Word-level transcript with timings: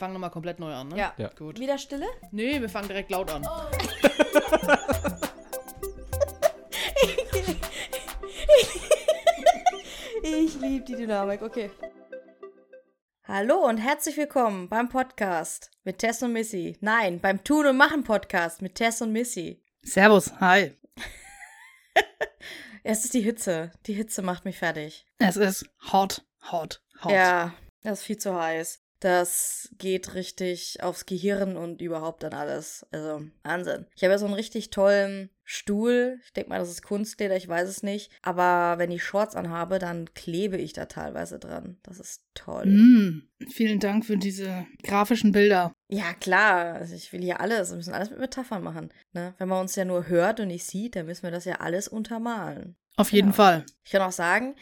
fangen 0.00 0.14
nochmal 0.14 0.30
komplett 0.30 0.58
neu 0.58 0.72
an, 0.72 0.88
ne? 0.88 0.96
Ja. 0.96 1.14
Ja. 1.18 1.28
Gut. 1.28 1.60
Wieder 1.60 1.76
Stille? 1.76 2.06
Nee, 2.32 2.58
wir 2.58 2.70
fangen 2.70 2.88
direkt 2.88 3.10
laut 3.10 3.30
an. 3.30 3.46
Ich 10.22 10.60
liebe 10.60 10.84
die 10.84 10.96
Dynamik, 10.96 11.40
okay. 11.42 11.70
Hallo 13.24 13.66
und 13.66 13.78
herzlich 13.78 14.16
willkommen 14.16 14.68
beim 14.68 14.88
Podcast 14.88 15.70
mit 15.82 15.98
Tess 15.98 16.22
und 16.22 16.32
Missy. 16.32 16.76
Nein, 16.80 17.20
beim 17.20 17.42
Tun 17.42 17.66
und 17.66 17.76
Machen 17.76 18.04
Podcast 18.04 18.60
mit 18.60 18.74
Tess 18.74 19.00
und 19.00 19.12
Missy. 19.12 19.62
Servus, 19.82 20.32
hi. 20.40 20.76
Es 22.82 23.04
ist 23.04 23.14
die 23.14 23.22
Hitze. 23.22 23.72
Die 23.86 23.94
Hitze 23.94 24.22
macht 24.22 24.44
mich 24.44 24.58
fertig. 24.58 25.06
Es 25.18 25.36
ist 25.36 25.70
hot, 25.92 26.22
hot, 26.50 26.82
hot. 27.02 27.12
Ja, 27.12 27.54
das 27.82 28.00
ist 28.00 28.04
viel 28.04 28.18
zu 28.18 28.38
heiß. 28.38 28.82
Das 29.00 29.70
geht 29.78 30.14
richtig 30.14 30.82
aufs 30.82 31.06
Gehirn 31.06 31.56
und 31.56 31.80
überhaupt 31.80 32.22
an 32.22 32.34
alles. 32.34 32.86
Also, 32.92 33.22
Wahnsinn. 33.42 33.86
Ich 33.96 34.02
habe 34.04 34.12
ja 34.12 34.18
so 34.18 34.26
einen 34.26 34.34
richtig 34.34 34.68
tollen 34.70 35.30
Stuhl. 35.42 36.20
Ich 36.22 36.32
denke 36.34 36.50
mal, 36.50 36.58
das 36.58 36.68
ist 36.70 36.82
Kunstleder, 36.82 37.34
ich 37.34 37.48
weiß 37.48 37.68
es 37.68 37.82
nicht. 37.82 38.12
Aber 38.22 38.78
wenn 38.78 38.90
ich 38.90 39.02
Shorts 39.02 39.34
anhabe, 39.36 39.78
dann 39.78 40.12
klebe 40.14 40.58
ich 40.58 40.74
da 40.74 40.84
teilweise 40.84 41.38
dran. 41.38 41.78
Das 41.82 41.98
ist 41.98 42.22
toll. 42.34 42.66
Mm, 42.66 43.22
vielen 43.50 43.80
Dank 43.80 44.04
für 44.04 44.16
diese 44.18 44.66
grafischen 44.84 45.32
Bilder. 45.32 45.72
Ja, 45.88 46.12
klar. 46.12 46.74
Also 46.74 46.94
ich 46.94 47.12
will 47.12 47.22
hier 47.22 47.40
alles. 47.40 47.70
Wir 47.70 47.76
müssen 47.76 47.94
alles 47.94 48.10
mit 48.10 48.20
Metaphern 48.20 48.62
machen. 48.62 48.92
Ne? 49.12 49.34
Wenn 49.38 49.48
man 49.48 49.62
uns 49.62 49.74
ja 49.76 49.84
nur 49.86 50.08
hört 50.08 50.40
und 50.40 50.48
nicht 50.48 50.66
sieht, 50.66 50.94
dann 50.94 51.06
müssen 51.06 51.22
wir 51.24 51.30
das 51.32 51.46
ja 51.46 51.54
alles 51.56 51.88
untermalen. 51.88 52.76
Auf 52.96 53.12
jeden 53.12 53.28
Ja. 53.28 53.34
Fall. 53.34 53.66
Ich 53.84 53.92
kann 53.92 54.02
auch 54.02 54.12
sagen, 54.12 54.54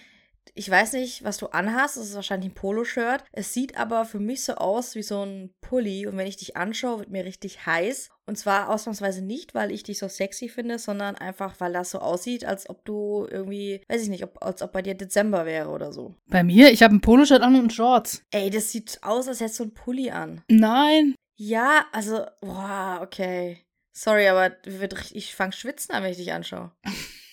ich 0.55 0.71
weiß 0.71 0.95
nicht, 0.95 1.25
was 1.25 1.39
du 1.39 1.47
anhast. 1.47 1.97
Es 1.97 2.11
ist 2.11 2.15
wahrscheinlich 2.15 2.51
ein 2.51 2.55
Poloshirt. 2.55 3.25
Es 3.33 3.53
sieht 3.53 3.77
aber 3.77 4.05
für 4.05 4.19
mich 4.19 4.45
so 4.45 4.55
aus 4.55 4.95
wie 4.95 5.03
so 5.03 5.23
ein 5.25 5.55
Pulli. 5.61 6.07
Und 6.07 6.17
wenn 6.17 6.27
ich 6.27 6.37
dich 6.37 6.57
anschaue, 6.57 7.01
wird 7.01 7.11
mir 7.11 7.25
richtig 7.25 7.67
heiß. 7.67 8.11
Und 8.27 8.37
zwar 8.37 8.69
ausnahmsweise 8.69 9.23
nicht, 9.23 9.55
weil 9.55 9.73
ich 9.73 9.83
dich 9.83 9.99
so 9.99 10.07
sexy 10.07 10.49
finde, 10.49 10.79
sondern 10.79 11.17
einfach, 11.17 11.59
weil 11.61 11.73
das 11.73 11.91
so 11.91 12.01
aussieht, 12.01 12.45
als 12.45 12.69
ob 12.69 12.85
du 12.85 13.27
irgendwie, 13.31 13.81
weiß 13.89 14.03
ich 14.03 14.11
nicht, 14.11 14.23
ob, 14.23 14.45
als 14.45 14.61
ob 14.61 14.73
bei 14.73 14.83
dir 14.83 14.95
Dezember 14.95 15.47
wäre 15.47 15.71
oder 15.71 15.93
so. 15.93 16.15
Bei 16.27 16.45
mir, 16.45 16.71
ich 16.71 16.83
habe 16.83 16.95
ein 16.95 17.01
Poloshirt 17.01 17.43
an 17.43 17.57
und 17.57 17.73
Shorts. 17.73 18.23
Ey, 18.31 18.51
das 18.51 18.71
sieht 18.71 18.99
aus, 19.03 19.29
als 19.29 19.41
hättest 19.41 19.61
du 19.61 19.65
einen 19.65 19.75
Pulli 19.75 20.11
an. 20.11 20.43
Nein. 20.51 21.15
Ja, 21.37 21.87
also, 21.93 22.27
boah, 22.41 23.01
okay. 23.03 23.65
Sorry, 23.93 24.29
aber 24.29 24.57
ich 25.13 25.35
fange 25.35 25.53
schwitzen 25.53 25.95
an, 25.95 26.03
wenn 26.03 26.11
ich 26.11 26.19
dich 26.19 26.33
anschaue. 26.33 26.73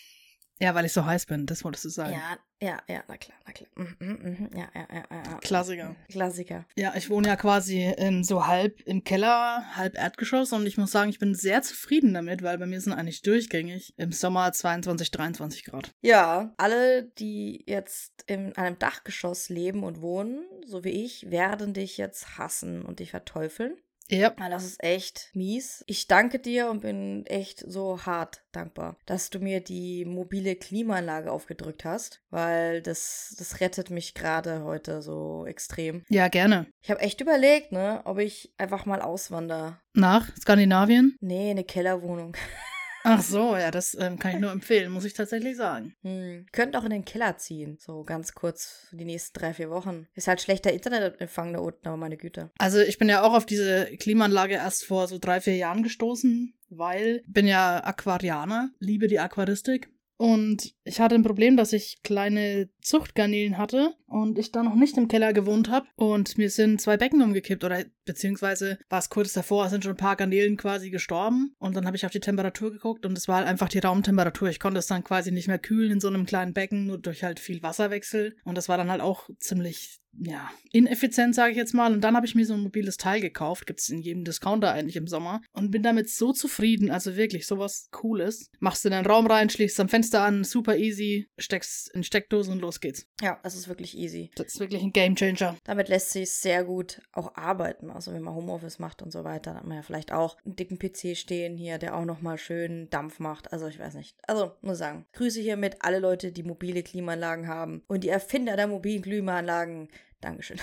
Ja, 0.60 0.74
weil 0.74 0.86
ich 0.86 0.94
so 0.94 1.06
heiß 1.06 1.26
bin, 1.26 1.46
das 1.46 1.64
wolltest 1.64 1.86
du 1.86 1.90
sagen. 1.90 2.14
Ja, 2.14 2.38
ja, 2.62 2.82
ja, 2.88 3.04
na 3.10 3.18
klar, 3.18 3.38
na 3.46 3.52
klar. 3.52 3.70
Mhm, 3.76 3.96
mhm, 4.00 4.20
mhm, 4.24 4.50
ja, 4.56 4.70
ja, 4.74 4.88
ja, 4.90 5.04
ja, 5.12 5.24
ja. 5.32 5.38
Klassiker. 5.40 5.96
Klassiker. 6.10 6.66
Ja, 6.78 6.94
ich 6.96 7.10
wohne 7.10 7.28
ja 7.28 7.36
quasi 7.36 7.94
ähm, 7.98 8.24
so 8.24 8.48
halb 8.48 8.80
im 8.82 9.04
Keller, 9.04 9.76
halb 9.76 9.96
Erdgeschoss 9.98 10.54
und 10.54 10.66
ich 10.66 10.78
muss 10.78 10.92
sagen, 10.92 11.10
ich 11.10 11.20
bin 11.20 11.36
sehr 11.36 11.62
zufrieden 11.62 12.14
damit, 12.14 12.42
weil 12.42 12.58
bei 12.58 12.66
mir 12.66 12.80
sind 12.80 12.94
eigentlich 12.94 13.22
durchgängig 13.22 13.94
im 13.98 14.14
Sommer 14.14 14.54
22, 14.54 15.12
23 15.12 15.66
Grad. 15.66 15.92
Ja, 16.02 16.54
alle, 16.58 17.04
die 17.04 17.64
jetzt 17.68 18.24
in 18.26 18.56
einem 18.56 18.80
Dachgeschoss 18.80 19.50
leben 19.50 19.84
und 19.84 20.02
wohnen, 20.02 20.46
so 20.66 20.86
wie 20.86 21.04
ich, 21.04 21.30
werden 21.30 21.74
dich 21.74 21.98
jetzt 21.98 22.38
hassen 22.38 22.84
und 22.84 23.00
dich 23.00 23.12
verteufeln. 23.12 23.76
Ja. 24.10 24.34
Weil 24.38 24.52
das 24.52 24.64
ist 24.64 24.84
echt 24.84 25.30
mies. 25.34 25.84
Ich 25.88 26.08
danke 26.08 26.40
dir 26.40 26.70
und 26.70 26.82
bin 26.82 27.26
echt 27.26 27.64
so 27.68 28.06
hart 28.06 28.44
dankbar, 28.52 28.98
dass 29.06 29.30
du 29.30 29.40
mir 29.40 29.62
die 29.62 30.06
mobile 30.06 30.56
Klimaanlage 30.56 31.32
aufgedrückt 31.32 31.86
hast, 31.86 32.22
weil 32.30 32.82
das, 32.82 33.36
das 33.38 33.60
rettet 33.60 33.90
mich 33.90 34.14
gerade 34.14 34.64
heute 34.64 35.02
so 35.02 35.46
extrem. 35.46 36.04
Ja, 36.10 36.28
gerne. 36.28 36.68
Ich 36.82 36.92
habe 36.92 37.02
echt 37.02 37.22
überlegt, 37.22 37.72
ne, 37.72 38.02
ob 38.06 38.20
ich 38.20 38.54
einfach 38.58 38.86
mal 38.86 39.02
auswandere. 39.02 39.80
Nach 39.94 40.30
Skandinavien? 40.38 41.16
Nee, 41.22 41.52
eine 41.52 41.64
Kellerwohnung. 41.64 42.36
Ach 43.06 43.22
so, 43.22 43.56
ja, 43.56 43.70
das 43.70 43.96
ähm, 44.00 44.18
kann 44.18 44.34
ich 44.34 44.40
nur 44.40 44.52
empfehlen, 44.52 44.92
muss 44.92 45.06
ich 45.06 45.14
tatsächlich 45.14 45.56
sagen. 45.56 45.96
Hm. 46.02 46.48
Könnt 46.52 46.76
auch 46.76 46.84
in 46.84 46.90
den 46.90 47.06
Keller 47.06 47.38
ziehen. 47.38 47.78
So 47.80 48.04
ganz 48.04 48.34
kurz 48.34 48.88
die 48.92 49.06
nächsten 49.06 49.40
drei, 49.40 49.54
vier 49.54 49.70
Wochen. 49.70 50.08
Ist 50.16 50.28
halt 50.28 50.42
schlechter 50.42 50.74
Internetempfang 50.74 51.54
da 51.54 51.60
unten, 51.60 51.88
aber 51.88 51.98
meine 51.98 52.18
Güte. 52.18 52.50
Also 52.58 52.80
ich 52.80 52.98
bin 52.98 53.08
ja 53.08 53.22
auch 53.22 53.34
auf 53.34 53.46
diese 53.46 53.86
Klimaanlage 53.98 54.56
erst 54.56 54.86
vor 54.86 55.08
so 55.08 55.20
drei, 55.20 55.40
vier 55.40 55.56
Jahren 55.56 55.84
gestoßen, 55.84 56.54
weil 56.70 57.22
ich 57.26 57.34
bin 57.34 57.48
ja 57.48 57.84
Aquarianer, 57.84 58.72
liebe 58.80 59.08
die 59.08 59.20
Aquaristik. 59.20 59.90
Und 60.18 60.74
ich 60.84 61.00
hatte 61.00 61.16
ein 61.16 61.24
Problem, 61.24 61.58
dass 61.58 61.74
ich 61.74 62.02
kleine 62.04 62.70
Zuchtgarnelen 62.82 63.58
hatte 63.58 63.94
und 64.08 64.40
ich 64.40 64.52
da 64.52 64.64
noch 64.64 64.76
nicht 64.76 64.98
im 64.98 65.08
Keller 65.08 65.34
gewohnt 65.34 65.70
habe. 65.70 65.88
Und 65.96 66.38
mir 66.38 66.50
sind 66.50 66.80
zwei 66.80 66.96
Becken 66.96 67.22
umgekippt 67.22 67.64
oder 67.64 67.84
beziehungsweise 68.06 68.78
war 68.90 69.00
es 69.00 69.10
kurz 69.10 69.34
davor, 69.34 69.70
sind 69.70 69.84
schon 69.84 69.94
ein 69.94 69.98
paar 69.98 70.16
Garnelen 70.16 70.56
quasi 70.58 70.90
gestorben. 70.90 71.54
Und 71.60 71.76
dann 71.76 71.86
habe 71.86 71.98
ich 71.98 72.06
auf 72.06 72.12
die 72.12 72.20
Temperatur 72.22 72.72
geguckt 72.72 73.06
und 73.06 73.18
es 73.18 73.28
war 73.28 73.38
halt 73.38 73.48
einfach 73.48 73.68
die 73.68 73.80
Raumtemperatur. 73.80 74.50
Ich 74.50 74.60
konnte 74.60 74.80
es 74.80 74.88
dann 74.88 75.04
quasi 75.04 75.32
nicht 75.32 75.48
mehr 75.48 75.60
kühlen 75.60 75.92
in 75.92 76.00
so 76.00 76.08
einem 76.08 76.26
kleinen 76.26 76.54
Becken, 76.54 76.86
nur 76.86 76.98
durch 76.98 77.24
halt 77.24 77.40
viel 77.40 77.62
Wasserwechsel. 77.62 78.38
Und 78.46 78.58
das 78.58 78.70
war 78.70 78.78
dann 78.78 78.92
halt 78.92 79.02
auch 79.02 79.30
ziemlich 79.40 80.00
ja, 80.20 80.50
ineffizient, 80.72 81.36
sage 81.36 81.52
ich 81.52 81.58
jetzt 81.58 81.74
mal. 81.74 81.94
Und 81.94 82.02
dann 82.02 82.16
habe 82.16 82.26
ich 82.26 82.36
mir 82.36 82.46
so 82.46 82.54
ein 82.54 82.62
mobiles 82.62 82.98
Teil 82.98 83.22
gekauft. 83.22 83.68
Gibt 83.68 83.80
es 83.80 83.90
in 83.90 84.02
jedem 84.02 84.24
Discounter 84.24 84.72
eigentlich 84.72 84.96
im 84.96 85.08
Sommer. 85.08 85.42
Und 85.54 85.72
bin 85.72 85.84
damit 85.84 86.10
so 86.10 86.34
zufrieden. 86.34 86.92
Also 86.92 87.16
wirklich 87.16 87.48
sowas 87.48 87.88
Cooles. 87.92 88.50
Machst 88.60 88.84
du 88.84 88.90
in 88.90 88.94
den 88.94 89.06
Raum 89.06 89.28
rein, 89.28 89.50
schließt 89.50 89.80
am 89.80 89.90
Fenster 89.90 90.24
an, 90.24 90.44
super 90.44 90.78
easy, 90.78 91.30
steckst 91.38 91.94
in 91.94 92.04
Steckdose 92.04 92.52
und 92.52 92.60
los 92.60 92.80
geht's. 92.80 93.08
Ja, 93.22 93.40
das 93.44 93.56
ist 93.56 93.68
wirklich 93.68 93.98
easy. 93.98 94.32
Das 94.36 94.48
ist 94.48 94.60
wirklich 94.60 94.82
ein 94.82 94.94
Gamechanger. 94.94 95.58
Damit 95.64 95.90
lässt 95.90 96.12
sich 96.12 96.32
sehr 96.32 96.64
gut 96.64 97.02
auch 97.12 97.36
arbeiten. 97.36 97.90
Also 97.90 98.14
wenn 98.14 98.22
man 98.22 98.36
Homeoffice 98.36 98.80
macht 98.80 99.02
und 99.02 99.12
so 99.12 99.24
weiter, 99.24 99.52
dann 99.52 99.60
hat 99.60 99.68
man 99.68 99.78
ja 99.78 99.84
vielleicht 99.84 100.12
auch 100.12 100.38
einen 100.46 100.56
dicken 100.56 100.80
PC 100.80 101.18
stehen 101.18 101.58
hier, 101.58 101.78
der 101.78 101.96
auch 101.96 102.06
nochmal 102.06 102.38
schön 102.38 102.90
Dampf 102.90 103.20
macht. 103.20 103.52
Also 103.52 103.68
ich 103.68 103.80
weiß 103.80 103.96
nicht. 103.96 104.16
Also 104.28 104.52
muss 104.62 104.78
sagen, 104.78 105.06
Grüße 105.14 105.42
hiermit 105.42 105.78
alle 105.82 106.00
Leute, 106.00 106.32
die 106.32 106.44
mobile 106.44 106.84
Klimaanlagen 106.84 107.48
haben 107.48 107.84
und 107.88 108.04
die 108.04 108.10
Erfinder 108.10 108.56
der 108.56 108.68
mobilen 108.68 109.02
Klimaanlagen. 109.02 109.90
Dankeschön. 110.26 110.58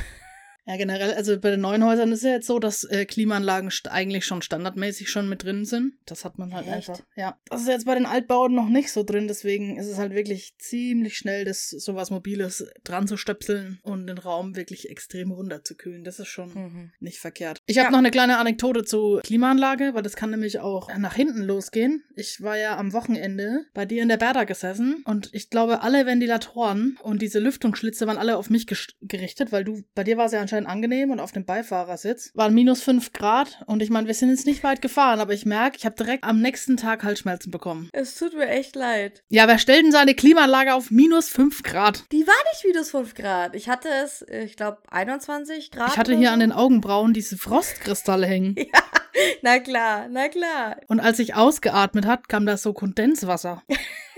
Ja, 0.64 0.76
generell, 0.76 1.12
also 1.14 1.38
bei 1.40 1.50
den 1.50 1.60
neuen 1.60 1.84
Häusern 1.84 2.12
ist 2.12 2.22
ja 2.22 2.30
jetzt 2.30 2.46
so, 2.46 2.58
dass 2.60 2.84
äh, 2.84 3.04
Klimaanlagen 3.04 3.70
eigentlich 3.90 4.24
schon 4.24 4.42
standardmäßig 4.42 5.10
schon 5.10 5.28
mit 5.28 5.42
drin 5.42 5.64
sind. 5.64 5.94
Das 6.06 6.24
hat 6.24 6.38
man 6.38 6.54
halt 6.54 6.66
Echt? 6.68 6.88
einfach. 6.90 7.00
Ja. 7.16 7.36
Das 7.46 7.62
ist 7.62 7.68
jetzt 7.68 7.84
bei 7.86 7.94
den 7.94 8.06
Altbauten 8.06 8.54
noch 8.54 8.68
nicht 8.68 8.92
so 8.92 9.02
drin, 9.02 9.26
deswegen 9.26 9.76
ist 9.76 9.88
es 9.88 9.98
halt 9.98 10.12
wirklich 10.14 10.54
ziemlich 10.58 11.16
schnell, 11.16 11.44
das 11.44 11.68
sowas 11.68 12.10
Mobiles 12.10 12.64
dran 12.84 13.08
zu 13.08 13.16
stöpseln 13.16 13.80
und 13.82 14.06
den 14.06 14.18
Raum 14.18 14.54
wirklich 14.54 14.88
extrem 14.88 15.32
runterzukühlen. 15.32 16.04
Das 16.04 16.20
ist 16.20 16.28
schon 16.28 16.52
Mhm. 16.54 16.92
nicht 17.00 17.18
verkehrt. 17.18 17.58
Ich 17.66 17.78
habe 17.78 17.86
Ja. 17.86 17.90
noch 17.90 17.98
eine 17.98 18.10
kleine 18.12 18.38
Anekdote 18.38 18.84
zur 18.84 19.20
Klimaanlage, 19.22 19.94
weil 19.94 20.02
das 20.02 20.14
kann 20.14 20.30
nämlich 20.30 20.60
auch 20.60 20.96
nach 20.96 21.14
hinten 21.14 21.42
losgehen. 21.42 22.04
Ich 22.14 22.40
war 22.40 22.56
ja 22.56 22.76
am 22.76 22.92
Wochenende 22.92 23.64
bei 23.74 23.84
dir 23.84 24.02
in 24.02 24.08
der 24.08 24.16
Berda 24.16 24.44
gesessen 24.44 25.02
und 25.06 25.28
ich 25.32 25.50
glaube, 25.50 25.82
alle 25.82 26.06
Ventilatoren 26.06 26.98
und 27.02 27.20
diese 27.20 27.40
Lüftungsschlitze 27.40 28.06
waren 28.06 28.18
alle 28.18 28.36
auf 28.36 28.48
mich 28.48 28.66
gerichtet, 29.00 29.50
weil 29.50 29.64
du, 29.64 29.82
bei 29.94 30.04
dir 30.04 30.16
war 30.16 30.26
es 30.26 30.32
ja 30.32 30.40
anscheinend 30.52 30.68
angenehm 30.68 31.10
und 31.10 31.20
auf 31.20 31.32
dem 31.32 31.44
Beifahrersitz 31.44 32.30
waren 32.34 32.52
minus 32.52 32.82
fünf 32.82 33.12
Grad 33.12 33.62
und 33.66 33.82
ich 33.82 33.88
meine, 33.88 34.06
wir 34.06 34.14
sind 34.14 34.28
jetzt 34.28 34.44
nicht 34.44 34.62
weit 34.62 34.82
gefahren, 34.82 35.18
aber 35.20 35.32
ich 35.32 35.46
merke, 35.46 35.78
ich 35.78 35.86
habe 35.86 35.96
direkt 35.96 36.24
am 36.24 36.40
nächsten 36.40 36.76
Tag 36.76 37.04
Halsschmerzen 37.04 37.50
bekommen. 37.50 37.88
Es 37.92 38.14
tut 38.16 38.34
mir 38.34 38.48
echt 38.48 38.76
leid. 38.76 39.22
Ja, 39.30 39.48
wer 39.48 39.58
stellt 39.58 39.84
denn 39.84 39.92
seine 39.92 40.14
Klimaanlage 40.14 40.74
auf 40.74 40.90
minus 40.90 41.28
fünf 41.28 41.62
Grad? 41.62 42.04
Die 42.12 42.26
war 42.26 42.34
nicht 42.52 42.64
minus 42.66 42.90
5 42.90 43.14
Grad. 43.14 43.56
Ich 43.56 43.68
hatte 43.68 43.88
es, 44.04 44.22
ich 44.28 44.56
glaube, 44.56 44.78
21 44.90 45.70
Grad. 45.70 45.90
Ich 45.90 45.96
hatte 45.96 46.14
hier 46.14 46.28
so. 46.28 46.34
an 46.34 46.40
den 46.40 46.52
Augenbrauen 46.52 47.14
diese 47.14 47.38
Frostkristalle 47.38 48.26
hängen. 48.26 48.56
Na 49.42 49.58
klar, 49.58 50.08
na 50.10 50.28
klar. 50.28 50.76
Und 50.88 50.98
als 51.00 51.18
ich 51.18 51.34
ausgeatmet 51.34 52.06
hat, 52.06 52.30
kam 52.30 52.46
da 52.46 52.56
so 52.56 52.72
Kondenswasser. 52.72 53.62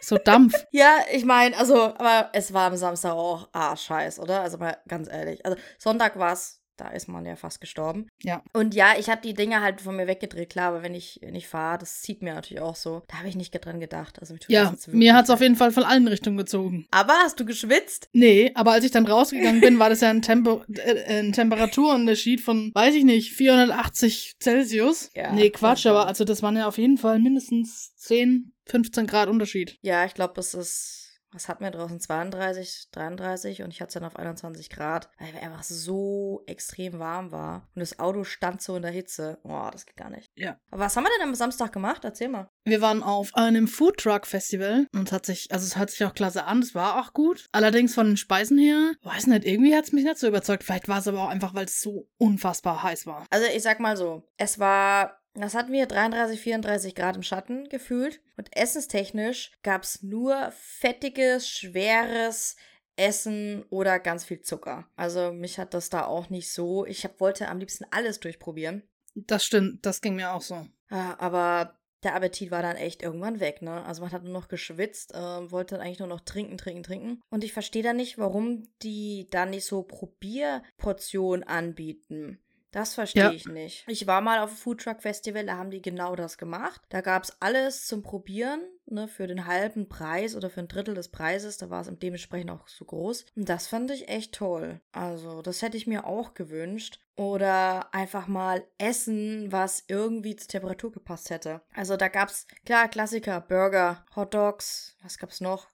so 0.00 0.16
Dampf. 0.18 0.54
Ja, 0.70 0.98
ich 1.12 1.24
meine, 1.24 1.56
also, 1.56 1.76
aber 1.76 2.30
es 2.32 2.52
war 2.52 2.70
am 2.70 2.76
Samstag 2.76 3.12
auch 3.12 3.48
ah, 3.52 3.76
scheiß, 3.76 4.20
oder? 4.20 4.42
Also 4.42 4.58
mal 4.58 4.76
ganz 4.88 5.08
ehrlich. 5.08 5.44
Also 5.44 5.58
Sonntag 5.78 6.18
war 6.18 6.32
es, 6.32 6.60
da 6.76 6.88
ist 6.88 7.08
man 7.08 7.24
ja 7.24 7.36
fast 7.36 7.60
gestorben. 7.60 8.08
Ja. 8.22 8.42
Und 8.52 8.74
ja, 8.74 8.94
ich 8.98 9.08
habe 9.08 9.22
die 9.22 9.32
Dinge 9.32 9.62
halt 9.62 9.80
von 9.80 9.96
mir 9.96 10.06
weggedreht, 10.06 10.50
klar, 10.50 10.68
aber 10.68 10.82
wenn 10.82 10.94
ich 10.94 11.20
nicht 11.22 11.48
fahre, 11.48 11.78
das 11.78 12.02
zieht 12.02 12.22
mir 12.22 12.34
natürlich 12.34 12.62
auch 12.62 12.76
so. 12.76 13.02
Da 13.08 13.18
habe 13.18 13.28
ich 13.28 13.36
nicht 13.36 13.52
dran 13.52 13.80
gedacht. 13.80 14.18
Also 14.20 14.34
Ja, 14.48 14.64
mir 14.64 14.86
wirklich 14.86 15.12
hat's 15.12 15.30
auf 15.30 15.40
jeden 15.40 15.56
Fall 15.56 15.72
von 15.72 15.84
allen 15.84 16.06
Richtungen 16.06 16.36
gezogen. 16.36 16.86
Aber 16.90 17.14
hast 17.14 17.40
du 17.40 17.46
geschwitzt? 17.46 18.10
Nee, 18.12 18.52
aber 18.54 18.72
als 18.72 18.84
ich 18.84 18.90
dann 18.90 19.06
rausgegangen 19.06 19.60
bin, 19.60 19.78
war 19.78 19.88
das 19.88 20.02
ja 20.02 20.10
ein, 20.10 20.22
Tempo, 20.22 20.62
äh, 20.74 21.20
ein 21.20 21.32
Temperaturunterschied 21.32 22.40
von, 22.42 22.70
weiß 22.74 22.94
ich 22.94 23.04
nicht, 23.04 23.32
480 23.32 24.34
Celsius. 24.42 25.10
Ja, 25.14 25.32
nee, 25.32 25.50
Quatsch, 25.50 25.86
aber 25.86 26.06
also 26.06 26.24
das 26.24 26.42
waren 26.42 26.56
ja 26.56 26.66
auf 26.66 26.78
jeden 26.78 26.98
Fall 26.98 27.18
mindestens 27.18 27.94
10, 27.96 28.52
15 28.66 29.06
Grad 29.06 29.28
Unterschied. 29.28 29.78
Ja, 29.82 30.04
ich 30.04 30.14
glaube, 30.14 30.40
es 30.40 30.54
ist 30.54 31.06
was 31.36 31.48
hatten 31.48 31.64
wir 31.64 31.70
draußen? 31.70 32.00
32, 32.00 32.88
33 32.92 33.62
und 33.62 33.70
ich 33.70 33.80
hatte 33.80 33.88
es 33.88 33.94
dann 33.94 34.04
auf 34.04 34.16
21 34.16 34.70
Grad, 34.70 35.10
weil 35.18 35.28
es 35.34 35.42
einfach 35.42 35.62
so 35.62 36.42
extrem 36.46 36.98
warm 36.98 37.32
war. 37.32 37.68
Und 37.74 37.80
das 37.80 37.98
Auto 37.98 38.24
stand 38.24 38.62
so 38.62 38.76
in 38.76 38.82
der 38.82 38.90
Hitze. 38.90 39.38
Boah, 39.42 39.70
das 39.70 39.86
geht 39.86 39.96
gar 39.96 40.10
nicht. 40.10 40.30
Ja. 40.34 40.58
Aber 40.70 40.84
was 40.84 40.96
haben 40.96 41.04
wir 41.04 41.10
denn 41.18 41.28
am 41.28 41.34
Samstag 41.34 41.72
gemacht? 41.72 42.04
Erzähl 42.04 42.28
mal. 42.28 42.48
Wir 42.64 42.80
waren 42.80 43.02
auf 43.02 43.34
einem 43.34 43.68
Foodtruck-Festival 43.68 44.86
und 44.94 45.08
es 45.08 45.12
hat 45.12 45.26
sich, 45.26 45.52
also 45.52 45.66
es 45.66 45.76
hört 45.76 45.90
sich 45.90 46.04
auch 46.04 46.14
klasse 46.14 46.44
an, 46.44 46.60
es 46.60 46.74
war 46.74 47.00
auch 47.00 47.12
gut. 47.12 47.46
Allerdings 47.52 47.94
von 47.94 48.06
den 48.06 48.16
Speisen 48.16 48.58
her, 48.58 48.92
weiß 49.02 49.26
nicht, 49.26 49.44
irgendwie 49.44 49.76
hat 49.76 49.84
es 49.84 49.92
mich 49.92 50.04
nicht 50.04 50.18
so 50.18 50.28
überzeugt. 50.28 50.64
Vielleicht 50.64 50.88
war 50.88 50.98
es 50.98 51.08
aber 51.08 51.22
auch 51.22 51.28
einfach, 51.28 51.54
weil 51.54 51.66
es 51.66 51.80
so 51.80 52.08
unfassbar 52.18 52.82
heiß 52.82 53.06
war. 53.06 53.26
Also 53.30 53.46
ich 53.54 53.62
sag 53.62 53.80
mal 53.80 53.96
so, 53.96 54.26
es 54.38 54.58
war 54.58 55.18
das 55.42 55.54
hatten 55.54 55.72
wir 55.72 55.86
33, 55.86 56.40
34 56.40 56.94
Grad 56.94 57.16
im 57.16 57.22
Schatten 57.22 57.68
gefühlt. 57.68 58.20
Und 58.36 58.54
essenstechnisch 58.56 59.52
gab 59.62 59.82
es 59.82 60.02
nur 60.02 60.50
fettiges, 60.52 61.48
schweres 61.48 62.56
Essen 62.96 63.64
oder 63.70 63.98
ganz 63.98 64.24
viel 64.24 64.40
Zucker. 64.40 64.88
Also 64.96 65.32
mich 65.32 65.58
hat 65.58 65.74
das 65.74 65.90
da 65.90 66.06
auch 66.06 66.30
nicht 66.30 66.50
so. 66.52 66.86
Ich 66.86 67.04
hab, 67.04 67.20
wollte 67.20 67.48
am 67.48 67.58
liebsten 67.58 67.84
alles 67.90 68.20
durchprobieren. 68.20 68.82
Das 69.14 69.44
stimmt, 69.44 69.84
das 69.84 70.00
ging 70.00 70.16
mir 70.16 70.32
auch 70.32 70.42
so. 70.42 70.66
Ja, 70.90 71.16
aber 71.18 71.78
der 72.02 72.14
Appetit 72.14 72.50
war 72.50 72.62
dann 72.62 72.76
echt 72.76 73.02
irgendwann 73.02 73.40
weg, 73.40 73.62
ne? 73.62 73.84
Also 73.84 74.02
man 74.02 74.12
hat 74.12 74.22
nur 74.22 74.32
noch 74.32 74.48
geschwitzt, 74.48 75.14
äh, 75.14 75.50
wollte 75.50 75.74
dann 75.74 75.84
eigentlich 75.84 75.98
nur 75.98 76.08
noch 76.08 76.20
trinken, 76.20 76.58
trinken, 76.58 76.82
trinken. 76.82 77.20
Und 77.30 77.42
ich 77.42 77.52
verstehe 77.52 77.82
dann 77.82 77.96
nicht, 77.96 78.18
warum 78.18 78.68
die 78.82 79.26
da 79.30 79.46
nicht 79.46 79.64
so 79.64 79.82
Probierportionen 79.82 81.42
anbieten. 81.42 82.38
Das 82.76 82.92
verstehe 82.92 83.22
Ja. 83.22 83.30
ich 83.30 83.46
nicht. 83.46 83.84
Ich 83.88 84.06
war 84.06 84.20
mal 84.20 84.40
auf 84.40 84.50
dem 84.50 84.58
Foodtruck 84.58 85.00
Festival, 85.00 85.46
da 85.46 85.56
haben 85.56 85.70
die 85.70 85.80
genau 85.80 86.14
das 86.14 86.36
gemacht. 86.36 86.82
Da 86.90 87.00
gab 87.00 87.24
es 87.24 87.34
alles 87.40 87.86
zum 87.86 88.02
Probieren, 88.02 88.60
ne, 88.84 89.08
für 89.08 89.26
den 89.26 89.46
halben 89.46 89.88
Preis 89.88 90.36
oder 90.36 90.50
für 90.50 90.60
ein 90.60 90.68
Drittel 90.68 90.94
des 90.94 91.08
Preises. 91.08 91.56
Da 91.56 91.70
war 91.70 91.80
es 91.80 91.90
dementsprechend 91.90 92.50
auch 92.50 92.68
so 92.68 92.84
groß. 92.84 93.24
Und 93.34 93.48
das 93.48 93.66
fand 93.66 93.90
ich 93.92 94.08
echt 94.10 94.34
toll. 94.34 94.82
Also, 94.92 95.40
das 95.40 95.62
hätte 95.62 95.78
ich 95.78 95.86
mir 95.86 96.06
auch 96.06 96.34
gewünscht. 96.34 97.00
Oder 97.16 97.94
einfach 97.94 98.26
mal 98.26 98.62
Essen, 98.76 99.50
was 99.50 99.84
irgendwie 99.88 100.36
zur 100.36 100.48
Temperatur 100.48 100.92
gepasst 100.92 101.30
hätte. 101.30 101.62
Also, 101.72 101.96
da 101.96 102.08
gab's, 102.08 102.46
klar, 102.66 102.88
Klassiker, 102.88 103.40
Burger, 103.40 104.04
Hot 104.14 104.34
Dogs, 104.34 104.98
was 105.02 105.16
gab's 105.16 105.40
noch? 105.40 105.68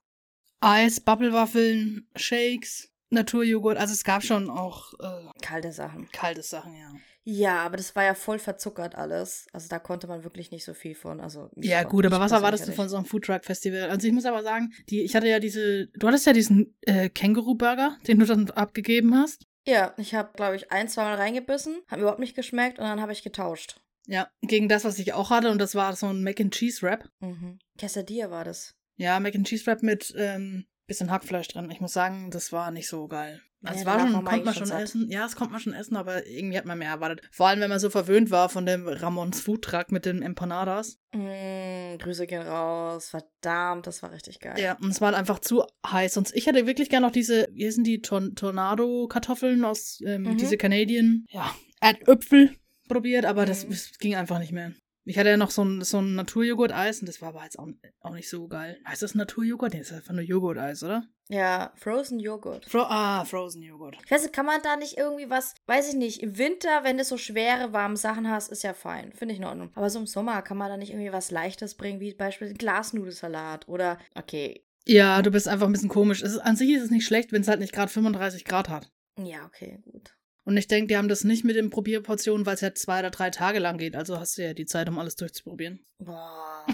Eis, 0.60 1.00
Bubblewaffeln, 1.00 2.08
Shakes, 2.14 2.91
Naturjoghurt. 3.12 3.76
Also 3.78 3.92
es 3.92 4.04
gab 4.04 4.22
schon 4.22 4.50
auch 4.50 4.92
äh, 5.00 5.28
Kalte 5.40 5.72
Sachen. 5.72 6.08
kalte 6.12 6.42
Sachen, 6.42 6.74
ja. 6.74 6.92
Ja, 7.24 7.62
aber 7.62 7.76
das 7.76 7.94
war 7.94 8.02
ja 8.02 8.14
voll 8.14 8.40
verzuckert 8.40 8.96
alles. 8.96 9.46
Also 9.52 9.68
da 9.68 9.78
konnte 9.78 10.08
man 10.08 10.24
wirklich 10.24 10.50
nicht 10.50 10.64
so 10.64 10.74
viel 10.74 10.96
von. 10.96 11.20
Also 11.20 11.50
Ja, 11.56 11.84
gut, 11.84 12.04
aber 12.04 12.18
was 12.18 12.32
erwartest 12.32 12.66
du 12.66 12.72
von 12.72 12.88
so 12.88 12.96
einem 12.96 13.04
Foodtruck-Festival? 13.04 13.90
Also 13.90 14.08
ich 14.08 14.12
muss 14.12 14.24
aber 14.24 14.42
sagen, 14.42 14.72
die, 14.88 15.02
ich 15.02 15.14
hatte 15.14 15.28
ja 15.28 15.38
diese, 15.38 15.86
du 15.86 16.08
hattest 16.08 16.26
ja 16.26 16.32
diesen 16.32 16.76
äh, 16.80 17.08
Känguru-Burger, 17.08 17.96
den 18.08 18.18
du 18.18 18.26
dann 18.26 18.50
abgegeben 18.50 19.14
hast. 19.14 19.46
Ja, 19.64 19.94
ich 19.98 20.16
habe, 20.16 20.30
glaube 20.34 20.56
ich, 20.56 20.72
ein, 20.72 20.88
zweimal 20.88 21.14
reingebissen, 21.14 21.76
hat 21.86 21.98
mir 21.98 22.02
überhaupt 22.02 22.18
nicht 22.18 22.34
geschmeckt 22.34 22.80
und 22.80 22.84
dann 22.86 23.00
habe 23.00 23.12
ich 23.12 23.22
getauscht. 23.22 23.80
Ja, 24.08 24.28
gegen 24.40 24.68
das, 24.68 24.84
was 24.84 24.98
ich 24.98 25.12
auch 25.12 25.30
hatte, 25.30 25.52
und 25.52 25.58
das 25.58 25.76
war 25.76 25.94
so 25.94 26.06
ein 26.06 26.24
Mac 26.24 26.40
and 26.40 26.52
Cheese 26.52 26.82
Wrap. 26.82 27.08
Mhm. 27.20 27.60
Quesadilla 27.78 28.30
war 28.32 28.44
das. 28.44 28.74
Ja, 28.96 29.20
Mac 29.20 29.36
and 29.36 29.46
Cheese 29.46 29.64
Wrap 29.66 29.84
mit 29.84 30.12
ähm, 30.16 30.66
bisschen 30.86 31.10
Hackfleisch 31.10 31.48
drin. 31.48 31.70
Ich 31.70 31.80
muss 31.80 31.92
sagen, 31.92 32.30
das 32.30 32.52
war 32.52 32.70
nicht 32.70 32.88
so 32.88 33.06
geil. 33.08 33.40
Also 33.64 33.76
Ja, 33.76 33.80
es 33.80 33.86
war 33.86 34.00
schon, 34.00 34.12
man 34.12 34.24
konnte 34.24 34.44
man 34.44 34.54
schon 34.54 34.66
schon 34.66 34.76
essen. 34.76 35.08
Ja, 35.08 35.24
es 35.24 35.36
konnte 35.36 35.52
man 35.52 35.60
schon 35.60 35.72
essen, 35.72 35.94
aber 35.94 36.26
irgendwie 36.26 36.58
hat 36.58 36.64
man 36.64 36.78
mehr 36.78 36.90
erwartet. 36.90 37.22
Vor 37.30 37.46
allem, 37.46 37.60
wenn 37.60 37.70
man 37.70 37.78
so 37.78 37.90
verwöhnt 37.90 38.32
war 38.32 38.48
von 38.48 38.66
dem 38.66 38.88
Ramons 38.88 39.40
Foodtruck 39.40 39.92
mit 39.92 40.04
den 40.04 40.20
Empanadas. 40.20 40.98
Mm, 41.12 41.96
Grüße 41.98 42.26
gehen 42.26 42.42
raus. 42.42 43.10
Verdammt, 43.10 43.86
das 43.86 44.02
war 44.02 44.10
richtig 44.10 44.40
geil. 44.40 44.58
Ja, 44.58 44.76
und 44.80 44.90
es 44.90 45.00
war 45.00 45.14
einfach 45.14 45.38
zu 45.38 45.62
heiß. 45.86 46.14
Sonst, 46.14 46.34
ich 46.34 46.46
hätte 46.46 46.66
wirklich 46.66 46.90
gerne 46.90 47.06
noch 47.06 47.12
diese, 47.12 47.46
wie 47.52 47.70
sind 47.70 47.86
die, 47.86 48.00
Torn 48.02 48.34
Tornado-Kartoffeln 48.34 49.64
aus, 49.64 50.00
ähm, 50.04 50.22
Mhm. 50.22 50.36
diese 50.38 50.56
Canadian, 50.56 51.24
ja, 51.30 51.54
Erdöpfel 51.80 52.50
probiert, 52.88 53.24
aber 53.24 53.46
das, 53.46 53.64
Mhm. 53.66 53.70
das 53.70 53.98
ging 53.98 54.16
einfach 54.16 54.40
nicht 54.40 54.52
mehr. 54.52 54.72
Ich 55.04 55.18
hatte 55.18 55.30
ja 55.30 55.36
noch 55.36 55.50
so 55.50 55.64
ein, 55.64 55.82
so 55.82 55.98
ein 55.98 56.14
Naturjoghurt-Eis 56.14 57.00
und 57.00 57.08
das 57.08 57.20
war 57.20 57.30
aber 57.30 57.42
jetzt 57.42 57.58
auch, 57.58 57.66
auch 58.00 58.14
nicht 58.14 58.28
so 58.28 58.46
geil. 58.46 58.78
Heißt 58.86 59.02
das 59.02 59.14
Naturjoghurt? 59.14 59.72
Nee, 59.72 59.80
das 59.80 59.90
ist 59.90 59.96
einfach 59.96 60.14
nur 60.14 60.22
Joghurt-Eis, 60.22 60.82
oder? 60.84 61.04
Ja, 61.28 61.72
Frozen 61.76 62.20
Joghurt. 62.20 62.66
Fro 62.66 62.82
ah, 62.82 63.24
Frozen 63.24 63.62
Joghurt. 63.62 63.98
Ich 64.04 64.10
weiß 64.10 64.22
nicht, 64.22 64.34
kann 64.34 64.46
man 64.46 64.60
da 64.62 64.76
nicht 64.76 64.98
irgendwie 64.98 65.28
was, 65.28 65.54
weiß 65.66 65.88
ich 65.88 65.94
nicht, 65.94 66.22
im 66.22 66.38
Winter, 66.38 66.84
wenn 66.84 66.98
du 66.98 67.04
so 67.04 67.16
schwere, 67.16 67.72
warme 67.72 67.96
Sachen 67.96 68.30
hast, 68.30 68.52
ist 68.52 68.62
ja 68.62 68.74
fein. 68.74 69.12
Finde 69.12 69.34
ich 69.34 69.40
in 69.40 69.46
Ordnung. 69.46 69.70
Aber 69.74 69.90
so 69.90 69.98
im 69.98 70.06
Sommer 70.06 70.40
kann 70.42 70.56
man 70.56 70.68
da 70.68 70.76
nicht 70.76 70.90
irgendwie 70.92 71.12
was 71.12 71.30
Leichtes 71.30 71.74
bringen, 71.74 72.00
wie 72.00 72.14
beispielsweise 72.14 72.58
Glasnudelsalat 72.58 73.66
oder, 73.68 73.98
okay, 74.14 74.64
Ja, 74.86 75.22
du 75.22 75.30
bist 75.30 75.48
einfach 75.48 75.66
ein 75.66 75.72
bisschen 75.72 75.88
komisch. 75.88 76.22
Es 76.22 76.32
ist, 76.32 76.38
an 76.38 76.56
sich 76.56 76.70
ist 76.70 76.82
es 76.82 76.90
nicht 76.90 77.06
schlecht, 77.06 77.32
wenn 77.32 77.42
es 77.42 77.48
halt 77.48 77.60
nicht 77.60 77.72
gerade 77.72 77.90
35 77.90 78.44
Grad 78.44 78.68
hat. 78.68 78.92
ja, 79.18 79.44
okay, 79.46 79.80
gut. 79.90 80.14
Und 80.44 80.56
ich 80.56 80.66
denke, 80.66 80.88
die 80.88 80.96
haben 80.96 81.08
das 81.08 81.24
nicht 81.24 81.44
mit 81.44 81.56
den 81.56 81.70
Probierportionen, 81.70 82.46
weil 82.46 82.54
es 82.54 82.60
ja 82.60 82.74
zwei 82.74 83.00
oder 83.00 83.10
drei 83.10 83.30
Tage 83.30 83.58
lang 83.58 83.78
geht. 83.78 83.94
Also 83.94 84.18
hast 84.18 84.38
du 84.38 84.42
ja 84.42 84.54
die 84.54 84.66
Zeit, 84.66 84.88
um 84.88 84.98
alles 84.98 85.16
durchzuprobieren. 85.16 85.84
Boah. 85.98 86.66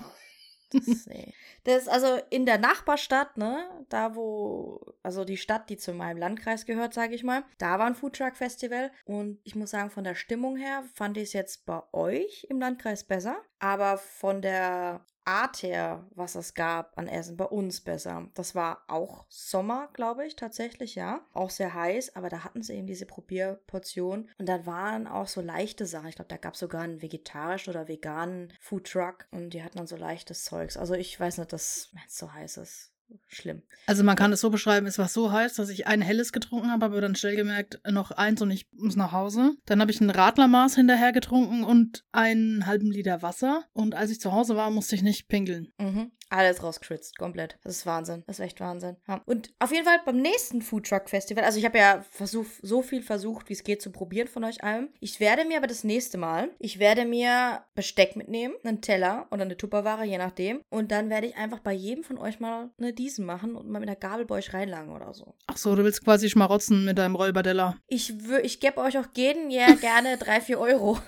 Das, 0.70 1.06
nee. 1.06 1.32
das 1.64 1.82
ist 1.82 1.88
also 1.88 2.20
in 2.30 2.44
der 2.44 2.58
Nachbarstadt, 2.58 3.36
ne, 3.38 3.64
da 3.88 4.14
wo, 4.14 4.94
also 5.02 5.24
die 5.24 5.38
Stadt, 5.38 5.70
die 5.70 5.78
zu 5.78 5.94
meinem 5.94 6.18
Landkreis 6.18 6.66
gehört, 6.66 6.92
sage 6.92 7.14
ich 7.14 7.24
mal, 7.24 7.44
da 7.56 7.78
war 7.78 7.86
ein 7.86 7.94
Foodtruck 7.94 8.36
Festival 8.36 8.90
und 9.06 9.40
ich 9.44 9.54
muss 9.54 9.70
sagen, 9.70 9.90
von 9.90 10.04
der 10.04 10.14
Stimmung 10.14 10.56
her 10.56 10.84
fand 10.94 11.16
ich 11.16 11.24
es 11.24 11.32
jetzt 11.32 11.64
bei 11.64 11.80
euch 11.92 12.46
im 12.50 12.60
Landkreis 12.60 13.04
besser, 13.04 13.38
aber 13.58 13.96
von 13.96 14.42
der 14.42 15.06
Art 15.28 15.62
her, 15.62 16.06
was 16.14 16.34
es 16.34 16.54
gab 16.54 16.96
an 16.96 17.06
Essen, 17.06 17.36
bei 17.36 17.44
uns 17.44 17.82
besser. 17.82 18.28
Das 18.32 18.54
war 18.54 18.82
auch 18.88 19.26
Sommer, 19.28 19.90
glaube 19.92 20.26
ich, 20.26 20.36
tatsächlich, 20.36 20.94
ja. 20.94 21.20
Auch 21.34 21.50
sehr 21.50 21.74
heiß, 21.74 22.16
aber 22.16 22.30
da 22.30 22.44
hatten 22.44 22.62
sie 22.62 22.74
eben 22.74 22.86
diese 22.86 23.04
Probierportion. 23.04 24.30
Und 24.38 24.48
da 24.48 24.64
waren 24.64 25.06
auch 25.06 25.28
so 25.28 25.42
leichte 25.42 25.84
Sachen. 25.84 26.08
Ich 26.08 26.16
glaube, 26.16 26.30
da 26.30 26.38
gab 26.38 26.54
es 26.54 26.60
sogar 26.60 26.80
einen 26.80 27.02
vegetarischen 27.02 27.70
oder 27.70 27.88
veganen 27.88 28.54
Foodtruck. 28.58 29.26
Und 29.30 29.50
die 29.50 29.62
hatten 29.62 29.76
dann 29.76 29.86
so 29.86 29.96
leichtes 29.96 30.44
Zeugs. 30.44 30.78
Also 30.78 30.94
ich 30.94 31.20
weiß 31.20 31.36
nicht, 31.36 31.52
dass 31.52 31.90
es 32.06 32.16
so 32.16 32.32
heiß 32.32 32.56
ist. 32.56 32.92
Schlimm. 33.26 33.62
Also 33.86 34.04
man 34.04 34.16
kann 34.16 34.32
es 34.32 34.40
so 34.40 34.50
beschreiben, 34.50 34.86
es 34.86 34.98
war 34.98 35.08
so 35.08 35.32
heiß, 35.32 35.54
dass 35.54 35.68
ich 35.68 35.86
ein 35.86 36.00
helles 36.00 36.32
getrunken 36.32 36.70
habe, 36.70 36.86
aber 36.86 37.00
dann 37.00 37.14
schnell 37.14 37.36
gemerkt, 37.36 37.80
noch 37.88 38.10
eins 38.10 38.42
und 38.42 38.50
ich 38.50 38.66
muss 38.72 38.96
nach 38.96 39.12
Hause. 39.12 39.52
Dann 39.66 39.80
habe 39.80 39.90
ich 39.90 40.00
ein 40.00 40.10
Radlermaß 40.10 40.74
hinterher 40.74 41.12
getrunken 41.12 41.64
und 41.64 42.04
einen 42.12 42.66
halben 42.66 42.90
Liter 42.90 43.22
Wasser. 43.22 43.64
Und 43.72 43.94
als 43.94 44.10
ich 44.10 44.20
zu 44.20 44.32
Hause 44.32 44.56
war, 44.56 44.70
musste 44.70 44.94
ich 44.94 45.02
nicht 45.02 45.28
pinkeln. 45.28 45.72
Mhm. 45.78 46.12
Alles 46.30 46.62
rausgeschwitzt, 46.62 47.16
komplett. 47.16 47.58
Das 47.64 47.76
ist 47.76 47.86
Wahnsinn. 47.86 48.22
Das 48.26 48.38
ist 48.38 48.44
echt 48.44 48.60
Wahnsinn. 48.60 48.96
Ja. 49.08 49.22
Und 49.24 49.50
auf 49.58 49.72
jeden 49.72 49.86
Fall 49.86 50.00
beim 50.04 50.20
nächsten 50.20 50.60
Foodtruck 50.60 51.08
Festival, 51.08 51.44
also 51.44 51.58
ich 51.58 51.64
habe 51.64 51.78
ja 51.78 52.04
versuch, 52.10 52.44
so 52.60 52.82
viel 52.82 53.02
versucht, 53.02 53.48
wie 53.48 53.54
es 53.54 53.64
geht, 53.64 53.80
zu 53.80 53.90
probieren 53.90 54.28
von 54.28 54.44
euch 54.44 54.62
allem. 54.62 54.90
Ich 55.00 55.20
werde 55.20 55.46
mir 55.46 55.56
aber 55.56 55.66
das 55.66 55.84
nächste 55.84 56.18
Mal, 56.18 56.50
ich 56.58 56.78
werde 56.78 57.06
mir 57.06 57.62
Besteck 57.74 58.14
mitnehmen, 58.14 58.54
einen 58.62 58.82
Teller 58.82 59.26
oder 59.30 59.42
eine 59.42 59.56
Tupperware, 59.56 60.04
je 60.04 60.18
nachdem. 60.18 60.60
Und 60.68 60.92
dann 60.92 61.08
werde 61.08 61.28
ich 61.28 61.36
einfach 61.36 61.60
bei 61.60 61.72
jedem 61.72 62.04
von 62.04 62.18
euch 62.18 62.40
mal 62.40 62.70
eine 62.78 62.92
Diesen 62.98 63.24
machen 63.24 63.54
und 63.56 63.68
mal 63.68 63.78
mit 63.78 63.88
der 63.88 63.96
Gabel 63.96 64.26
bei 64.26 64.34
euch 64.34 64.52
reinlangen 64.52 64.94
oder 64.94 65.14
so. 65.14 65.34
Ach 65.46 65.56
so, 65.56 65.74
du 65.74 65.84
willst 65.84 66.04
quasi 66.04 66.28
schmarotzen 66.28 66.84
mit 66.84 66.98
deinem 66.98 67.14
Rollbadella. 67.14 67.76
Ich, 67.86 68.12
ich 68.42 68.60
gebe 68.60 68.78
euch 68.78 68.98
auch 68.98 69.06
jeden 69.16 69.50
ja 69.50 69.72
gerne 69.80 70.18
drei, 70.18 70.40
vier 70.40 70.58
Euro. 70.58 70.98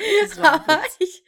Aber 0.40 0.82
ich, 0.98 1.24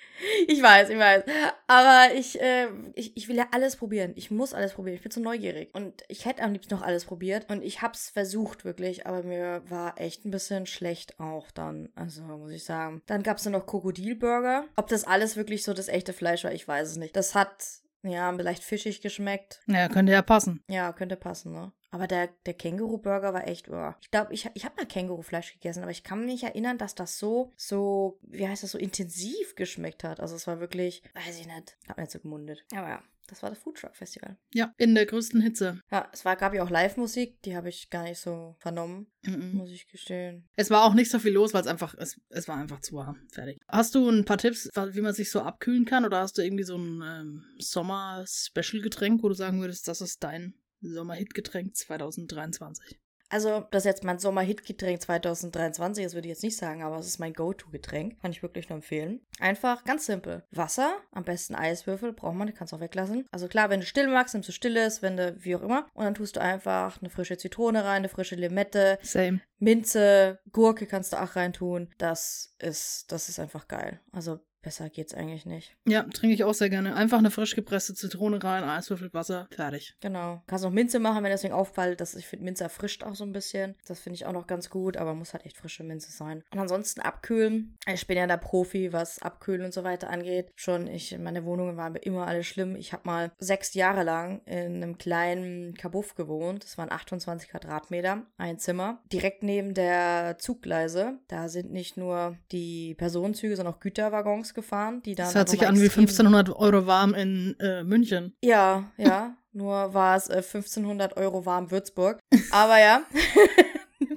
ich 0.48 0.62
weiß, 0.62 0.88
ich 0.90 0.98
weiß. 0.98 1.24
Aber 1.66 2.14
ich, 2.14 2.40
äh, 2.40 2.68
ich, 2.94 3.16
ich 3.16 3.28
will 3.28 3.36
ja 3.36 3.48
alles 3.52 3.76
probieren. 3.76 4.12
Ich 4.16 4.30
muss 4.30 4.54
alles 4.54 4.72
probieren. 4.72 4.96
Ich 4.96 5.02
bin 5.02 5.12
so 5.12 5.20
neugierig. 5.20 5.74
Und 5.74 6.02
ich 6.08 6.24
hätte 6.24 6.42
am 6.42 6.52
liebsten 6.52 6.74
noch 6.74 6.82
alles 6.82 7.04
probiert. 7.04 7.50
Und 7.50 7.62
ich 7.62 7.82
hab's 7.82 8.10
versucht, 8.10 8.64
wirklich. 8.64 9.06
Aber 9.06 9.22
mir 9.22 9.62
war 9.68 10.00
echt 10.00 10.24
ein 10.24 10.30
bisschen 10.30 10.66
schlecht 10.66 11.20
auch 11.20 11.50
dann. 11.50 11.90
Also, 11.94 12.22
muss 12.22 12.52
ich 12.52 12.64
sagen. 12.64 13.02
Dann 13.06 13.22
gab's 13.22 13.44
dann 13.44 13.52
noch 13.52 13.66
Krokodilburger. 13.66 14.64
Ob 14.76 14.88
das 14.88 15.04
alles 15.04 15.36
wirklich 15.36 15.62
so 15.64 15.74
das 15.74 15.88
echte 15.88 16.12
Fleisch 16.12 16.44
war, 16.44 16.52
ich 16.52 16.66
weiß 16.66 16.90
es 16.90 16.96
nicht. 16.96 17.16
Das 17.16 17.34
hat, 17.34 17.64
ja, 18.02 18.32
vielleicht 18.32 18.64
fischig 18.64 19.00
geschmeckt. 19.00 19.60
Ja, 19.66 19.88
könnte 19.88 20.12
ja 20.12 20.22
passen. 20.22 20.62
Ja, 20.68 20.92
könnte 20.92 21.16
passen, 21.16 21.52
ne? 21.52 21.72
Aber 21.92 22.06
der, 22.06 22.28
der 22.46 22.54
Känguru-Burger 22.54 23.34
war 23.34 23.46
echt, 23.46 23.68
oh. 23.68 23.92
Ich 24.00 24.10
glaube, 24.10 24.32
ich, 24.32 24.48
ich 24.54 24.64
habe 24.64 24.74
mal 24.76 24.86
Kängurufleisch 24.86 25.52
gegessen, 25.52 25.82
aber 25.82 25.92
ich 25.92 26.02
kann 26.02 26.24
mich 26.24 26.42
erinnern, 26.42 26.78
dass 26.78 26.94
das 26.94 27.18
so, 27.18 27.52
so, 27.56 28.18
wie 28.22 28.48
heißt 28.48 28.62
das, 28.62 28.72
so 28.72 28.78
intensiv 28.78 29.54
geschmeckt 29.56 30.02
hat. 30.02 30.18
Also 30.18 30.34
es 30.34 30.46
war 30.46 30.58
wirklich, 30.58 31.02
weiß 31.14 31.38
ich 31.38 31.46
nicht, 31.46 31.76
hab 31.86 31.98
mir 31.98 32.04
nicht 32.04 32.12
so 32.12 32.18
gemundet. 32.18 32.64
Aber 32.74 32.88
ja, 32.88 33.02
das 33.28 33.42
war 33.42 33.50
das 33.50 33.58
Foodtruck 33.58 33.94
Festival. 33.94 34.38
Ja, 34.54 34.72
in 34.78 34.94
der 34.94 35.04
größten 35.04 35.42
Hitze. 35.42 35.80
Ja, 35.90 36.08
es 36.12 36.24
war, 36.24 36.36
gab 36.36 36.54
ja 36.54 36.64
auch 36.64 36.70
Live-Musik, 36.70 37.42
die 37.42 37.54
habe 37.54 37.68
ich 37.68 37.90
gar 37.90 38.04
nicht 38.04 38.18
so 38.18 38.56
vernommen, 38.58 39.06
Mhm. 39.24 39.52
muss 39.54 39.70
ich 39.70 39.86
gestehen. 39.86 40.48
Es 40.56 40.70
war 40.70 40.84
auch 40.84 40.94
nicht 40.94 41.10
so 41.10 41.18
viel 41.18 41.32
los, 41.32 41.52
weil 41.54 41.60
es 41.60 41.66
einfach, 41.68 41.94
es, 41.98 42.18
es 42.30 42.48
war 42.48 42.56
einfach 42.56 42.80
zu 42.80 42.96
warm. 42.96 43.20
Fertig. 43.30 43.58
Hast 43.68 43.94
du 43.94 44.08
ein 44.08 44.24
paar 44.24 44.38
Tipps, 44.38 44.68
wie 44.74 45.00
man 45.02 45.12
sich 45.14 45.30
so 45.30 45.40
abkühlen 45.42 45.84
kann? 45.84 46.04
Oder 46.06 46.20
hast 46.20 46.38
du 46.38 46.42
irgendwie 46.42 46.64
so 46.64 46.76
ein 46.76 47.02
ähm, 47.04 47.44
Sommer-Special-Getränk, 47.58 49.22
wo 49.22 49.28
du 49.28 49.34
sagen 49.34 49.60
würdest, 49.60 49.86
das 49.88 50.00
ist 50.00 50.22
dein 50.24 50.54
Sommer-Hit-Getränk 50.82 51.74
2023? 51.76 52.98
Also, 53.32 53.66
das 53.70 53.84
ist 53.84 53.86
jetzt 53.86 54.04
mein 54.04 54.18
Sommer-Hit-Getränk 54.18 55.00
2023, 55.00 56.04
das 56.04 56.12
würde 56.12 56.28
ich 56.28 56.34
jetzt 56.34 56.42
nicht 56.42 56.58
sagen, 56.58 56.82
aber 56.82 56.98
es 56.98 57.06
ist 57.06 57.18
mein 57.18 57.32
Go-To-Getränk. 57.32 58.20
Kann 58.20 58.30
ich 58.30 58.42
wirklich 58.42 58.68
nur 58.68 58.76
empfehlen. 58.76 59.26
Einfach 59.40 59.84
ganz 59.84 60.04
simpel. 60.04 60.44
Wasser, 60.50 60.98
am 61.12 61.24
besten 61.24 61.54
Eiswürfel, 61.54 62.12
braucht 62.12 62.34
man, 62.34 62.52
kannst 62.52 62.74
du 62.74 62.76
auch 62.76 62.80
weglassen. 62.80 63.26
Also 63.30 63.48
klar, 63.48 63.70
wenn 63.70 63.80
du 63.80 63.86
still 63.86 64.06
magst, 64.08 64.34
nimmst 64.34 64.50
du 64.50 64.52
stilles, 64.52 65.00
wenn 65.00 65.16
du 65.16 65.34
wie 65.38 65.56
auch 65.56 65.62
immer. 65.62 65.88
Und 65.94 66.04
dann 66.04 66.12
tust 66.12 66.36
du 66.36 66.42
einfach 66.42 67.00
eine 67.00 67.08
frische 67.08 67.38
Zitrone 67.38 67.84
rein, 67.84 68.02
eine 68.02 68.10
frische 68.10 68.36
Limette, 68.36 68.98
Same. 69.00 69.40
Minze, 69.58 70.40
Gurke 70.52 70.86
kannst 70.86 71.14
du 71.14 71.22
auch 71.22 71.34
reintun. 71.34 71.88
Das 71.96 72.54
ist, 72.58 73.10
das 73.10 73.30
ist 73.30 73.38
einfach 73.38 73.66
geil. 73.66 73.98
Also 74.12 74.40
besser 74.62 74.88
geht's 74.88 75.14
eigentlich 75.14 75.46
nicht. 75.46 75.76
Ja, 75.86 76.04
trinke 76.04 76.34
ich 76.34 76.44
auch 76.44 76.54
sehr 76.54 76.70
gerne. 76.70 76.94
Einfach 76.94 77.18
eine 77.18 77.30
frisch 77.30 77.54
gepresste 77.54 77.94
Zitrone 77.94 78.42
rein, 78.42 78.64
Eiswürfel 78.64 79.12
Wasser, 79.12 79.48
fertig. 79.50 79.94
Genau. 80.00 80.42
Kannst 80.46 80.64
noch 80.64 80.70
Minze 80.70 80.98
machen, 80.98 81.22
wenn 81.22 81.30
deswegen 81.30 81.54
auffällt, 81.54 82.00
dass 82.00 82.14
ich 82.14 82.26
finde, 82.26 82.44
Minze 82.44 82.64
erfrischt 82.64 83.04
auch 83.04 83.14
so 83.14 83.24
ein 83.24 83.32
bisschen. 83.32 83.74
Das 83.86 84.00
finde 84.00 84.14
ich 84.14 84.26
auch 84.26 84.32
noch 84.32 84.46
ganz 84.46 84.70
gut, 84.70 84.96
aber 84.96 85.14
muss 85.14 85.34
halt 85.34 85.44
echt 85.44 85.56
frische 85.56 85.82
Minze 85.82 86.12
sein. 86.12 86.42
Und 86.52 86.58
ansonsten 86.58 87.00
abkühlen. 87.00 87.76
Ich 87.92 88.06
bin 88.06 88.16
ja 88.16 88.26
der 88.26 88.36
Profi, 88.36 88.92
was 88.92 89.20
Abkühlen 89.20 89.64
und 89.64 89.74
so 89.74 89.84
weiter 89.84 90.08
angeht. 90.10 90.50
Schon, 90.54 90.86
ich, 90.86 91.18
meine 91.18 91.44
Wohnungen 91.44 91.76
waren 91.76 91.96
immer 91.96 92.26
alle 92.26 92.44
schlimm. 92.44 92.76
Ich 92.76 92.92
habe 92.92 93.02
mal 93.04 93.32
sechs 93.38 93.74
Jahre 93.74 94.04
lang 94.04 94.42
in 94.46 94.82
einem 94.82 94.98
kleinen 94.98 95.74
Kabuff 95.74 96.14
gewohnt. 96.14 96.64
Das 96.64 96.78
waren 96.78 96.90
28 96.90 97.50
Quadratmeter, 97.50 98.22
ein 98.36 98.58
Zimmer. 98.58 99.02
Direkt 99.12 99.42
neben 99.42 99.74
der 99.74 100.36
Zuggleise. 100.38 101.18
Da 101.28 101.48
sind 101.48 101.72
nicht 101.72 101.96
nur 101.96 102.36
die 102.52 102.94
Personenzüge, 102.94 103.56
sondern 103.56 103.74
auch 103.74 103.80
Güterwaggons 103.80 104.51
gefahren, 104.54 105.02
die 105.02 105.14
dann. 105.14 105.26
Das 105.26 105.34
hört 105.34 105.48
sich 105.48 105.66
an 105.66 105.76
wie 105.80 105.86
extrem- 105.86 106.02
1500 106.02 106.50
Euro 106.56 106.86
warm 106.86 107.14
in 107.14 107.56
äh, 107.60 107.82
München. 107.84 108.34
Ja, 108.42 108.90
ja. 108.96 109.36
Nur 109.54 109.92
war 109.92 110.16
es 110.16 110.28
äh, 110.28 110.36
1500 110.36 111.16
Euro 111.18 111.44
warm 111.44 111.70
Würzburg. 111.70 112.18
Aber 112.52 112.78
ja, 112.80 113.02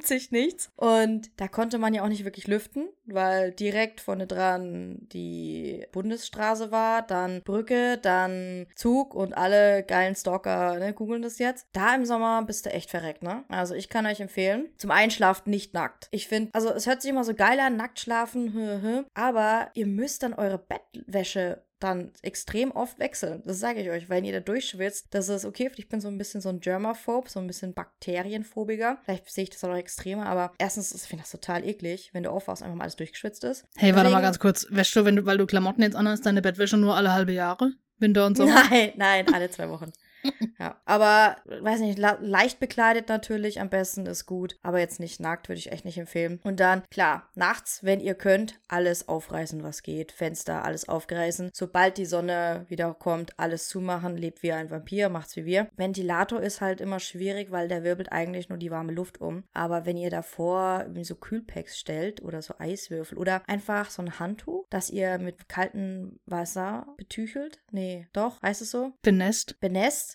sich 0.08 0.32
nichts. 0.32 0.72
Und 0.76 1.30
da 1.38 1.48
konnte 1.48 1.78
man 1.78 1.94
ja 1.94 2.04
auch 2.04 2.08
nicht 2.08 2.26
wirklich 2.26 2.48
lüften, 2.48 2.90
weil 3.06 3.52
direkt 3.52 4.02
vorne 4.02 4.28
dran 4.28 4.98
die 5.12 5.86
Bundesstraße 5.92 6.72
war, 6.72 7.02
dann 7.02 7.42
Brücke, 7.44 7.98
dann 7.98 8.68
Zug 8.76 9.14
und 9.14 9.36
alle 9.36 9.84
geilen 9.84 10.16
Stalker 10.16 10.80
ne, 10.80 10.94
googeln 10.94 11.22
das 11.22 11.40
jetzt. 11.40 11.68
Da 11.74 11.96
im 11.96 12.06
Sommer 12.06 12.44
bist 12.44 12.66
du 12.66 12.72
echt 12.72 12.90
verreckt, 12.90 13.24
ne? 13.24 13.44
Also 13.50 13.76
ich 13.76 13.90
kann 13.90 14.06
euch 14.06 14.20
empfehlen, 14.20 14.70
zum 14.78 14.92
Einschlafen 14.92 15.50
nicht 15.50 15.74
nackt. 15.74 16.08
Ich 16.12 16.28
finde, 16.28 16.52
also 16.54 16.70
es 16.70 16.88
hört 16.88 17.02
sich 17.02 17.12
immer 17.12 17.24
so 17.24 17.34
geil 17.34 17.60
an, 17.60 17.78
nackt 17.78 18.00
schlafen, 18.00 19.06
aber 19.14 19.70
ihr 19.74 19.88
müsst 19.88 20.24
dann 20.24 20.34
eure 20.34 20.58
Bettwäsche 20.58 21.64
dann 21.86 22.12
extrem 22.22 22.72
oft 22.72 23.00
wechseln. 23.00 23.42
Das 23.46 23.60
sage 23.60 23.82
ich 23.82 23.90
euch, 23.90 24.10
wenn 24.10 24.26
ihr 24.26 24.34
da 24.34 24.40
durchschwitzt, 24.40 25.08
das 25.12 25.30
ist 25.30 25.46
okay. 25.46 25.72
Ich 25.78 25.88
bin 25.88 26.02
so 26.02 26.08
ein 26.08 26.18
bisschen 26.18 26.42
so 26.42 26.50
ein 26.50 26.60
Germaphob, 26.60 27.30
so 27.30 27.40
ein 27.40 27.48
bisschen 27.48 27.74
Bakterienphobiger. 27.74 28.98
Vielleicht 29.04 29.32
sehe 29.32 29.44
ich 29.46 29.50
das 29.50 29.64
auch 29.64 29.70
noch 29.70 29.78
extremer, 29.78 30.26
aber 30.26 30.52
erstens, 30.58 30.94
ich 30.94 31.02
finde 31.02 31.24
das 31.24 31.32
total 31.32 31.66
eklig, 31.66 32.10
wenn 32.14 32.24
du 32.24 32.32
aufwachst, 32.32 32.64
einfach 32.64 32.76
mal 32.76 32.84
alles 32.84 32.96
durchgeschwitzt 32.96 33.44
ist. 33.44 33.66
Hey, 33.76 33.96
warte 33.96 34.10
mal 34.10 34.22
ganz 34.22 34.40
kurz. 34.40 34.68
Wäschst 34.70 34.96
du, 34.96 35.06
wenn 35.06 35.16
du, 35.16 35.26
weil 35.26 35.38
du 35.38 35.46
Klamotten 35.46 35.82
jetzt 35.82 35.96
anhast, 35.96 36.26
deine 36.26 36.42
Bettwäsche 36.42 36.78
nur 36.78 36.96
alle 36.96 37.14
halbe 37.14 37.32
Jahre? 37.32 37.74
Winter 37.98 38.26
und 38.26 38.36
so? 38.36 38.46
Nein, 38.70 38.92
nein, 38.96 39.34
alle 39.34 39.50
zwei 39.50 39.70
Wochen. 39.70 39.92
ja, 40.60 40.80
aber 40.86 41.38
weiß 41.46 41.80
nicht, 41.82 41.98
leicht 41.98 42.60
bekleidet 42.60 43.10
natürlich 43.10 43.60
am 43.60 43.70
besten 43.70 44.06
ist 44.06 44.26
gut, 44.26 44.58
aber 44.62 44.80
jetzt 44.80 45.00
nicht 45.00 45.20
nackt 45.20 45.50
würde 45.50 45.60
ich 45.60 45.72
echt 45.72 45.86
nicht 45.86 45.98
empfehlen. 45.98 46.40
Und 46.44 46.60
dann 46.60 46.84
klar, 46.90 47.30
nachts, 47.36 47.84
wenn 47.84 48.00
ihr 48.00 48.16
könnt, 48.16 48.60
alles 48.68 49.08
aufreißen, 49.08 49.64
was 49.64 49.84
geht, 49.84 50.12
Fenster 50.12 50.64
alles 50.64 50.88
aufreißen. 50.90 51.52
Sobald 51.54 51.98
die 51.98 52.06
Sonne 52.06 52.66
wieder 52.70 52.94
kommt, 52.94 53.38
alles 53.40 53.68
zumachen, 53.68 54.18
lebt 54.18 54.44
wie 54.44 54.52
ein 54.52 54.72
Vampir, 54.72 55.10
macht's 55.10 55.36
wie 55.36 55.46
wir. 55.46 55.68
Ventilator 55.76 56.42
ist 56.42 56.62
halt 56.62 56.82
immer 56.82 57.00
schwierig, 57.00 57.52
weil 57.52 57.68
der 57.68 57.84
wirbelt 57.84 58.12
eigentlich 58.12 58.50
nur 58.50 58.58
die 58.58 58.72
warme 58.72 58.94
Luft 58.94 59.22
um. 59.22 59.44
Aber 59.54 59.86
wenn 59.86 59.98
ihr 59.98 60.10
davor 60.10 60.86
so 61.02 61.16
Kühlpacks 61.16 61.78
stellt 61.78 62.22
oder 62.22 62.42
so 62.42 62.56
Eiswürfel 62.58 63.18
oder 63.18 63.42
einfach 63.48 63.90
so 63.90 64.02
ein 64.02 64.20
Handtuch, 64.20 64.66
das 64.70 64.90
ihr 64.90 65.18
mit 65.18 65.50
kaltem 65.50 66.20
Wasser 66.26 66.88
betüchelt, 66.98 67.60
nee, 67.72 68.08
doch, 68.14 68.42
heißt 68.42 68.62
es 68.62 68.72
so? 68.72 68.94
Benest. 69.02 69.60
Benest, 69.60 70.15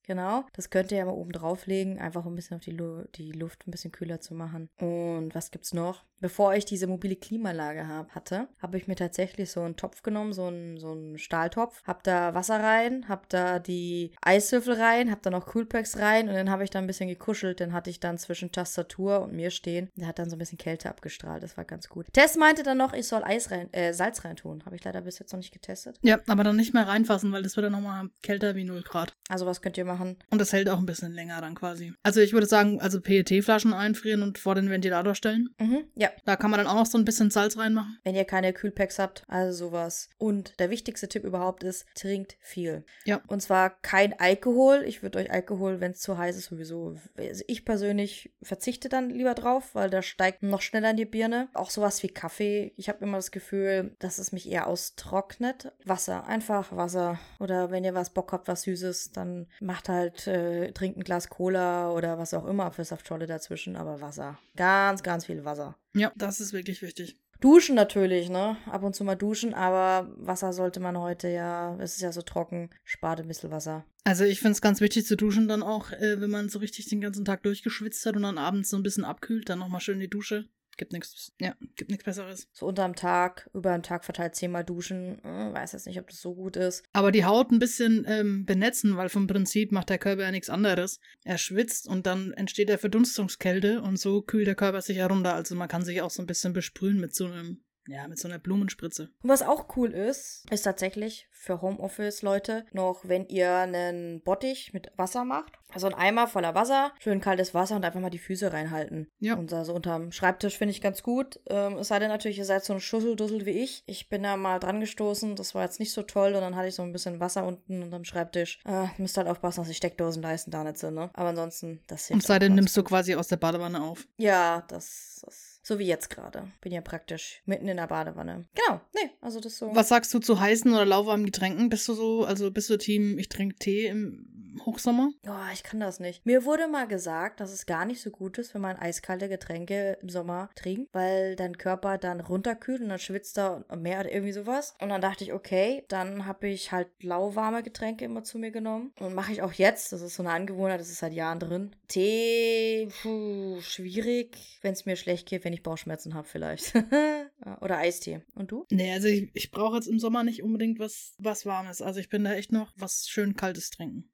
genau. 0.11 0.43
Das 0.53 0.69
könnt 0.69 0.91
ihr 0.91 0.97
ja 0.97 1.05
mal 1.05 1.11
oben 1.11 1.31
drauflegen, 1.31 1.97
einfach 1.97 2.25
um 2.25 2.33
ein 2.33 2.35
bisschen 2.35 2.57
auf 2.57 2.63
die, 2.63 2.71
Lu 2.71 3.03
die 3.15 3.31
Luft 3.31 3.65
ein 3.65 3.71
bisschen 3.71 3.93
kühler 3.93 4.19
zu 4.19 4.33
machen. 4.33 4.69
Und 4.77 5.33
was 5.33 5.51
gibt's 5.51 5.73
noch? 5.73 6.03
Bevor 6.19 6.53
ich 6.53 6.65
diese 6.65 6.85
mobile 6.85 7.15
Klimaanlage 7.15 7.87
hab, 7.87 8.13
hatte, 8.13 8.47
habe 8.61 8.77
ich 8.77 8.87
mir 8.87 8.95
tatsächlich 8.95 9.49
so 9.49 9.61
einen 9.61 9.75
Topf 9.75 10.03
genommen, 10.03 10.33
so 10.33 10.45
einen, 10.45 10.77
so 10.77 10.91
einen 10.91 11.17
Stahltopf, 11.17 11.81
hab 11.83 12.03
da 12.03 12.35
Wasser 12.35 12.59
rein, 12.59 13.07
hab 13.09 13.27
da 13.29 13.57
die 13.57 14.11
Eiswürfel 14.21 14.75
rein, 14.75 15.09
hab 15.09 15.23
da 15.23 15.31
noch 15.31 15.47
Coolpacks 15.47 15.97
rein 15.97 16.29
und 16.29 16.35
dann 16.35 16.51
habe 16.51 16.63
ich 16.63 16.69
da 16.69 16.77
ein 16.77 16.85
bisschen 16.85 17.09
gekuschelt. 17.09 17.59
Den 17.59 17.73
hatte 17.73 17.89
ich 17.89 17.99
dann 17.99 18.19
zwischen 18.19 18.51
Tastatur 18.51 19.21
und 19.21 19.33
mir 19.33 19.49
stehen. 19.49 19.89
Der 19.95 20.07
hat 20.07 20.19
dann 20.19 20.29
so 20.29 20.35
ein 20.35 20.39
bisschen 20.39 20.59
Kälte 20.59 20.89
abgestrahlt. 20.89 21.41
Das 21.41 21.57
war 21.57 21.65
ganz 21.65 21.89
gut. 21.89 22.05
Tess 22.13 22.37
meinte 22.37 22.61
dann 22.61 22.77
noch, 22.77 22.93
ich 22.93 23.07
soll 23.07 23.23
Eis 23.23 23.49
rein, 23.49 23.73
äh, 23.73 23.93
Salz 23.93 24.23
reintun. 24.23 24.63
Habe 24.65 24.75
ich 24.75 24.83
leider 24.83 25.01
bis 25.01 25.17
jetzt 25.17 25.31
noch 25.31 25.39
nicht 25.39 25.53
getestet. 25.53 25.97
Ja, 26.03 26.19
aber 26.27 26.43
dann 26.43 26.55
nicht 26.55 26.75
mehr 26.75 26.87
reinfassen, 26.87 27.31
weil 27.31 27.41
das 27.41 27.55
wird 27.55 27.65
dann 27.65 27.71
nochmal 27.71 28.09
kälter 28.21 28.55
wie 28.55 28.63
0 28.63 28.83
Grad. 28.83 29.15
Also 29.27 29.47
was 29.47 29.61
könnt 29.61 29.77
ihr 29.77 29.85
machen? 29.85 30.00
Und 30.01 30.39
das 30.41 30.53
hält 30.53 30.69
auch 30.69 30.77
ein 30.79 30.85
bisschen 30.85 31.11
länger 31.13 31.39
dann 31.41 31.55
quasi. 31.55 31.93
Also 32.03 32.19
ich 32.21 32.33
würde 32.33 32.47
sagen, 32.47 32.79
also 32.81 32.99
PET-Flaschen 33.01 33.73
einfrieren 33.73 34.23
und 34.23 34.37
vor 34.37 34.55
den 34.55 34.69
Ventilator 34.69 35.15
stellen. 35.15 35.49
Mhm, 35.59 35.83
ja, 35.95 36.09
Da 36.25 36.35
kann 36.35 36.51
man 36.51 36.57
dann 36.59 36.67
auch 36.67 36.75
noch 36.75 36.85
so 36.85 36.97
ein 36.97 37.05
bisschen 37.05 37.29
Salz 37.31 37.57
reinmachen. 37.57 37.97
wenn 38.03 38.15
ihr 38.15 38.25
keine 38.25 38.53
Kühlpacks 38.53 38.99
habt, 38.99 39.23
also 39.27 39.67
sowas. 39.67 40.09
Und 40.17 40.59
der 40.59 40.69
wichtigste 40.69 41.07
Tipp 41.07 41.23
überhaupt 41.23 41.63
ist, 41.63 41.85
trinkt 41.95 42.37
viel. 42.39 42.83
Ja. 43.05 43.21
Und 43.27 43.41
zwar 43.41 43.69
kein 43.81 44.19
Alkohol. 44.19 44.83
Ich 44.85 45.03
würde 45.03 45.19
euch 45.19 45.31
Alkohol, 45.31 45.79
wenn 45.81 45.91
es 45.91 45.99
zu 46.01 46.17
heiß 46.17 46.35
ist, 46.37 46.45
sowieso. 46.45 46.95
Also 47.17 47.43
ich 47.47 47.65
persönlich 47.65 48.31
verzichte 48.41 48.89
dann 48.89 49.09
lieber 49.09 49.33
drauf, 49.33 49.73
weil 49.73 49.89
da 49.89 50.01
steigt 50.01 50.43
noch 50.43 50.61
schneller 50.61 50.91
in 50.91 50.97
die 50.97 51.05
Birne. 51.05 51.49
Auch 51.53 51.69
sowas 51.69 52.01
wie 52.03 52.07
Kaffee. 52.07 52.73
Ich 52.77 52.89
habe 52.89 53.03
immer 53.03 53.17
das 53.17 53.31
Gefühl, 53.31 53.95
dass 53.99 54.17
es 54.17 54.31
mich 54.31 54.49
eher 54.49 54.67
austrocknet. 54.67 55.71
Wasser, 55.85 56.25
einfach 56.27 56.75
Wasser. 56.75 57.19
Oder 57.39 57.71
wenn 57.71 57.83
ihr 57.83 57.93
was 57.93 58.11
Bock 58.11 58.31
habt, 58.31 58.47
was 58.47 58.63
Süßes, 58.63 59.11
dann 59.11 59.47
macht 59.59 59.89
halt, 59.91 60.27
äh, 60.27 60.71
trinkt 60.71 60.97
ein 60.97 61.03
Glas 61.03 61.29
Cola 61.29 61.91
oder 61.91 62.17
was 62.17 62.33
auch 62.33 62.45
immer, 62.45 62.65
Apfelsaftschorle 62.65 63.27
dazwischen, 63.27 63.75
aber 63.75 64.01
Wasser. 64.01 64.39
Ganz, 64.55 65.03
ganz 65.03 65.25
viel 65.25 65.45
Wasser. 65.45 65.77
Ja, 65.93 66.11
das 66.15 66.39
ist 66.39 66.53
wirklich 66.53 66.81
wichtig. 66.81 67.17
Duschen 67.41 67.73
natürlich, 67.73 68.29
ne? 68.29 68.55
Ab 68.67 68.83
und 68.83 68.95
zu 68.95 69.03
mal 69.03 69.15
duschen, 69.15 69.55
aber 69.55 70.13
Wasser 70.15 70.53
sollte 70.53 70.79
man 70.79 70.97
heute 70.99 71.27
ja, 71.27 71.75
es 71.79 71.95
ist 71.95 72.01
ja 72.01 72.11
so 72.11 72.21
trocken, 72.21 72.69
spart 72.83 73.19
ein 73.19 73.27
bisschen 73.27 73.49
Wasser. 73.49 73.83
Also 74.03 74.25
ich 74.25 74.39
finde 74.39 74.51
es 74.53 74.61
ganz 74.61 74.79
wichtig 74.79 75.05
zu 75.05 75.17
duschen 75.17 75.47
dann 75.47 75.63
auch, 75.63 75.91
äh, 75.91 76.21
wenn 76.21 76.29
man 76.29 76.49
so 76.49 76.59
richtig 76.59 76.87
den 76.87 77.01
ganzen 77.01 77.25
Tag 77.25 77.41
durchgeschwitzt 77.41 78.05
hat 78.05 78.15
und 78.15 78.23
dann 78.23 78.37
abends 78.37 78.69
so 78.69 78.77
ein 78.77 78.83
bisschen 78.83 79.05
abkühlt, 79.05 79.49
dann 79.49 79.59
nochmal 79.59 79.81
schön 79.81 79.99
die 79.99 80.09
Dusche. 80.09 80.49
Gibt 80.77 80.93
nichts, 80.93 81.33
ja, 81.39 81.55
gibt 81.75 81.91
nichts 81.91 82.05
Besseres. 82.05 82.47
So 82.53 82.67
unterm 82.67 82.95
Tag, 82.95 83.49
über 83.53 83.71
den 83.71 83.83
Tag 83.83 84.05
verteilt 84.05 84.35
zehnmal 84.35 84.63
duschen. 84.63 85.19
Hm, 85.21 85.53
weiß 85.53 85.73
jetzt 85.73 85.85
nicht, 85.85 85.99
ob 85.99 86.07
das 86.07 86.21
so 86.21 86.33
gut 86.33 86.55
ist. 86.55 86.83
Aber 86.93 87.11
die 87.11 87.25
Haut 87.25 87.51
ein 87.51 87.59
bisschen 87.59 88.05
ähm, 88.07 88.45
benetzen, 88.45 88.97
weil 88.97 89.09
vom 89.09 89.27
Prinzip 89.27 89.71
macht 89.71 89.89
der 89.89 89.97
Körper 89.97 90.23
ja 90.23 90.31
nichts 90.31 90.49
anderes. 90.49 90.99
Er 91.23 91.37
schwitzt 91.37 91.87
und 91.87 92.05
dann 92.07 92.31
entsteht 92.33 92.69
der 92.69 92.79
Verdunstungskälte 92.79 93.81
und 93.81 93.97
so 93.97 94.21
kühlt 94.21 94.47
der 94.47 94.55
Körper 94.55 94.81
sich 94.81 94.97
herunter. 94.97 95.33
Also 95.33 95.55
man 95.55 95.67
kann 95.67 95.83
sich 95.83 96.01
auch 96.01 96.09
so 96.11 96.23
ein 96.23 96.27
bisschen 96.27 96.53
besprühen 96.53 96.99
mit 96.99 97.13
so 97.13 97.25
einem, 97.25 97.63
ja, 97.91 98.07
mit 98.07 98.19
so 98.19 98.27
einer 98.27 98.39
Blumenspritze. 98.39 99.09
Und 99.21 99.29
was 99.29 99.41
auch 99.41 99.75
cool 99.75 99.91
ist, 99.91 100.45
ist 100.51 100.63
tatsächlich 100.63 101.27
für 101.31 101.61
Homeoffice-Leute 101.61 102.65
noch, 102.71 103.01
wenn 103.03 103.27
ihr 103.27 103.53
einen 103.55 104.21
Bottich 104.21 104.73
mit 104.73 104.91
Wasser 104.95 105.25
macht. 105.25 105.53
Also 105.73 105.87
ein 105.87 105.93
Eimer 105.93 106.27
voller 106.27 106.53
Wasser, 106.53 106.91
schön 106.99 107.21
kaltes 107.21 107.53
Wasser 107.53 107.75
und 107.75 107.85
einfach 107.85 108.01
mal 108.01 108.09
die 108.09 108.19
Füße 108.19 108.51
reinhalten. 108.51 109.07
Ja. 109.19 109.35
Und 109.35 109.49
so 109.49 109.73
unterm 109.73 110.11
Schreibtisch 110.11 110.57
finde 110.57 110.71
ich 110.71 110.81
ganz 110.81 111.01
gut. 111.01 111.39
Ähm, 111.49 111.77
es 111.77 111.87
sei 111.87 111.99
denn 111.99 112.09
natürlich, 112.09 112.37
ihr 112.37 112.45
seid 112.45 112.65
so 112.65 112.73
ein 112.73 112.81
Schusseldussel 112.81 113.45
wie 113.45 113.51
ich. 113.51 113.83
Ich 113.85 114.09
bin 114.09 114.23
da 114.23 114.35
mal 114.35 114.59
dran 114.59 114.81
gestoßen, 114.81 115.35
das 115.35 115.55
war 115.55 115.63
jetzt 115.63 115.79
nicht 115.79 115.93
so 115.93 116.03
toll 116.03 116.33
und 116.33 116.41
dann 116.41 116.55
hatte 116.55 116.67
ich 116.67 116.75
so 116.75 116.83
ein 116.83 116.91
bisschen 116.91 117.19
Wasser 117.19 117.45
unten 117.45 117.83
unterm 117.83 118.03
Schreibtisch. 118.03 118.59
Äh, 118.65 118.87
müsst 118.97 119.17
halt 119.17 119.27
aufpassen, 119.27 119.61
dass 119.61 119.69
die 119.69 119.75
Steckdosenleisten 119.75 120.51
da 120.51 120.63
nicht 120.63 120.77
sind, 120.77 120.95
ne? 120.95 121.09
Aber 121.13 121.29
ansonsten, 121.29 121.81
das 121.87 122.07
hilft 122.07 122.15
Und 122.15 122.27
seitdem 122.27 122.47
auch 122.47 122.49
ganz 122.49 122.55
nimmst 122.61 122.77
du 122.77 122.83
quasi 122.83 123.15
aus 123.15 123.27
der 123.27 123.37
Badewanne 123.37 123.81
auf. 123.81 124.05
Ja, 124.17 124.63
das, 124.67 125.21
das. 125.25 125.50
So 125.63 125.79
wie 125.79 125.85
jetzt 125.85 126.09
gerade. 126.09 126.47
Bin 126.61 126.71
ja 126.71 126.81
praktisch 126.81 127.41
mitten 127.45 127.67
in 127.67 127.77
der 127.77 127.87
Badewanne. 127.87 128.45
Genau. 128.55 128.81
Nee, 128.93 129.11
also 129.21 129.39
das 129.39 129.57
so. 129.57 129.73
Was 129.75 129.89
sagst 129.89 130.13
du 130.13 130.19
zu 130.19 130.39
heißen 130.39 130.71
oder 130.73 130.85
lauwarmen 130.85 131.25
Getränken? 131.25 131.69
Bist 131.69 131.87
du 131.87 131.93
so, 131.93 132.25
also 132.25 132.51
bist 132.51 132.69
du 132.69 132.77
Team, 132.77 133.17
ich 133.19 133.29
trinke 133.29 133.55
Tee 133.55 133.87
im 133.87 134.27
Hochsommer? 134.65 135.11
Oh, 135.27 135.51
ich 135.53 135.63
kann 135.63 135.79
das 135.79 135.99
nicht. 135.99 136.25
Mir 136.25 136.45
wurde 136.45 136.67
mal 136.67 136.87
gesagt, 136.87 137.39
dass 137.39 137.51
es 137.51 137.65
gar 137.65 137.85
nicht 137.85 138.01
so 138.01 138.09
gut 138.09 138.37
ist, 138.37 138.53
wenn 138.53 138.61
man 138.61 138.75
eiskalte 138.75 139.29
Getränke 139.29 139.97
im 140.01 140.09
Sommer 140.09 140.49
trinkt, 140.55 140.93
weil 140.93 141.35
dein 141.35 141.57
Körper 141.57 141.97
dann 141.97 142.19
runterkühlt 142.19 142.81
und 142.81 142.89
dann 142.89 142.99
schwitzt 142.99 143.37
er 143.37 143.65
mehr 143.75 143.99
oder 144.01 144.11
irgendwie 144.11 144.33
sowas. 144.33 144.75
Und 144.81 144.89
dann 144.89 145.01
dachte 145.01 145.23
ich, 145.23 145.33
okay, 145.33 145.85
dann 145.87 146.25
habe 146.25 146.47
ich 146.47 146.71
halt 146.71 146.89
lauwarme 147.01 147.63
Getränke 147.63 148.05
immer 148.05 148.23
zu 148.23 148.37
mir 148.37 148.51
genommen. 148.51 148.91
Und 148.99 149.15
mache 149.15 149.31
ich 149.31 149.41
auch 149.41 149.53
jetzt. 149.53 149.93
Das 149.93 150.01
ist 150.01 150.15
so 150.15 150.23
eine 150.23 150.31
Angewohnheit, 150.33 150.79
das 150.79 150.89
ist 150.89 150.99
seit 150.99 151.13
Jahren 151.13 151.39
drin. 151.39 151.75
Tee, 151.87 152.89
puh, 153.01 153.59
schwierig, 153.61 154.59
wenn 154.61 154.73
es 154.73 154.85
mir 154.85 154.95
schlecht 154.95 155.27
geht, 155.27 155.43
wenn 155.43 155.50
ich 155.53 155.63
Bauchschmerzen 155.63 156.13
habe 156.13 156.27
vielleicht. 156.27 156.73
Oder 157.61 157.77
Eistee. 157.77 158.21
Und 158.35 158.51
du? 158.51 158.65
Nee, 158.71 158.93
also 158.93 159.07
ich, 159.07 159.29
ich 159.33 159.51
brauche 159.51 159.75
jetzt 159.75 159.87
im 159.87 159.99
Sommer 159.99 160.23
nicht 160.23 160.43
unbedingt 160.43 160.79
was, 160.79 161.15
was 161.17 161.45
Warmes. 161.45 161.81
Also 161.81 161.99
ich 161.99 162.09
bin 162.09 162.23
da 162.23 162.33
echt 162.33 162.51
noch 162.51 162.73
was 162.75 163.07
schön 163.07 163.35
Kaltes 163.35 163.69
trinken. 163.69 164.11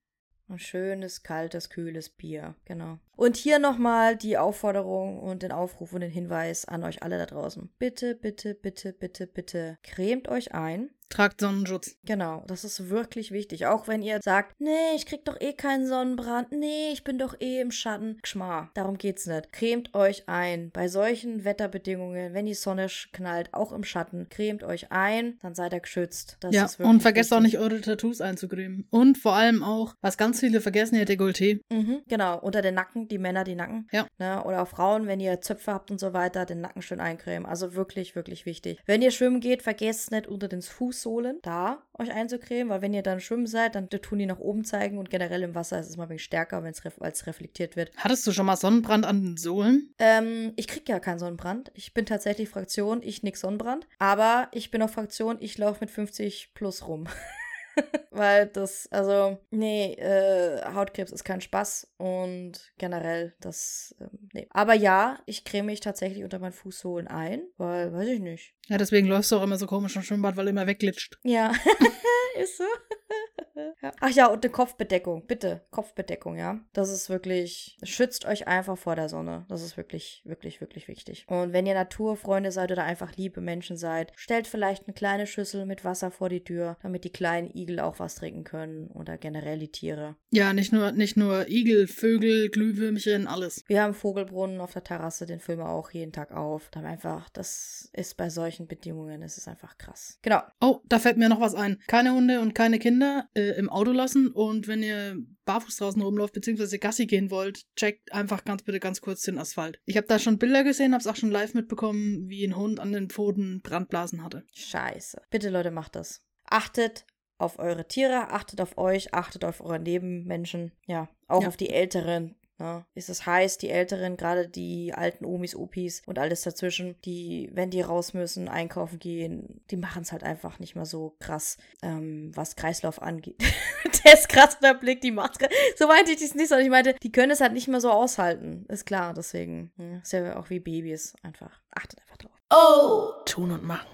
Ein 0.48 0.60
schönes, 0.60 1.24
kaltes, 1.24 1.70
kühles 1.70 2.10
Bier. 2.10 2.56
Genau. 2.66 3.00
Und 3.18 3.36
hier 3.36 3.58
nochmal 3.58 4.16
die 4.16 4.38
Aufforderung 4.38 5.20
und 5.20 5.42
den 5.42 5.52
Aufruf 5.52 5.92
und 5.92 6.02
den 6.02 6.12
Hinweis 6.12 6.66
an 6.66 6.84
euch 6.84 7.02
alle 7.02 7.18
da 7.18 7.26
draußen. 7.26 7.70
Bitte, 7.80 8.14
bitte, 8.14 8.54
bitte, 8.54 8.94
bitte, 8.94 9.26
bitte, 9.28 9.78
cremt 9.82 10.28
euch 10.30 10.54
ein. 10.54 10.92
Tragt 11.10 11.40
Sonnenschutz. 11.40 11.96
Genau, 12.04 12.44
das 12.48 12.66
ist 12.66 12.90
wirklich 12.90 13.32
wichtig. 13.32 13.66
Auch 13.66 13.88
wenn 13.88 14.02
ihr 14.02 14.20
sagt, 14.22 14.60
nee, 14.60 14.96
ich 14.96 15.06
krieg 15.06 15.24
doch 15.24 15.40
eh 15.40 15.54
keinen 15.54 15.88
Sonnenbrand, 15.88 16.52
nee, 16.52 16.92
ich 16.92 17.04
bin 17.04 17.18
doch 17.18 17.40
eh 17.40 17.62
im 17.62 17.72
Schatten. 17.72 18.18
Schmar, 18.24 18.72
darum 18.74 18.98
geht's 18.98 19.26
nicht. 19.26 19.54
Cremt 19.54 19.94
euch 19.94 20.28
ein. 20.28 20.70
Bei 20.72 20.90
solchen 20.90 21.46
Wetterbedingungen, 21.46 22.34
wenn 22.34 22.46
die 22.46 22.54
Sonne 22.54 22.88
knallt, 23.14 23.54
auch 23.54 23.72
im 23.72 23.86
Schatten, 23.86 24.28
cremt 24.30 24.64
euch 24.64 24.92
ein, 24.92 25.38
dann 25.42 25.56
seid 25.56 25.72
ihr 25.74 25.80
geschützt. 25.80 26.38
Das 26.42 26.54
ja, 26.54 26.68
und 26.80 27.02
vergesst 27.02 27.32
wichtig. 27.32 27.38
auch 27.38 27.42
nicht 27.42 27.58
eure 27.58 27.80
Tattoos 27.80 28.20
einzucremen. 28.20 28.86
Und 28.90 29.18
vor 29.18 29.34
allem 29.34 29.64
auch, 29.64 29.96
was 30.02 30.18
ganz 30.18 30.42
viele 30.42 30.60
vergessen, 30.60 30.96
ihr 30.96 31.06
Dekolleté. 31.06 31.62
Mhm, 31.72 32.02
genau, 32.10 32.38
unter 32.40 32.62
den 32.62 32.76
Nacken, 32.76 33.07
die 33.12 33.18
Männer 33.18 33.44
die 33.44 33.56
Nacken. 33.56 33.88
Ja. 33.92 34.08
Ne? 34.18 34.44
Oder 34.44 34.64
auch 34.64 34.68
Frauen, 34.68 35.08
wenn 35.08 35.20
ihr 35.20 35.42
Zöpfe 35.42 35.74
habt 35.74 35.92
und 35.92 36.00
so 36.00 36.14
weiter, 36.14 36.46
den 36.46 36.62
Nacken 36.62 36.82
schön 36.82 37.00
eincremen. 37.00 37.46
Also 37.46 37.76
wirklich, 37.76 38.16
wirklich 38.16 38.46
wichtig. 38.46 38.80
Wenn 38.86 39.02
ihr 39.02 39.12
schwimmen 39.12 39.40
geht, 39.40 39.62
vergesst 39.62 40.12
nicht 40.12 40.28
unter 40.28 40.48
den 40.48 40.62
Fuß 40.62 40.98
Fußsohlen 40.98 41.40
da 41.42 41.84
euch 41.98 42.12
einzucremen, 42.12 42.70
weil 42.70 42.82
wenn 42.82 42.94
ihr 42.94 43.04
dann 43.04 43.20
schwimmen 43.20 43.48
seid, 43.48 43.76
dann 43.76 43.90
tun 43.90 44.20
die 44.20 44.26
nach 44.26 44.40
oben 44.40 44.64
zeigen 44.64 44.98
und 44.98 45.10
generell 45.10 45.44
im 45.44 45.54
Wasser 45.54 45.80
ist 45.80 45.90
es 45.90 45.98
mal 45.98 46.04
ein 46.04 46.10
bisschen 46.10 46.26
stärker, 46.26 46.64
wenn 46.64 46.72
es 46.72 46.86
ref 46.86 47.02
als 47.02 47.28
reflektiert 47.28 47.76
wird. 47.76 47.92
Hattest 47.98 48.26
du 48.26 48.32
schon 48.32 48.46
mal 48.46 48.56
Sonnenbrand 48.56 49.06
an 49.06 49.22
den 49.22 49.38
Sohlen? 49.38 49.94
Ähm, 50.00 50.54
ich 50.56 50.68
krieg 50.68 50.88
ja 50.88 51.00
keinen 51.00 51.20
Sonnenbrand. 51.20 51.72
Ich 51.74 51.94
bin 51.94 52.06
tatsächlich 52.06 52.50
Fraktion, 52.50 53.02
ich 53.04 53.24
nix 53.24 53.42
Sonnenbrand. 53.42 53.88
Aber 54.00 54.48
ich 54.52 54.72
bin 54.72 54.82
auch 54.82 54.90
Fraktion, 54.90 55.38
ich 55.40 55.58
laufe 55.58 55.80
mit 55.82 55.92
50 55.92 56.52
plus 56.54 56.88
rum. 56.88 57.08
Weil 58.12 58.48
das, 58.48 58.88
also, 58.92 59.38
nee, 59.52 59.94
äh, 59.94 60.62
Hautkrebs 60.74 61.12
ist 61.12 61.24
kein 61.24 61.42
Spaß 61.42 61.94
und 61.98 62.54
generell 62.78 63.36
das, 63.40 63.96
ähm, 64.00 64.30
nee. 64.34 64.48
Aber 64.52 64.74
ja, 64.74 65.20
ich 65.26 65.44
creme 65.44 65.68
mich 65.68 65.80
tatsächlich 65.80 66.24
unter 66.24 66.40
meinen 66.40 66.54
Fußsohlen 66.54 67.08
ein, 67.08 67.44
weil, 67.58 67.94
weiß 67.94 68.08
ich 68.08 68.20
nicht. 68.20 68.54
Ja, 68.68 68.78
deswegen 68.78 69.08
läufst 69.08 69.32
du 69.32 69.38
auch 69.38 69.44
immer 69.44 69.58
so 69.58 69.68
komisch 69.68 69.96
im 69.96 70.02
Schwimmbad, 70.02 70.36
weil 70.36 70.46
du 70.46 70.52
immer 70.52 70.68
wegglitscht. 70.68 71.20
Ja, 71.24 71.52
ist 72.42 72.58
so. 72.58 72.64
ja. 73.82 73.92
Ach 74.00 74.10
ja, 74.10 74.28
und 74.28 74.44
eine 74.44 74.52
Kopfbedeckung, 74.52 75.26
bitte. 75.26 75.62
Kopfbedeckung, 75.72 76.38
ja. 76.38 76.60
Das 76.74 76.90
ist 76.90 77.10
wirklich, 77.10 77.78
schützt 77.84 78.26
euch 78.26 78.48
einfach 78.48 78.78
vor 78.78 78.96
der 78.96 79.10
Sonne. 79.10 79.46
Das 79.50 79.62
ist 79.62 79.78
wirklich, 79.78 80.22
wirklich, 80.26 80.62
wirklich 80.62 80.88
wichtig. 80.88 81.26
Und 81.28 81.54
wenn 81.54 81.66
ihr 81.66 81.74
Naturfreunde 81.74 82.52
seid 82.52 82.72
oder 82.72 82.84
einfach 82.84 83.16
liebe 83.16 83.42
Menschen 83.42 83.78
seid, 83.78 84.12
stellt 84.16 84.48
vielleicht 84.48 84.88
eine 84.88 84.94
kleine 84.94 85.28
Schüssel 85.28 85.66
mit 85.66 85.86
Wasser 85.86 86.12
vor 86.12 86.30
die 86.30 86.44
Tür, 86.44 86.78
damit 86.82 87.04
die 87.04 87.12
kleinen 87.12 87.50
Igel 87.56 87.80
auch 87.80 88.00
was 88.00 88.16
trinken 88.16 88.44
können 88.44 88.88
oder 88.88 89.18
generell 89.18 89.60
die 89.60 89.72
Tiere. 89.72 90.16
Ja, 90.32 90.54
nicht 90.54 90.74
nur, 90.74 90.92
nicht 90.92 91.18
nur 91.18 91.48
Igel, 91.48 91.88
Vögel, 91.88 92.50
Glühwürmchen, 92.50 93.28
alles. 93.28 93.64
Wir 93.68 93.84
haben 93.84 93.94
Vogelbrunnen 93.94 94.62
auf 94.62 94.74
der 94.74 94.84
Terrasse, 94.84 95.26
den 95.26 95.40
filmen 95.40 95.64
wir 95.64 95.70
auch 95.70 95.92
jeden 95.92 96.12
Tag 96.12 96.32
auf. 96.32 96.70
Da 96.72 96.82
einfach, 96.82 97.30
das 97.30 97.90
ist 97.94 98.18
bei 98.18 98.30
solchen 98.30 98.48
solchen 98.48 98.68
Bedingungen. 98.68 99.22
Es 99.22 99.38
ist 99.38 99.48
einfach 99.48 99.78
krass. 99.78 100.20
Genau. 100.22 100.42
Oh, 100.62 100.80
da 100.86 101.00
fällt 101.00 101.18
mir 101.18 101.30
noch 101.30 101.42
was 101.42 101.54
ein. 101.54 101.80
Keine 101.88 102.14
Hunde 102.14 102.27
und 102.30 102.54
keine 102.54 102.80
Kinder 102.80 103.30
äh, 103.36 103.58
im 103.58 103.70
Auto 103.70 103.92
lassen 103.92 104.28
und 104.28 104.68
wenn 104.68 104.84
ihr 104.84 105.18
barfuß 105.46 105.78
draußen 105.78 106.02
rumläuft, 106.02 106.34
beziehungsweise 106.34 106.78
Gassi 106.78 107.06
gehen 107.06 107.32
wollt, 107.32 107.64
checkt 107.76 108.12
einfach 108.14 108.44
ganz 108.44 108.64
bitte 108.64 108.80
ganz 108.80 109.02
kurz 109.02 109.22
den 109.22 109.38
Asphalt. 109.38 109.80
Ich 109.86 109.98
habe 109.98 110.08
da 110.08 110.20
schon 110.20 110.38
Bilder 110.38 110.64
gesehen, 110.64 110.94
habe 110.94 111.02
es 111.02 111.08
auch 111.08 111.16
schon 111.16 111.32
live 111.32 111.54
mitbekommen, 111.54 112.28
wie 112.30 112.46
ein 112.46 112.56
Hund 112.56 112.80
an 112.80 112.92
den 112.92 113.10
Pfoten 113.10 113.62
Brandblasen 113.62 114.24
hatte. 114.24 114.44
Scheiße. 114.54 115.22
Bitte 115.30 115.50
Leute, 115.50 115.72
macht 115.72 115.96
das. 115.96 116.22
Achtet 116.44 117.06
auf 117.38 117.60
eure 117.60 117.88
Tiere, 117.88 118.30
achtet 118.32 118.62
auf 118.62 118.78
euch, 118.78 119.14
achtet 119.14 119.46
auf 119.46 119.62
eure 119.62 119.80
Nebenmenschen, 119.80 120.72
ja, 120.86 121.10
auch 121.28 121.44
ja. 121.44 121.48
auf 121.48 121.58
die 121.58 121.70
Älteren, 121.70 122.36
Ne? 122.60 122.86
Ist 122.96 123.10
es 123.10 123.26
heiß, 123.26 123.58
die 123.60 123.70
Älteren, 123.70 124.18
gerade 124.18 124.48
die 124.48 124.94
alten 124.94 125.26
Omis, 125.26 125.56
Opis 125.56 126.02
und 126.06 126.18
alles 126.18 126.42
dazwischen, 126.42 127.00
die, 127.04 127.50
wenn 127.54 127.70
die 127.70 127.82
raus 127.82 128.14
müssen, 128.14 128.48
einkaufen 128.50 129.00
gehen, 129.00 129.62
die 129.70 129.78
machen 129.78 130.02
es 130.02 130.12
halt 130.12 130.24
einfach 130.24 130.58
nicht 130.60 130.76
mehr 130.76 130.86
so 130.86 131.16
krass, 131.20 131.58
ähm, 131.84 132.32
was 132.36 132.56
Kreislauf 132.56 133.02
angeht. 133.02 133.38
der 134.04 134.14
ist 134.14 134.30
krass 134.30 134.60
der 134.60 134.74
Blick, 134.74 135.02
die 135.02 135.12
Maske. 135.12 135.50
So 135.76 135.88
meinte 135.88 136.12
ich 136.12 136.20
das 136.20 136.34
nicht, 136.34 136.50
sondern 136.50 136.66
ich 136.66 136.72
meinte, 136.72 136.96
die 137.04 137.12
können 137.12 137.32
es 137.32 137.42
halt 137.42 137.54
nicht 137.54 137.68
mehr 137.68 137.82
so 137.82 137.92
aushalten. 137.92 138.66
Ist 138.70 138.86
klar, 138.86 139.14
deswegen. 139.14 139.72
Ja, 139.78 139.98
ist 140.00 140.14
ja 140.14 140.38
auch 140.38 140.50
wie 140.50 140.60
Babys 140.60 141.14
einfach. 141.22 141.62
Achtet 141.72 142.02
einfach 142.02 142.18
drauf. 142.18 142.32
Oh! 142.50 143.24
Tun 143.26 143.52
und 143.52 143.64
machen. 143.64 143.88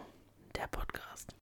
Der 0.55 0.67
Podcast. 0.67 1.35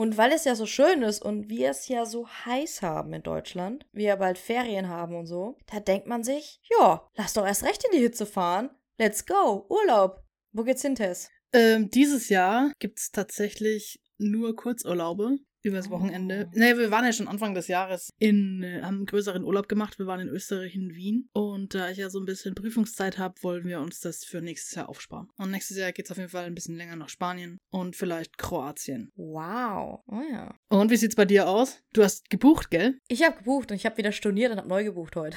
Und 0.00 0.16
weil 0.16 0.32
es 0.32 0.46
ja 0.46 0.54
so 0.54 0.64
schön 0.64 1.02
ist 1.02 1.22
und 1.22 1.50
wir 1.50 1.68
es 1.68 1.86
ja 1.88 2.06
so 2.06 2.26
heiß 2.26 2.80
haben 2.80 3.12
in 3.12 3.22
Deutschland, 3.22 3.84
wir 3.92 4.06
ja 4.06 4.16
bald 4.16 4.38
Ferien 4.38 4.88
haben 4.88 5.14
und 5.14 5.26
so, 5.26 5.58
da 5.70 5.78
denkt 5.78 6.06
man 6.06 6.24
sich, 6.24 6.58
ja, 6.70 7.06
lass 7.16 7.34
doch 7.34 7.44
erst 7.44 7.64
recht 7.64 7.84
in 7.84 7.90
die 7.92 8.02
Hitze 8.02 8.24
fahren. 8.24 8.70
Let's 8.96 9.26
go, 9.26 9.66
Urlaub. 9.68 10.24
Wo 10.52 10.64
geht's 10.64 10.80
hin, 10.80 10.94
Tess? 10.94 11.28
Ähm, 11.52 11.90
dieses 11.90 12.30
Jahr 12.30 12.72
gibt 12.78 12.98
es 12.98 13.10
tatsächlich 13.10 14.00
nur 14.16 14.56
Kurzurlaube 14.56 15.36
übers 15.62 15.90
Wochenende. 15.90 16.46
Oh. 16.48 16.52
Nee, 16.54 16.76
wir 16.76 16.90
waren 16.90 17.04
ja 17.04 17.12
schon 17.12 17.28
Anfang 17.28 17.54
des 17.54 17.68
Jahres 17.68 18.10
in, 18.18 18.62
äh, 18.62 18.82
haben 18.82 18.96
einen 18.96 19.06
größeren 19.06 19.44
Urlaub 19.44 19.68
gemacht. 19.68 19.98
Wir 19.98 20.06
waren 20.06 20.20
in 20.20 20.28
Österreich, 20.28 20.74
in 20.74 20.94
Wien. 20.94 21.28
Und 21.32 21.74
da 21.74 21.90
ich 21.90 21.98
ja 21.98 22.10
so 22.10 22.18
ein 22.18 22.24
bisschen 22.24 22.54
Prüfungszeit 22.54 23.18
habe, 23.18 23.34
wollen 23.42 23.64
wir 23.64 23.80
uns 23.80 24.00
das 24.00 24.24
für 24.24 24.40
nächstes 24.40 24.74
Jahr 24.74 24.88
aufsparen. 24.88 25.28
Und 25.36 25.50
nächstes 25.50 25.76
Jahr 25.76 25.92
geht 25.92 26.06
es 26.06 26.10
auf 26.10 26.18
jeden 26.18 26.30
Fall 26.30 26.44
ein 26.44 26.54
bisschen 26.54 26.76
länger 26.76 26.96
nach 26.96 27.08
Spanien 27.08 27.58
und 27.70 27.96
vielleicht 27.96 28.38
Kroatien. 28.38 29.12
Wow. 29.16 30.00
Oh 30.06 30.22
ja. 30.30 30.54
Und 30.68 30.90
wie 30.90 30.96
sieht's 30.96 31.16
bei 31.16 31.24
dir 31.24 31.48
aus? 31.48 31.82
Du 31.92 32.02
hast 32.02 32.30
gebucht, 32.30 32.70
gell? 32.70 32.98
Ich 33.08 33.22
habe 33.22 33.36
gebucht 33.36 33.70
und 33.70 33.76
ich 33.76 33.86
habe 33.86 33.96
wieder 33.98 34.12
storniert 34.12 34.52
und 34.52 34.58
habe 34.58 34.68
neu 34.68 34.84
gebucht 34.84 35.16
heute. 35.16 35.36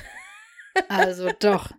also 0.87 1.29
doch. 1.39 1.71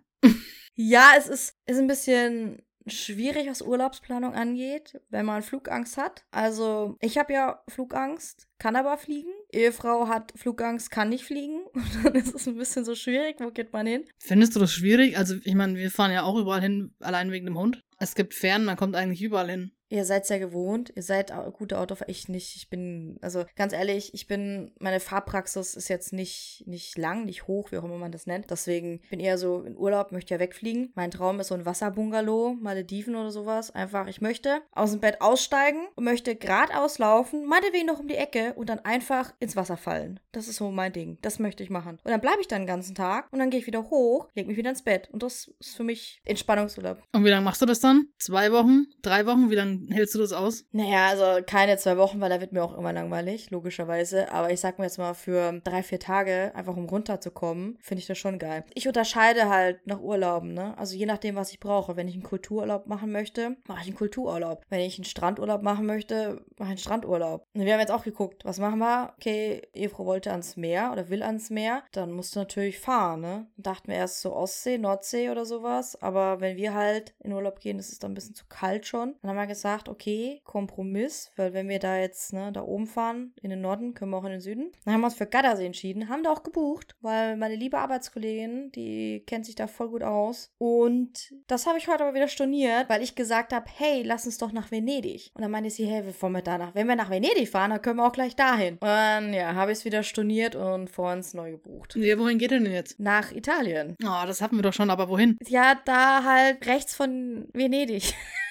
Ja, 0.75 1.13
es 1.17 1.27
ist, 1.27 1.55
ist 1.65 1.77
ein 1.77 1.87
bisschen 1.87 2.61
schwierig, 2.87 3.47
was 3.47 3.61
Urlaubsplanung 3.61 4.33
angeht, 4.33 5.01
wenn 5.09 5.25
man 5.25 5.41
Flugangst 5.41 5.97
hat. 5.97 6.23
Also, 6.31 6.97
ich 7.01 7.17
habe 7.17 7.33
ja 7.33 7.63
Flugangst, 7.67 8.47
kann 8.57 8.75
aber 8.75 8.97
fliegen. 8.97 9.31
Ehefrau 9.51 10.07
hat 10.07 10.33
Flugangst, 10.35 10.91
kann 10.91 11.09
nicht 11.09 11.25
fliegen. 11.25 11.65
Und 11.73 12.05
dann 12.05 12.15
ist 12.15 12.33
es 12.33 12.47
ein 12.47 12.57
bisschen 12.57 12.85
so 12.85 12.95
schwierig. 12.95 13.37
Wo 13.39 13.51
geht 13.51 13.73
man 13.73 13.87
hin? 13.87 14.05
Findest 14.19 14.55
du 14.55 14.59
das 14.59 14.71
schwierig? 14.71 15.17
Also, 15.17 15.35
ich 15.43 15.55
meine, 15.55 15.75
wir 15.75 15.91
fahren 15.91 16.11
ja 16.11 16.23
auch 16.23 16.37
überall 16.37 16.61
hin, 16.61 16.93
allein 16.99 17.31
wegen 17.31 17.45
dem 17.45 17.57
Hund. 17.57 17.81
Es 17.99 18.15
gibt 18.15 18.33
Fern, 18.33 18.65
man 18.65 18.77
kommt 18.77 18.95
eigentlich 18.95 19.21
überall 19.21 19.49
hin. 19.49 19.71
Ihr 19.89 20.05
seid 20.05 20.27
ja 20.29 20.37
gewohnt, 20.37 20.91
ihr 20.95 21.03
seid 21.03 21.31
gute 21.53 21.79
Autofahrer, 21.79 22.09
ich 22.09 22.27
nicht. 22.27 22.55
Ich 22.55 22.69
bin, 22.69 23.17
also 23.21 23.45
ganz 23.55 23.73
ehrlich, 23.73 24.13
ich 24.13 24.27
bin, 24.27 24.71
meine 24.79 24.99
Fahrpraxis 24.99 25.75
ist 25.75 25.89
jetzt 25.89 26.11
nicht, 26.11 26.63
nicht 26.65 26.97
lang, 26.97 27.25
nicht 27.25 27.47
hoch, 27.47 27.71
wie 27.71 27.77
auch 27.77 27.83
immer 27.83 27.97
man 27.97 28.11
das 28.11 28.25
nennt. 28.25 28.49
Deswegen 28.49 29.01
bin 29.09 29.19
eher 29.19 29.37
so 29.37 29.61
in 29.61 29.77
Urlaub, 29.77 30.11
möchte 30.11 30.33
ja 30.33 30.39
wegfliegen. 30.39 30.91
Mein 30.95 31.11
Traum 31.11 31.39
ist 31.39 31.47
so 31.47 31.55
ein 31.55 31.65
Wasserbungalow, 31.65 32.55
Malediven 32.59 33.15
oder 33.15 33.31
sowas. 33.31 33.71
Einfach, 33.71 34.07
ich 34.07 34.21
möchte 34.21 34.61
aus 34.71 34.91
dem 34.91 35.01
Bett 35.01 35.21
aussteigen 35.21 35.85
und 35.95 36.03
möchte 36.03 36.35
geradeaus 36.35 36.97
laufen, 36.97 37.45
meinetwegen 37.45 37.85
noch 37.85 37.99
um 37.99 38.07
die 38.07 38.15
Ecke 38.15 38.53
und 38.55 38.69
dann 38.69 38.79
einfach 38.79 39.33
ins 39.39 39.55
Wasser 39.55 39.77
fallen. 39.77 40.19
Das 40.31 40.47
ist 40.47 40.57
so 40.57 40.71
mein 40.71 40.93
Ding. 40.93 41.17
Das 41.21 41.39
möchte 41.39 41.63
ich 41.63 41.69
machen. 41.69 41.99
Und 42.03 42.11
dann 42.11 42.21
bleibe 42.21 42.41
ich 42.41 42.47
dann 42.47 42.63
den 42.63 42.67
ganzen 42.67 42.95
Tag 42.95 43.31
und 43.31 43.39
dann 43.39 43.49
gehe 43.49 43.59
ich 43.59 43.67
wieder 43.67 43.89
hoch, 43.89 44.29
lege 44.33 44.47
mich 44.47 44.57
wieder 44.57 44.71
ins 44.71 44.83
Bett. 44.83 45.09
Und 45.11 45.21
das 45.23 45.51
ist 45.59 45.75
für 45.75 45.83
mich 45.83 46.21
Entspannungsurlaub. 46.25 47.01
Und 47.13 47.23
wie 47.23 47.29
lange 47.29 47.45
machst 47.45 47.61
du 47.61 47.65
das 47.65 47.79
dann? 47.79 48.07
Zwei 48.17 48.51
Wochen? 48.51 48.87
Drei 49.01 49.25
Wochen? 49.25 49.49
Wie 49.49 49.55
lange 49.55 49.74
hältst 49.91 50.15
du 50.15 50.19
das 50.19 50.33
aus? 50.33 50.65
Naja, 50.71 51.07
also 51.07 51.43
keine 51.45 51.77
zwei 51.77 51.97
Wochen, 51.97 52.19
weil 52.21 52.29
da 52.29 52.41
wird 52.41 52.51
mir 52.51 52.63
auch 52.63 52.77
immer 52.77 52.93
langweilig, 52.93 53.51
logischerweise. 53.51 54.31
Aber 54.31 54.51
ich 54.51 54.59
sag 54.59 54.79
mir 54.79 54.85
jetzt 54.85 54.97
mal, 54.97 55.13
für 55.13 55.59
drei, 55.63 55.83
vier 55.83 55.99
Tage, 55.99 56.51
einfach 56.55 56.75
um 56.75 56.85
runterzukommen, 56.85 57.77
finde 57.81 58.01
ich 58.01 58.07
das 58.07 58.17
schon 58.17 58.39
geil. 58.39 58.63
Ich 58.73 58.87
unterscheide 58.87 59.49
halt 59.49 59.85
nach 59.87 59.99
Urlauben, 59.99 60.53
ne? 60.53 60.77
Also 60.77 60.95
je 60.95 61.05
nachdem, 61.05 61.35
was 61.35 61.51
ich 61.51 61.59
brauche. 61.59 61.95
Wenn 61.95 62.07
ich 62.07 62.15
einen 62.15 62.23
Kultururlaub 62.23 62.87
machen 62.87 63.11
möchte, 63.11 63.57
mache 63.67 63.81
ich 63.81 63.87
einen 63.87 63.97
Kultururlaub. 63.97 64.63
Wenn 64.69 64.81
ich 64.81 64.97
einen 64.97 65.05
Strandurlaub 65.05 65.61
machen 65.61 65.85
möchte, 65.85 66.41
mache 66.57 66.69
ich 66.69 66.71
einen 66.71 66.77
Strandurlaub. 66.77 67.45
Und 67.53 67.65
wir 67.65 67.73
haben 67.73 67.79
jetzt 67.79 67.91
auch 67.91 68.03
geguckt, 68.03 68.45
was 68.45 68.59
machen 68.59 68.79
wir? 68.79 69.13
Okay, 69.17 69.61
Ehefrau 69.73 70.05
wollte 70.05 70.31
ans 70.31 70.57
Meer 70.57 70.91
oder 70.91 71.09
will 71.09 71.23
ans 71.23 71.49
Meer, 71.49 71.83
dann 71.91 72.11
musst 72.11 72.35
du 72.35 72.39
natürlich 72.39 72.79
fahren, 72.79 73.21
ne? 73.21 73.47
Dachten 73.57 73.89
wir 73.89 73.95
erst 73.95 74.21
so 74.21 74.33
Ostsee, 74.33 74.77
Nordsee 74.77 75.29
oder 75.29 75.45
sowas. 75.45 76.01
Aber 76.01 76.41
wenn 76.41 76.57
wir 76.57 76.73
halt 76.73 77.13
in 77.23 77.33
Urlaub 77.33 77.59
gehen, 77.59 77.79
ist 77.79 77.91
es 77.91 77.99
dann 77.99 78.11
ein 78.11 78.15
bisschen 78.15 78.35
zu 78.35 78.45
kalt 78.47 78.85
schon. 78.85 79.15
Dann 79.21 79.31
haben 79.31 79.37
wir 79.37 79.47
gesagt, 79.47 79.64
okay, 79.89 80.41
Kompromiss, 80.43 81.31
weil 81.35 81.53
wenn 81.53 81.67
wir 81.67 81.79
da 81.79 81.97
jetzt 81.97 82.33
ne, 82.33 82.51
da 82.51 82.61
oben 82.61 82.87
fahren, 82.87 83.33
in 83.41 83.49
den 83.49 83.61
Norden, 83.61 83.93
können 83.93 84.11
wir 84.11 84.17
auch 84.17 84.25
in 84.25 84.31
den 84.31 84.41
Süden. 84.41 84.71
Dann 84.83 84.93
haben 84.93 85.01
wir 85.01 85.07
uns 85.07 85.15
für 85.15 85.25
Gardasee 85.25 85.65
entschieden, 85.65 86.09
haben 86.09 86.23
da 86.23 86.31
auch 86.31 86.43
gebucht, 86.43 86.95
weil 87.01 87.35
meine 87.37 87.55
liebe 87.55 87.77
Arbeitskollegin, 87.77 88.71
die 88.71 89.23
kennt 89.25 89.45
sich 89.45 89.55
da 89.55 89.67
voll 89.67 89.89
gut 89.89 90.03
aus. 90.03 90.51
Und 90.57 91.33
das 91.47 91.65
habe 91.65 91.77
ich 91.77 91.87
heute 91.87 92.03
aber 92.03 92.13
wieder 92.13 92.27
storniert, 92.27 92.89
weil 92.89 93.01
ich 93.01 93.15
gesagt 93.15 93.53
habe, 93.53 93.65
hey, 93.75 94.03
lass 94.03 94.25
uns 94.25 94.37
doch 94.37 94.51
nach 94.51 94.71
Venedig. 94.71 95.31
Und 95.33 95.41
dann 95.41 95.51
meinte 95.51 95.69
sie, 95.69 95.85
hey, 95.85 96.05
wir 96.05 96.13
wollen 96.21 96.33
wir 96.33 96.41
danach. 96.41 96.75
Wenn 96.75 96.87
wir 96.87 96.95
nach 96.95 97.09
Venedig 97.09 97.49
fahren, 97.49 97.71
dann 97.71 97.81
können 97.81 97.97
wir 97.97 98.05
auch 98.05 98.13
gleich 98.13 98.35
dahin. 98.35 98.77
Und 98.77 99.33
ja, 99.33 99.55
habe 99.55 99.71
ich 99.71 99.79
es 99.79 99.85
wieder 99.85 100.03
storniert 100.03 100.55
und 100.55 100.89
vor 100.89 101.11
uns 101.11 101.33
neu 101.33 101.51
gebucht. 101.51 101.95
Ja, 101.95 102.17
wohin 102.19 102.37
geht 102.37 102.51
denn 102.51 102.65
jetzt? 102.65 102.99
Nach 102.99 103.31
Italien. 103.31 103.95
Oh, 104.03 104.25
das 104.27 104.41
hatten 104.41 104.57
wir 104.57 104.63
doch 104.63 104.73
schon, 104.73 104.89
aber 104.89 105.09
wohin? 105.09 105.37
Ja, 105.47 105.75
da 105.85 106.23
halt 106.23 106.65
rechts 106.67 106.95
von 106.95 107.47
Venedig. 107.53 108.13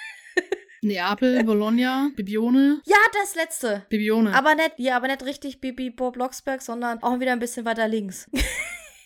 Neapel, 0.84 1.42
Bologna, 1.44 2.10
Bibione. 2.14 2.80
Ja, 2.84 2.96
das 3.12 3.34
letzte. 3.34 3.84
Bibione. 3.88 4.34
Aber 4.34 4.54
nicht, 4.54 4.74
ja, 4.76 4.96
aber 4.96 5.08
nicht 5.08 5.24
richtig 5.24 5.60
Bibi 5.60 5.90
Blocksberg, 5.90 6.62
sondern 6.62 7.02
auch 7.02 7.18
wieder 7.20 7.32
ein 7.32 7.38
bisschen 7.38 7.64
weiter 7.64 7.88
links. 7.88 8.30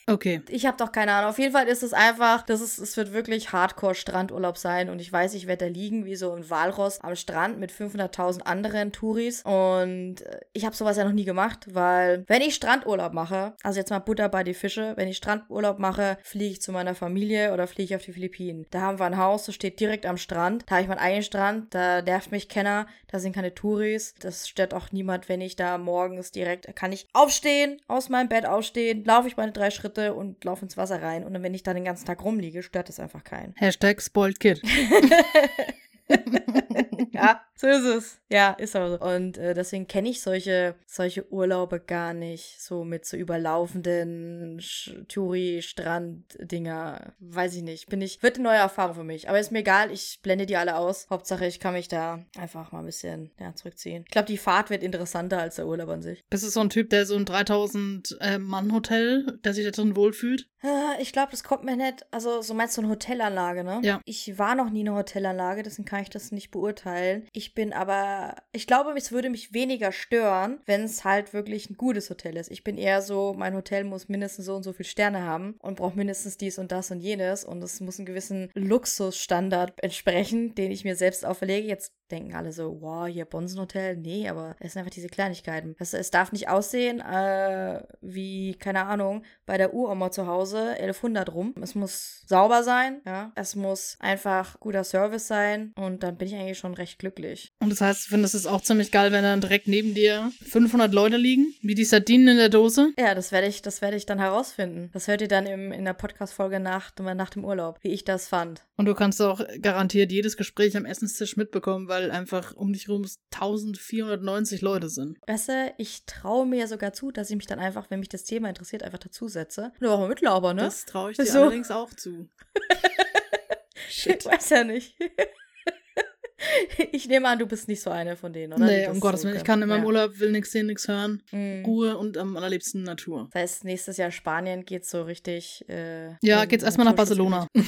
Okay. 0.09 0.41
Ich 0.49 0.65
habe 0.65 0.77
doch 0.79 0.91
keine 0.91 1.13
Ahnung. 1.13 1.31
Auf 1.31 1.39
jeden 1.39 1.53
Fall 1.53 1.69
ist 1.69 1.83
es 1.83 1.93
einfach, 1.93 2.43
das 2.43 2.63
ist, 2.63 2.79
es 2.79 2.97
wird 2.97 3.13
wirklich 3.13 3.53
Hardcore-Strandurlaub 3.53 4.57
sein. 4.57 4.89
Und 4.89 5.01
ich 5.01 5.13
weiß, 5.13 5.35
ich 5.35 5.47
werde 5.47 5.67
da 5.67 5.71
liegen 5.71 6.07
wie 6.07 6.17
so 6.17 6.33
ein 6.33 6.49
Walross 6.49 7.01
am 7.03 7.15
Strand 7.15 7.59
mit 7.59 7.71
500.000 7.71 8.41
anderen 8.43 8.91
Touris. 8.93 9.43
Und 9.43 10.23
äh, 10.23 10.41
ich 10.55 10.65
habe 10.65 10.75
sowas 10.75 10.97
ja 10.97 11.05
noch 11.05 11.13
nie 11.13 11.27
gemacht, 11.27 11.67
weil 11.73 12.25
wenn 12.27 12.41
ich 12.41 12.55
Strandurlaub 12.55 13.13
mache, 13.13 13.55
also 13.63 13.79
jetzt 13.79 13.91
mal 13.91 13.99
Butter 13.99 14.31
bei 14.31 14.45
die 14.45 14.55
Fische, 14.55 14.95
wenn 14.97 15.09
ich 15.09 15.19
Strandurlaub 15.19 15.79
mache, 15.79 16.17
fliege 16.23 16.53
ich 16.53 16.63
zu 16.63 16.73
meiner 16.73 16.95
Familie 16.95 17.53
oder 17.53 17.67
fliege 17.67 17.95
ich 17.95 17.97
auf 17.97 18.05
die 18.05 18.13
Philippinen. 18.13 18.67
Da 18.71 18.81
haben 18.81 18.99
wir 18.99 19.05
ein 19.05 19.19
Haus, 19.19 19.45
das 19.45 19.55
steht 19.55 19.79
direkt 19.79 20.07
am 20.07 20.17
Strand. 20.17 20.65
Da 20.67 20.77
habe 20.77 20.83
ich 20.83 20.89
meinen 20.89 20.99
eigenen 20.99 21.23
Strand, 21.23 21.75
da 21.75 22.01
nervt 22.01 22.33
mich 22.33 22.49
Kenner, 22.49 22.87
da 23.09 23.19
sind 23.19 23.35
keine 23.35 23.55
Touris. 23.55 24.15
Das 24.21 24.49
stört 24.49 24.73
auch 24.73 24.91
niemand, 24.91 25.29
wenn 25.29 25.43
ich 25.43 25.57
da 25.57 25.77
morgens 25.77 26.33
direkt, 26.33 26.75
kann 26.75 26.93
ich 26.93 27.07
aufstehen, 27.13 27.81
aus 27.89 28.09
meinem 28.09 28.31
Bett 28.31 28.47
aufstehen, 28.47 29.05
laufe 29.05 29.29
ich 29.29 29.37
meine 29.37 29.53
drei 29.53 29.71
Schritte 29.71 29.98
und 29.99 30.43
laufe 30.45 30.65
ins 30.65 30.77
Wasser 30.77 31.03
rein. 31.03 31.25
Und 31.25 31.41
wenn 31.43 31.55
ich 31.55 31.63
da 31.63 31.75
den 31.75 31.85
ganzen 31.85 32.07
Tag 32.07 32.23
rumliege, 32.25 32.63
stört 32.63 32.89
das 32.89 33.01
einfach 33.01 33.25
keinen. 33.25 33.55
Hashtag 33.57 34.01
spoiled 34.01 34.41
kid. 34.41 34.63
ja, 37.13 37.43
so 37.55 37.67
ist 37.67 37.85
es. 37.85 38.21
Ja, 38.31 38.53
ist 38.53 38.77
aber 38.77 38.91
so. 38.91 39.01
Und 39.01 39.39
äh, 39.39 39.55
deswegen 39.55 39.87
kenne 39.87 40.09
ich 40.09 40.23
solche, 40.23 40.75
solche 40.87 41.31
Urlaube 41.33 41.81
gar 41.81 42.15
nicht. 42.15 42.63
So 42.63 42.85
mit 42.85 43.05
so 43.05 43.17
überlaufenden 43.17 44.61
Touri-Strand-Dinger. 45.09 47.15
Weiß 47.19 47.57
ich 47.57 47.63
nicht. 47.63 47.89
Bin 47.89 48.01
ich, 48.01 48.23
wird 48.23 48.37
eine 48.37 48.45
neue 48.45 48.59
Erfahrung 48.59 48.95
für 48.95 49.05
mich. 49.05 49.29
Aber 49.29 49.39
ist 49.39 49.53
mir 49.53 49.61
egal, 49.61 49.91
ich 49.91 50.21
blende 50.23 50.47
die 50.47 50.57
alle 50.57 50.77
aus. 50.77 51.09
Hauptsache, 51.11 51.47
ich 51.47 51.61
kann 51.61 51.75
mich 51.75 51.89
da 51.89 52.25
einfach 52.39 52.73
mal 52.73 52.81
ein 52.81 52.87
bisschen 52.87 53.31
ja, 53.39 53.55
zurückziehen. 53.55 54.05
Ich 54.07 54.13
glaube, 54.13 54.29
die 54.29 54.39
Fahrt 54.39 54.71
wird 54.71 54.83
interessanter 54.83 55.41
als 55.41 55.57
der 55.57 55.67
Urlaub 55.67 55.91
an 55.91 56.03
sich. 56.03 56.25
Bist 56.31 56.45
du 56.45 56.49
so 56.49 56.61
ein 56.61 56.71
Typ, 56.71 56.89
der 56.91 57.07
so 57.07 57.17
ein 57.17 57.27
3000-Mann-Hotel, 57.27 59.27
äh, 59.29 59.33
der 59.43 59.55
sich 59.55 59.65
da 59.65 59.71
drin 59.71 59.97
wohlfühlt? 59.97 60.49
Äh, 60.63 61.01
ich 61.01 61.13
glaube, 61.13 61.31
das 61.31 61.45
kommt 61.45 61.65
mir 61.65 61.77
nicht. 61.77 62.07
Also, 62.11 62.43
so 62.43 62.55
meinst 62.55 62.77
du 62.77 62.83
eine 62.83 62.91
Hotelanlage, 62.91 63.65
ne? 63.65 63.81
Ja. 63.83 64.01
Ich 64.05 64.39
war 64.39 64.55
noch 64.55 64.71
nie 64.71 64.81
eine 64.81 64.95
Hotelanlage, 64.95 65.63
deswegen 65.63 65.87
kann 65.87 66.03
ich 66.03 66.11
das 66.11 66.33
nicht 66.33 66.51
beurteilen. 66.51 67.27
Ich 67.33 67.55
bin 67.55 67.73
aber, 67.73 68.37
ich 68.53 68.67
glaube, 68.67 68.93
es 68.97 69.13
würde 69.13 69.31
mich 69.31 69.53
weniger 69.53 69.93
stören, 69.93 70.61
wenn 70.67 70.83
es 70.83 71.05
halt 71.05 71.33
wirklich 71.33 71.71
ein 71.71 71.77
gutes 71.77 72.11
Hotel 72.11 72.37
ist. 72.37 72.51
Ich 72.51 72.65
bin 72.65 72.77
eher 72.77 73.03
so, 73.03 73.35
mein 73.37 73.55
Hotel 73.55 73.85
muss 73.85 74.09
mindestens 74.09 74.47
so 74.47 74.57
und 74.57 74.63
so 74.63 74.73
viele 74.73 74.89
Sterne 74.89 75.23
haben 75.23 75.57
und 75.61 75.77
braucht 75.77 75.97
mindestens 75.97 76.37
dies 76.37 76.59
und 76.59 76.73
das 76.73 76.91
und 76.91 77.01
jenes 77.01 77.45
und 77.45 77.63
es 77.63 77.81
muss 77.81 77.99
einen 77.99 78.07
gewissen 78.07 78.51
Luxusstandard 78.55 79.73
entsprechen, 79.83 80.55
den 80.55 80.71
ich 80.71 80.85
mir 80.85 80.97
selbst 80.97 81.25
auferlege. 81.25 81.69
Jetzt 81.69 81.93
denken 82.11 82.35
alle 82.35 82.53
so, 82.53 82.79
wow, 82.81 83.07
hier 83.07 83.25
Bonsenhotel. 83.25 83.97
Nee, 83.97 84.29
aber 84.29 84.57
es 84.61 84.73
sind 84.73 84.81
einfach 84.81 84.95
diese 84.95 85.09
Kleinigkeiten. 85.09 85.77
Es, 85.79 85.95
es 85.95 86.11
darf 86.11 86.33
nicht 86.33 86.49
aussehen 86.49 87.01
äh, 87.01 87.83
wie, 88.01 88.55
keine 88.55 88.87
Ahnung, 88.87 89.23
bei 89.47 89.57
der 89.59 89.75
Uroma 89.75 90.11
zu 90.11 90.27
Hause 90.27 90.71
1100 90.79 91.33
rum. 91.33 91.55
Es 91.63 91.75
muss 91.75 92.23
sauber 92.27 92.63
sein, 92.63 93.01
ja. 93.07 93.33
Es 93.35 93.57
muss 93.57 93.97
einfach 94.01 94.59
guter 94.61 94.85
Service 94.85 95.27
sein 95.27 95.73
und 95.77 96.03
dann 96.03 96.17
bin 96.17 96.29
ich 96.29 96.35
eigentlich 96.35 96.59
schon 96.59 96.75
recht 96.75 96.99
glücklich. 96.99 97.53
Und 97.61 97.71
das 97.71 97.81
heißt, 97.81 98.07
du 98.07 98.11
findest 98.11 98.35
es 98.35 98.47
auch 98.47 98.61
ziemlich 98.61 98.93
geil, 98.93 99.13
wenn 99.13 99.23
dann 99.23 99.41
direkt 99.41 99.69
neben 99.69 99.95
dir 99.95 100.31
500 100.45 100.93
Leute 100.93 101.17
liegen, 101.17 101.55
wie 101.63 101.75
die 101.75 101.85
Sardinen 101.85 102.29
in 102.29 102.37
der 102.37 102.49
Dose? 102.49 102.93
Ja, 102.99 103.15
das 103.15 103.33
werde 103.33 103.47
ich, 103.47 103.63
das 103.63 103.83
werde 103.83 103.97
ich 103.97 104.07
dann 104.07 104.19
herausfinden. 104.19 104.91
Das 104.93 105.09
hört 105.09 105.21
ihr 105.21 105.29
dann 105.29 105.47
im, 105.47 105.73
in 105.73 105.85
der 105.85 105.95
Podcast-Folge 105.95 106.61
nach, 106.61 106.93
nach 106.99 107.31
dem 107.31 107.45
Urlaub, 107.45 107.79
wie 107.83 107.89
ich 107.89 108.05
das 108.05 108.29
fand. 108.29 108.65
Und 108.77 108.87
du 108.87 108.95
kannst 108.95 109.21
auch 109.21 109.41
garantiert 109.61 110.13
jedes 110.13 110.37
Gespräch 110.37 110.77
am 110.77 110.85
Essenstisch 110.85 111.37
mitbekommen, 111.37 111.89
weil 111.89 111.98
einfach 112.11 112.55
um 112.55 112.73
dich 112.73 112.89
rum 112.89 113.07
1490 113.33 114.63
Leute 114.63 114.89
sind. 114.89 115.19
Weißt 115.27 115.49
du, 115.49 115.75
ich 115.79 116.05
traue 116.07 116.47
mir 116.47 116.61
ja 116.61 116.67
sogar 116.67 116.93
zu, 116.93 117.11
dass 117.11 117.31
ich 117.31 117.37
mich 117.37 117.47
dann 117.47 117.59
einfach, 117.59 117.91
wenn 117.91 118.01
mich 118.01 118.09
das 118.09 118.25
Thema 118.25 118.49
interessiert, 118.49 118.83
einfach 118.83 118.99
dazusetze. 118.99 119.73
Nur 119.81 119.93
auch 119.93 120.09
mitlauber, 120.09 120.55
ne? 120.55 120.63
Das 120.63 120.85
traue 120.85 121.11
ich 121.11 121.17
dir 121.17 121.27
so. 121.27 121.43
allerdings 121.43 121.71
auch 121.71 121.91
zu. 121.91 122.29
Shit. 123.89 124.25
Ich 124.25 124.27
weiß 124.27 124.51
ja 124.51 124.65
nicht. 124.65 124.97
ich 126.93 127.09
nehme 127.09 127.29
an, 127.29 127.39
du 127.39 127.47
bist 127.47 127.69
nicht 127.69 127.81
so 127.81 127.91
eine 127.91 128.17
von 128.17 128.33
denen, 128.33 128.53
oder? 128.53 128.67
Nee, 128.67 128.87
um 128.89 129.01
Gottes 129.01 129.25
Willen. 129.25 129.35
So 129.35 129.39
ich 129.39 129.45
kann 129.45 129.61
in 129.63 129.69
meinem 129.69 129.83
ja. 129.83 129.87
Urlaub, 129.87 130.19
will 130.19 130.31
nichts 130.31 130.53
sehen, 130.53 130.67
nichts 130.67 130.87
hören. 130.89 131.23
Mm. 131.33 131.65
Ruhe 131.65 131.97
und 131.97 132.17
am 132.17 132.37
allerliebsten 132.37 132.83
Natur. 132.83 133.29
Das 133.33 133.43
heißt, 133.43 133.65
nächstes 133.65 133.97
Jahr 133.97 134.11
Spanien 134.11 134.65
geht 134.65 134.87
so 134.87 135.03
richtig. 135.03 135.65
Äh, 135.69 136.15
ja, 136.23 136.45
geht's 136.45 136.65
erstmal 136.65 136.87
nach 136.87 136.95
Barcelona. 136.95 137.47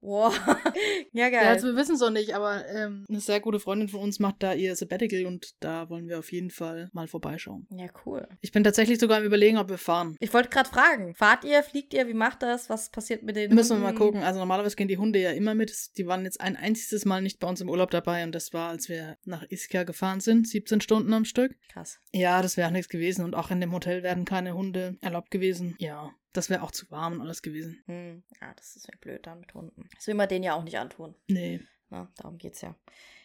Wow. 0.00 0.34
ja, 1.12 1.28
geil. 1.28 1.44
Ja, 1.44 1.50
also 1.50 1.68
wir 1.68 1.76
wissen 1.76 1.94
es 1.94 2.00
noch 2.00 2.10
nicht, 2.10 2.34
aber 2.34 2.66
ähm, 2.68 3.04
eine 3.08 3.20
sehr 3.20 3.40
gute 3.40 3.60
Freundin 3.60 3.88
von 3.88 4.00
uns 4.00 4.18
macht 4.18 4.42
da 4.42 4.54
ihr 4.54 4.74
Sabbatical 4.74 5.26
und 5.26 5.54
da 5.60 5.90
wollen 5.90 6.08
wir 6.08 6.18
auf 6.18 6.32
jeden 6.32 6.50
Fall 6.50 6.88
mal 6.92 7.06
vorbeischauen. 7.06 7.66
Ja, 7.70 7.86
cool. 8.06 8.26
Ich 8.40 8.52
bin 8.52 8.64
tatsächlich 8.64 8.98
sogar 8.98 9.18
im 9.18 9.24
Überlegen, 9.24 9.58
ob 9.58 9.68
wir 9.68 9.78
fahren. 9.78 10.16
Ich 10.20 10.32
wollte 10.32 10.48
gerade 10.48 10.68
fragen, 10.68 11.14
fahrt 11.14 11.44
ihr, 11.44 11.62
fliegt 11.62 11.92
ihr, 11.92 12.08
wie 12.08 12.14
macht 12.14 12.42
das? 12.42 12.70
Was 12.70 12.90
passiert 12.90 13.22
mit 13.22 13.36
den 13.36 13.54
Müssen 13.54 13.76
Hunden? 13.76 13.82
wir 13.82 13.92
mal 13.92 13.98
gucken. 13.98 14.22
Also 14.22 14.38
normalerweise 14.38 14.76
gehen 14.76 14.88
die 14.88 14.98
Hunde 14.98 15.20
ja 15.20 15.32
immer 15.32 15.54
mit. 15.54 15.98
Die 15.98 16.06
waren 16.06 16.24
jetzt 16.24 16.40
ein 16.40 16.56
einziges 16.56 17.04
Mal 17.04 17.20
nicht 17.20 17.38
bei 17.38 17.48
uns 17.48 17.60
im 17.60 17.68
Urlaub 17.68 17.90
dabei 17.90 18.24
und 18.24 18.34
das 18.34 18.52
war, 18.52 18.70
als 18.70 18.88
wir 18.88 19.18
nach 19.24 19.44
Ischia 19.50 19.84
gefahren 19.84 20.20
sind, 20.20 20.48
17 20.48 20.80
Stunden 20.80 21.12
am 21.12 21.24
Stück. 21.24 21.54
Krass. 21.70 21.98
Ja, 22.12 22.40
das 22.40 22.56
wäre 22.56 22.68
auch 22.68 22.72
nichts 22.72 22.88
gewesen 22.88 23.24
und 23.24 23.34
auch 23.34 23.50
in 23.50 23.60
dem 23.60 23.72
Hotel 23.72 24.02
werden 24.02 24.24
keine 24.24 24.54
Hunde 24.54 24.96
erlaubt 25.00 25.30
gewesen. 25.30 25.76
Ja, 25.78 26.10
das 26.32 26.50
wäre 26.50 26.62
auch 26.62 26.70
zu 26.70 26.90
warm 26.90 27.14
und 27.14 27.20
alles 27.22 27.42
gewesen. 27.42 27.82
Hm. 27.86 28.22
Ja, 28.40 28.52
das 28.54 28.76
ist 28.76 28.86
ja 28.86 28.94
blöd 29.00 29.26
dann 29.26 29.40
mit 29.40 29.54
Hunden. 29.54 29.88
Das 29.94 30.06
will 30.06 30.14
man 30.14 30.28
denen 30.28 30.44
ja 30.44 30.54
auch 30.54 30.64
nicht 30.64 30.78
antun. 30.78 31.14
Nee. 31.28 31.60
Na, 31.88 32.08
darum 32.16 32.38
geht's 32.38 32.60
ja. 32.60 32.76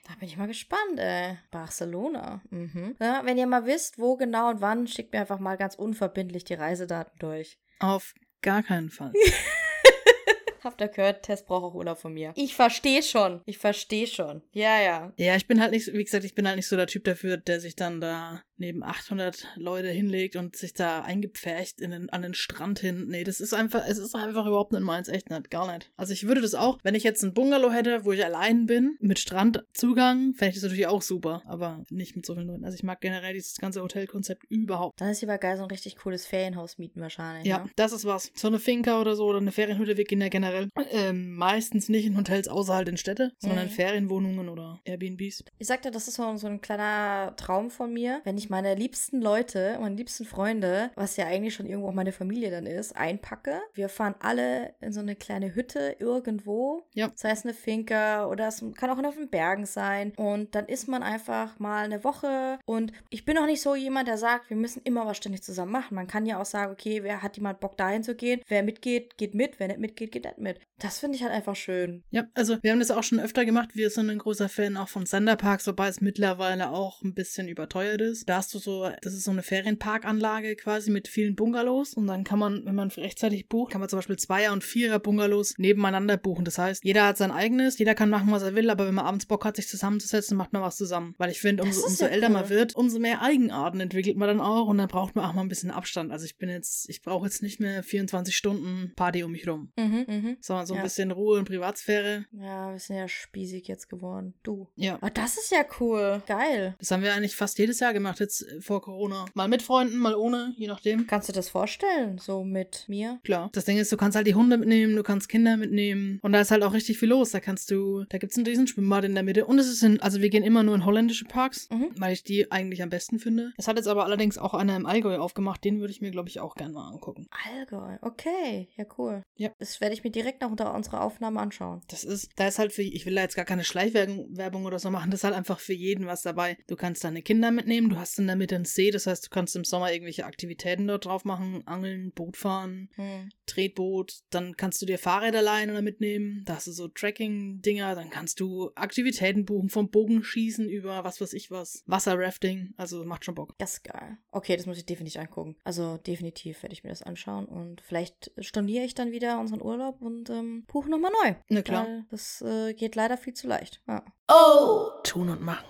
Da 0.07 0.13
bin 0.19 0.27
ich 0.27 0.37
mal 0.37 0.47
gespannt, 0.47 0.97
ey. 0.97 1.37
Barcelona. 1.51 2.41
Mhm. 2.49 2.95
Ja, 2.99 3.21
wenn 3.25 3.37
ihr 3.37 3.47
mal 3.47 3.65
wisst, 3.65 3.97
wo 3.97 4.17
genau 4.17 4.49
und 4.49 4.61
wann, 4.61 4.87
schickt 4.87 5.13
mir 5.13 5.19
einfach 5.19 5.39
mal 5.39 5.57
ganz 5.57 5.75
unverbindlich 5.75 6.43
die 6.43 6.53
Reisedaten 6.53 7.17
durch. 7.19 7.59
Auf 7.79 8.13
gar 8.41 8.63
keinen 8.63 8.89
Fall. 8.89 9.13
Habt 10.63 10.81
ihr 10.81 10.87
gehört, 10.87 11.23
Tess 11.23 11.45
braucht 11.45 11.63
auch 11.63 11.75
Urlaub 11.75 11.99
von 11.99 12.11
mir. 12.11 12.33
Ich 12.35 12.55
verstehe 12.55 13.03
schon. 13.03 13.41
Ich 13.45 13.59
verstehe 13.59 14.07
schon. 14.07 14.41
Ja, 14.51 14.81
ja. 14.81 15.13
Ja, 15.15 15.35
ich 15.35 15.47
bin 15.47 15.61
halt 15.61 15.71
nicht, 15.71 15.93
wie 15.93 16.03
gesagt, 16.03 16.23
ich 16.23 16.33
bin 16.33 16.47
halt 16.47 16.55
nicht 16.55 16.67
so 16.67 16.75
der 16.75 16.87
Typ 16.87 17.03
dafür, 17.03 17.37
der 17.37 17.59
sich 17.59 17.75
dann 17.75 18.01
da 18.01 18.41
neben 18.57 18.83
800 18.83 19.47
Leute 19.55 19.89
hinlegt 19.89 20.35
und 20.35 20.55
sich 20.55 20.73
da 20.73 21.01
eingepfercht 21.01 21.81
in 21.81 21.91
den, 21.91 22.09
an 22.09 22.21
den 22.21 22.33
Strand 22.33 22.79
hin. 22.79 23.07
Nee, 23.07 23.23
das 23.23 23.39
ist 23.41 23.53
einfach, 23.53 23.83
es 23.87 23.97
ist 23.97 24.15
einfach 24.15 24.45
überhaupt 24.45 24.71
nicht 24.71 24.81
meins, 24.81 25.07
echt 25.07 25.29
nicht, 25.29 25.49
gar 25.49 25.71
nicht. 25.71 25.91
Also 25.97 26.13
ich 26.13 26.27
würde 26.27 26.41
das 26.41 26.55
auch, 26.55 26.77
wenn 26.83 26.95
ich 26.95 27.03
jetzt 27.03 27.23
ein 27.23 27.33
Bungalow 27.33 27.71
hätte, 27.71 28.05
wo 28.05 28.11
ich 28.11 28.23
allein 28.23 28.65
bin, 28.65 28.97
mit 28.99 29.19
Strandzugang, 29.19 30.33
fände 30.33 30.49
ich 30.49 30.55
das 30.55 30.63
natürlich 30.63 30.87
auch 30.87 31.01
super, 31.01 31.41
aber 31.45 31.83
nicht 31.89 32.15
mit 32.15 32.25
so 32.25 32.33
vielen 32.35 32.47
Leuten. 32.47 32.65
Also 32.65 32.75
ich 32.75 32.83
mag 32.83 33.01
generell 33.01 33.33
dieses 33.33 33.57
ganze 33.57 33.81
Hotelkonzept 33.81 34.45
überhaupt. 34.49 34.99
Dann 35.01 35.09
ist 35.09 35.21
lieber 35.21 35.37
geil 35.37 35.57
so 35.57 35.63
ein 35.63 35.69
richtig 35.69 35.97
cooles 35.97 36.25
Ferienhaus 36.25 36.77
mieten 36.77 37.01
wahrscheinlich. 37.01 37.47
Ja, 37.47 37.59
ne? 37.59 37.69
das 37.75 37.91
ist 37.91 38.05
was. 38.05 38.31
So 38.35 38.47
eine 38.47 38.59
Finca 38.59 38.99
oder 39.01 39.15
so 39.15 39.25
oder 39.25 39.39
eine 39.39 39.51
Ferienhütte, 39.51 39.97
wir 39.97 40.05
gehen 40.05 40.21
ja 40.21 40.29
generell 40.29 40.69
ähm, 40.89 41.35
meistens 41.35 41.89
nicht 41.89 42.05
in 42.05 42.17
Hotels 42.17 42.47
außerhalb 42.47 42.87
in 42.87 42.97
Städte, 42.97 43.33
sondern 43.39 43.65
in 43.65 43.71
mhm. 43.71 43.75
Ferienwohnungen 43.75 44.49
oder 44.49 44.81
Airbnbs. 44.85 45.43
Ich 45.57 45.67
sagte, 45.67 45.91
das 45.91 46.07
ist 46.07 46.15
so, 46.15 46.37
so 46.37 46.47
ein 46.47 46.61
kleiner 46.61 47.33
Traum 47.37 47.69
von 47.69 47.91
mir, 47.91 48.21
wenn 48.23 48.37
ich 48.37 48.44
meine 48.49 48.75
liebsten 48.75 49.21
Leute, 49.21 49.77
meine 49.79 49.95
liebsten 49.95 50.25
Freunde, 50.25 50.91
was 50.95 51.17
ja 51.17 51.27
eigentlich 51.27 51.53
schon 51.53 51.65
irgendwo 51.65 51.89
auch 51.89 51.93
meine 51.93 52.11
Familie 52.11 52.51
dann 52.51 52.65
ist, 52.65 52.95
einpacke. 52.95 53.61
Wir 53.73 53.89
fahren 53.89 54.15
alle 54.19 54.73
in 54.81 54.91
so 54.91 54.99
eine 54.99 55.15
kleine 55.15 55.55
Hütte 55.55 55.95
irgendwo. 55.99 56.87
Ja. 56.93 57.07
Das 57.09 57.23
heißt 57.23 57.45
eine 57.45 57.53
Finca 57.53 58.27
oder 58.27 58.47
es 58.47 58.63
kann 58.75 58.89
auch 58.89 59.05
auf 59.05 59.15
den 59.15 59.29
Bergen 59.29 59.65
sein. 59.65 60.13
Und 60.17 60.55
dann 60.55 60.65
ist 60.65 60.87
man 60.87 61.03
einfach 61.03 61.59
mal 61.59 61.85
eine 61.85 62.03
Woche. 62.03 62.59
Und 62.65 62.91
ich 63.09 63.25
bin 63.25 63.37
auch 63.37 63.45
nicht 63.45 63.61
so 63.61 63.75
jemand, 63.75 64.07
der 64.07 64.17
sagt, 64.17 64.49
wir 64.49 64.57
müssen 64.57 64.81
immer 64.83 65.05
was 65.05 65.17
ständig 65.17 65.43
zusammen 65.43 65.71
machen. 65.71 65.95
Man 65.95 66.07
kann 66.07 66.25
ja 66.25 66.39
auch 66.39 66.45
sagen, 66.45 66.71
okay, 66.71 67.03
wer 67.03 67.21
hat 67.21 67.37
jemand 67.37 67.59
Bock 67.59 67.77
dahin 67.77 68.03
zu 68.03 68.15
gehen? 68.15 68.41
Wer 68.47 68.63
mitgeht, 68.63 69.17
geht 69.17 69.35
mit. 69.35 69.59
Wer 69.59 69.67
nicht 69.67 69.79
mitgeht, 69.79 70.11
geht 70.11 70.25
nicht 70.25 70.37
mit. 70.37 70.59
Das 70.79 70.99
finde 70.99 71.15
ich 71.15 71.23
halt 71.23 71.33
einfach 71.33 71.55
schön. 71.55 72.03
Ja, 72.09 72.25
also 72.33 72.57
wir 72.61 72.71
haben 72.71 72.79
das 72.79 72.91
auch 72.91 73.03
schon 73.03 73.19
öfter 73.19 73.45
gemacht. 73.45 73.69
Wir 73.75 73.89
sind 73.89 74.09
ein 74.09 74.17
großer 74.17 74.49
Fan 74.49 74.77
auch 74.77 74.89
von 74.89 75.05
Sanderparks, 75.05 75.67
wobei 75.67 75.87
es 75.87 76.01
mittlerweile 76.01 76.71
auch 76.71 77.01
ein 77.01 77.13
bisschen 77.13 77.47
überteuert 77.47 78.01
ist. 78.01 78.27
Da 78.27 78.34
hast 78.35 78.53
du 78.53 78.59
so, 78.59 78.89
das 79.01 79.13
ist 79.13 79.23
so 79.23 79.31
eine 79.31 79.43
Ferienparkanlage 79.43 80.55
quasi 80.55 80.91
mit 80.91 81.07
vielen 81.07 81.35
Bungalows 81.35 81.93
und 81.93 82.07
dann 82.07 82.23
kann 82.23 82.39
man, 82.39 82.65
wenn 82.65 82.75
man 82.75 82.89
rechtzeitig 82.89 83.47
bucht, 83.47 83.71
kann 83.71 83.81
man 83.81 83.89
zum 83.89 83.99
Beispiel 83.99 84.17
Zweier- 84.17 84.53
und 84.53 84.63
Vierer-Bungalows 84.63 85.55
nebeneinander 85.57 86.17
buchen. 86.17 86.45
Das 86.45 86.57
heißt, 86.57 86.83
jeder 86.83 87.07
hat 87.07 87.17
sein 87.17 87.31
eigenes, 87.31 87.77
jeder 87.77 87.95
kann 87.95 88.09
machen, 88.09 88.31
was 88.31 88.43
er 88.43 88.55
will, 88.55 88.69
aber 88.69 88.87
wenn 88.87 88.93
man 88.93 89.05
abends 89.05 89.25
Bock 89.25 89.45
hat, 89.45 89.55
sich 89.55 89.67
zusammenzusetzen, 89.67 90.37
macht 90.37 90.53
man 90.53 90.61
was 90.61 90.77
zusammen. 90.77 91.15
Weil 91.17 91.31
ich 91.31 91.39
finde, 91.39 91.63
umso, 91.63 91.85
umso 91.85 92.05
ja 92.05 92.11
älter 92.11 92.27
cool. 92.27 92.33
man 92.33 92.49
wird, 92.49 92.75
umso 92.75 92.99
mehr 92.99 93.21
Eigenarten 93.21 93.79
entwickelt 93.79 94.17
man 94.17 94.27
dann 94.27 94.41
auch 94.41 94.67
und 94.67 94.77
dann 94.77 94.87
braucht 94.87 95.15
man 95.15 95.25
auch 95.25 95.33
mal 95.33 95.41
ein 95.41 95.49
bisschen 95.49 95.71
Abstand. 95.71 96.11
Also 96.11 96.25
ich 96.25 96.37
bin 96.37 96.49
jetzt, 96.49 96.89
ich 96.89 97.01
brauche 97.01 97.25
jetzt 97.25 97.41
nicht 97.41 97.59
mehr 97.59 97.83
24 97.83 98.35
Stunden 98.35 98.93
Party 98.95 99.23
um 99.23 99.31
mich 99.31 99.47
rum. 99.47 99.71
Mhm, 99.77 100.05
mh. 100.07 100.35
Sondern 100.41 100.65
so 100.65 100.73
ein 100.73 100.77
ja. 100.77 100.83
bisschen 100.83 101.11
Ruhe 101.11 101.39
und 101.39 101.45
Privatsphäre. 101.45 102.25
Ja, 102.31 102.71
wir 102.71 102.79
sind 102.79 102.97
ja 102.97 103.07
spießig 103.07 103.67
jetzt 103.67 103.89
geworden. 103.89 104.33
Du. 104.43 104.67
Ja. 104.75 104.95
Aber 104.95 105.09
das 105.09 105.37
ist 105.37 105.51
ja 105.51 105.65
cool. 105.79 106.21
Geil. 106.27 106.75
Das 106.79 106.91
haben 106.91 107.03
wir 107.03 107.13
eigentlich 107.13 107.35
fast 107.35 107.57
jedes 107.57 107.79
Jahr 107.79 107.93
gemacht. 107.93 108.19
Jetzt 108.25 108.41
äh, 108.41 108.61
vor 108.61 108.81
Corona. 108.81 109.25
Mal 109.33 109.47
mit 109.47 109.61
Freunden, 109.61 109.97
mal 109.97 110.15
ohne, 110.15 110.53
je 110.57 110.67
nachdem. 110.67 111.07
Kannst 111.07 111.29
du 111.29 111.33
das 111.33 111.49
vorstellen, 111.49 112.17
so 112.17 112.43
mit 112.43 112.85
mir? 112.87 113.19
Klar. 113.23 113.49
Das 113.53 113.65
Ding 113.65 113.77
ist, 113.77 113.91
du 113.91 113.97
kannst 113.97 114.15
halt 114.15 114.27
die 114.27 114.35
Hunde 114.35 114.57
mitnehmen, 114.57 114.95
du 114.95 115.03
kannst 115.03 115.29
Kinder 115.29 115.57
mitnehmen. 115.57 116.19
Und 116.21 116.31
da 116.33 116.41
ist 116.41 116.51
halt 116.51 116.63
auch 116.63 116.73
richtig 116.73 116.97
viel 116.97 117.09
los. 117.09 117.31
Da 117.31 117.39
kannst 117.39 117.71
du, 117.71 118.03
da 118.09 118.17
gibt's 118.17 118.37
ein 118.37 118.45
riesen 118.45 118.67
Schwimmbad 118.67 119.03
in 119.05 119.13
der 119.13 119.23
Mitte. 119.23 119.45
Und 119.45 119.59
es 119.59 119.67
ist 119.67 119.83
in, 119.83 119.99
also 120.01 120.21
wir 120.21 120.29
gehen 120.29 120.43
immer 120.43 120.63
nur 120.63 120.75
in 120.75 120.85
holländische 120.85 121.25
Parks, 121.25 121.69
Mhm. 121.71 121.89
weil 121.97 122.13
ich 122.13 122.23
die 122.23 122.51
eigentlich 122.51 122.81
am 122.83 122.89
besten 122.89 123.19
finde. 123.19 123.51
Es 123.57 123.67
hat 123.67 123.77
jetzt 123.77 123.87
aber 123.87 124.05
allerdings 124.05 124.37
auch 124.37 124.53
einer 124.53 124.75
im 124.75 124.85
Allgäu 124.85 125.17
aufgemacht. 125.17 125.63
Den 125.63 125.79
würde 125.79 125.91
ich 125.91 126.01
mir, 126.01 126.11
glaube 126.11 126.29
ich, 126.29 126.39
auch 126.39 126.55
gerne 126.55 126.73
mal 126.73 126.87
angucken. 126.89 127.27
Allgäu, 127.55 127.97
okay, 128.01 128.69
ja 128.77 128.85
cool. 128.97 129.23
Ja. 129.35 129.49
Das 129.59 129.81
werde 129.81 129.93
ich 129.93 130.03
mir 130.03 130.11
direkt 130.11 130.41
noch 130.41 130.51
unter 130.51 130.73
unserer 130.73 131.01
Aufnahme 131.01 131.39
anschauen. 131.39 131.81
Das 131.87 132.03
ist, 132.03 132.29
da 132.35 132.47
ist 132.47 132.59
halt 132.59 132.73
für, 132.73 132.81
ich 132.81 133.05
will 133.05 133.15
da 133.15 133.21
jetzt 133.21 133.35
gar 133.35 133.45
keine 133.45 133.63
Schleichwerbung 133.63 134.25
Werbung 134.37 134.65
oder 134.65 134.79
so 134.79 134.89
machen, 134.89 135.11
das 135.11 135.19
ist 135.21 135.23
halt 135.23 135.35
einfach 135.35 135.59
für 135.59 135.73
jeden 135.73 136.05
was 136.05 136.21
dabei. 136.21 136.57
Du 136.67 136.75
kannst 136.75 137.03
deine 137.03 137.21
Kinder 137.21 137.51
mitnehmen, 137.51 137.89
du 137.89 137.97
hast 137.97 138.14
in 138.19 138.27
der 138.27 138.35
Mitte 138.35 138.55
einen 138.55 138.65
See, 138.65 138.91
das 138.91 139.07
heißt, 139.07 139.25
du 139.25 139.29
kannst 139.29 139.55
im 139.55 139.63
Sommer 139.63 139.91
irgendwelche 139.91 140.25
Aktivitäten 140.25 140.87
dort 140.87 141.05
drauf 141.05 141.25
machen, 141.25 141.65
angeln, 141.67 142.11
Boot 142.11 142.37
fahren, 142.37 142.89
Hm. 142.95 143.29
Tretboot, 143.45 144.19
dann 144.29 144.55
kannst 144.57 144.81
du 144.81 144.85
dir 144.85 144.97
Fahrräder 144.99 145.41
leihen 145.41 145.69
oder 145.69 145.81
mitnehmen, 145.81 146.43
da 146.45 146.55
hast 146.55 146.67
du 146.67 146.71
so 146.71 146.87
Tracking-Dinger, 146.87 147.95
dann 147.95 148.09
kannst 148.09 148.39
du 148.39 148.71
Aktivitäten 148.75 149.45
buchen, 149.45 149.69
vom 149.69 149.89
Bogenschießen 149.89 150.69
über 150.69 151.03
was 151.03 151.19
weiß 151.21 151.33
ich 151.33 151.51
was, 151.51 151.83
Wasserrafting, 151.85 152.73
also 152.77 153.03
macht 153.05 153.25
schon 153.25 153.35
Bock. 153.35 153.55
Das 153.57 153.73
ist 153.73 153.83
geil. 153.83 154.17
Okay, 154.31 154.55
das 154.57 154.65
muss 154.65 154.77
ich 154.77 154.85
definitiv 154.85 155.19
angucken. 155.21 155.55
Also 155.63 155.97
definitiv 155.97 156.63
werde 156.63 156.73
ich 156.73 156.83
mir 156.83 156.89
das 156.89 157.01
anschauen 157.03 157.45
und 157.45 157.81
vielleicht 157.81 158.31
storniere 158.39 158.85
ich 158.85 158.93
dann 158.93 159.11
wieder 159.11 159.39
unseren 159.39 159.61
Urlaub 159.61 160.01
und 160.01 160.29
ähm, 160.29 160.65
buche 160.67 160.89
nochmal 160.89 161.11
neu. 161.23 161.35
Na 161.49 161.61
klar. 161.61 161.85
Weil 161.85 162.05
das 162.09 162.41
äh, 162.41 162.73
geht 162.73 162.95
leider 162.95 163.17
viel 163.17 163.33
zu 163.33 163.47
leicht. 163.47 163.81
Ja. 163.87 164.03
Oh! 164.27 164.89
Tun 165.03 165.29
und 165.29 165.41
machen, 165.41 165.67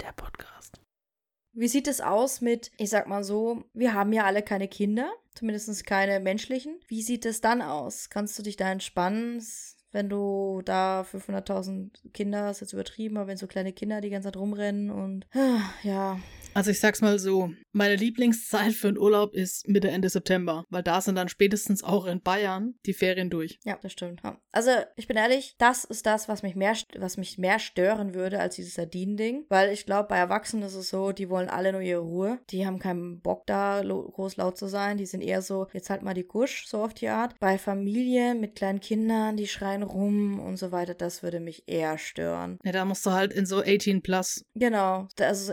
der 0.00 0.12
Podcast. 0.12 0.80
Wie 1.58 1.66
sieht 1.66 1.88
es 1.88 2.00
aus 2.00 2.40
mit, 2.40 2.70
ich 2.76 2.88
sag 2.88 3.08
mal 3.08 3.24
so, 3.24 3.64
wir 3.74 3.92
haben 3.92 4.12
ja 4.12 4.24
alle 4.24 4.42
keine 4.42 4.68
Kinder, 4.68 5.10
zumindest 5.34 5.84
keine 5.84 6.20
menschlichen. 6.20 6.78
Wie 6.86 7.02
sieht 7.02 7.26
es 7.26 7.40
dann 7.40 7.62
aus? 7.62 8.10
Kannst 8.10 8.38
du 8.38 8.44
dich 8.44 8.56
da 8.56 8.70
entspannen, 8.70 9.44
wenn 9.90 10.08
du 10.08 10.62
da 10.64 11.02
500.000 11.02 12.12
Kinder 12.12 12.44
hast, 12.44 12.60
jetzt 12.60 12.74
übertrieben, 12.74 13.16
aber 13.16 13.26
wenn 13.26 13.36
so 13.36 13.48
kleine 13.48 13.72
Kinder 13.72 14.00
die 14.00 14.10
ganze 14.10 14.28
Zeit 14.28 14.36
rumrennen 14.36 14.90
und 14.92 15.26
ja, 15.82 16.20
Also 16.58 16.72
ich 16.72 16.80
sag's 16.80 17.02
mal 17.02 17.20
so, 17.20 17.52
meine 17.70 17.94
Lieblingszeit 17.94 18.72
für 18.72 18.88
einen 18.88 18.98
Urlaub 18.98 19.32
ist 19.32 19.68
Mitte, 19.68 19.90
Ende 19.90 20.08
September, 20.08 20.64
weil 20.70 20.82
da 20.82 21.00
sind 21.00 21.14
dann 21.14 21.28
spätestens 21.28 21.84
auch 21.84 22.04
in 22.04 22.20
Bayern 22.20 22.74
die 22.84 22.94
Ferien 22.94 23.30
durch. 23.30 23.60
Ja, 23.64 23.78
das 23.80 23.92
stimmt. 23.92 24.22
Also, 24.50 24.72
ich 24.96 25.06
bin 25.06 25.16
ehrlich, 25.16 25.54
das 25.58 25.84
ist 25.84 26.04
das, 26.04 26.28
was 26.28 26.42
mich 26.42 26.56
mehr, 26.56 26.74
was 26.98 27.16
mich 27.16 27.38
mehr 27.38 27.60
stören 27.60 28.12
würde 28.12 28.40
als 28.40 28.56
dieses 28.56 28.74
Sardinen-Ding. 28.74 29.44
Weil 29.48 29.72
ich 29.72 29.86
glaube, 29.86 30.08
bei 30.08 30.18
Erwachsenen 30.18 30.64
ist 30.64 30.74
es 30.74 30.88
so, 30.88 31.12
die 31.12 31.30
wollen 31.30 31.48
alle 31.48 31.70
nur 31.70 31.80
ihre 31.80 32.00
Ruhe. 32.00 32.40
Die 32.50 32.66
haben 32.66 32.80
keinen 32.80 33.20
Bock 33.20 33.46
da 33.46 33.80
groß 33.80 34.36
laut 34.36 34.58
zu 34.58 34.66
sein. 34.66 34.98
Die 34.98 35.06
sind 35.06 35.20
eher 35.20 35.42
so, 35.42 35.68
jetzt 35.72 35.90
halt 35.90 36.02
mal 36.02 36.14
die 36.14 36.26
Kusch, 36.26 36.66
so 36.66 36.82
auf 36.82 36.92
die 36.92 37.08
Art. 37.08 37.36
Bei 37.38 37.56
Familien 37.56 38.40
mit 38.40 38.56
kleinen 38.56 38.80
Kindern, 38.80 39.36
die 39.36 39.46
schreien 39.46 39.84
rum 39.84 40.40
und 40.40 40.56
so 40.56 40.72
weiter, 40.72 40.94
das 40.94 41.22
würde 41.22 41.38
mich 41.38 41.62
eher 41.68 41.98
stören. 41.98 42.58
Ja, 42.64 42.72
da 42.72 42.84
musst 42.84 43.06
du 43.06 43.12
halt 43.12 43.32
in 43.32 43.46
so 43.46 43.60
18 43.60 44.02
plus. 44.02 44.44
Genau, 44.56 45.06
also 45.20 45.52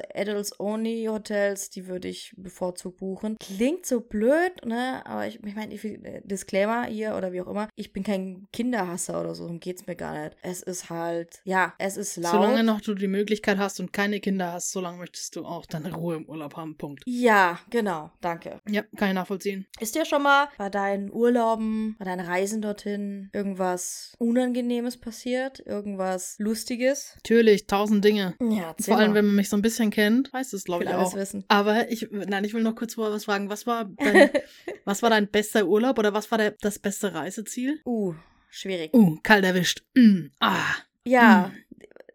Adults-Only-Hotels, 0.95 1.69
die 1.69 1.87
würde 1.87 2.07
ich 2.07 2.33
bevorzugt 2.37 2.97
buchen. 2.97 3.37
Klingt 3.39 3.85
so 3.85 4.01
blöd, 4.01 4.65
ne? 4.65 5.01
Aber 5.05 5.27
ich, 5.27 5.43
ich 5.43 5.55
meine, 5.55 5.73
ich 5.73 5.83
äh, 5.83 6.21
Disclaimer 6.23 6.85
hier 6.85 7.15
oder 7.15 7.31
wie 7.31 7.41
auch 7.41 7.47
immer, 7.47 7.69
ich 7.75 7.93
bin 7.93 8.03
kein 8.03 8.47
Kinderhasser 8.51 9.19
oder 9.19 9.35
so, 9.35 9.43
darum 9.43 9.59
geht's 9.59 9.85
mir 9.87 9.95
gar 9.95 10.13
nicht. 10.13 10.37
Es 10.41 10.61
ist 10.61 10.89
halt, 10.89 11.41
ja, 11.43 11.73
es 11.77 11.97
ist 11.97 12.17
laut. 12.17 12.31
Solange 12.31 12.63
noch 12.63 12.81
du 12.81 12.93
die 12.93 13.07
Möglichkeit 13.07 13.57
hast 13.57 13.79
und 13.79 13.93
keine 13.93 14.19
Kinder 14.19 14.53
hast, 14.53 14.71
solange 14.71 14.97
möchtest 14.97 15.35
du 15.35 15.45
auch 15.45 15.65
deine 15.65 15.93
Ruhe 15.93 16.15
im 16.15 16.25
Urlaub 16.25 16.55
haben. 16.55 16.75
Punkt. 16.77 17.03
ja, 17.05 17.59
genau, 17.69 18.11
danke. 18.21 18.59
Ja, 18.69 18.83
kann 18.95 19.09
ich 19.09 19.15
nachvollziehen. 19.15 19.65
Ist 19.79 19.95
dir 19.95 20.05
schon 20.05 20.23
mal 20.23 20.47
bei 20.57 20.69
deinen 20.69 21.11
Urlauben, 21.11 21.95
bei 21.97 22.05
deinen 22.05 22.25
Reisen 22.25 22.61
dorthin 22.61 23.29
irgendwas 23.33 24.13
Unangenehmes 24.17 24.97
passiert? 24.97 25.59
Irgendwas 25.65 26.35
Lustiges? 26.39 27.13
Natürlich, 27.15 27.67
tausend 27.67 28.03
Dinge. 28.03 28.35
Ja, 28.41 28.75
Vor 28.79 28.97
allem, 28.97 29.13
wenn 29.13 29.25
man 29.25 29.35
mich 29.35 29.49
so 29.49 29.55
ein 29.55 29.61
bisschen 29.61 29.89
kennt, 29.89 30.31
weiß 30.33 30.53
es, 30.53 30.63
glaube 30.63 30.84
will 30.85 30.93
alles 30.93 31.09
auch. 31.09 31.15
wissen. 31.15 31.43
Aber 31.47 31.91
ich, 31.91 32.07
nein, 32.11 32.43
ich 32.43 32.53
will 32.53 32.63
noch 32.63 32.75
kurz 32.75 32.95
vorher 32.95 33.13
was 33.13 33.25
fragen. 33.25 33.49
Was 33.49 33.67
war 33.67 33.85
dein, 33.85 34.29
was 34.85 35.01
war 35.01 35.09
dein 35.09 35.27
bester 35.27 35.65
Urlaub 35.65 35.99
oder 35.99 36.13
was 36.13 36.29
war 36.31 36.37
der, 36.37 36.51
das 36.61 36.79
beste 36.79 37.13
Reiseziel? 37.13 37.81
uh, 37.85 38.13
schwierig. 38.49 38.93
Uh, 38.93 39.17
kalt 39.23 39.45
erwischt. 39.45 39.83
Mm, 39.95 40.27
ah. 40.39 40.75
Ja, 41.07 41.51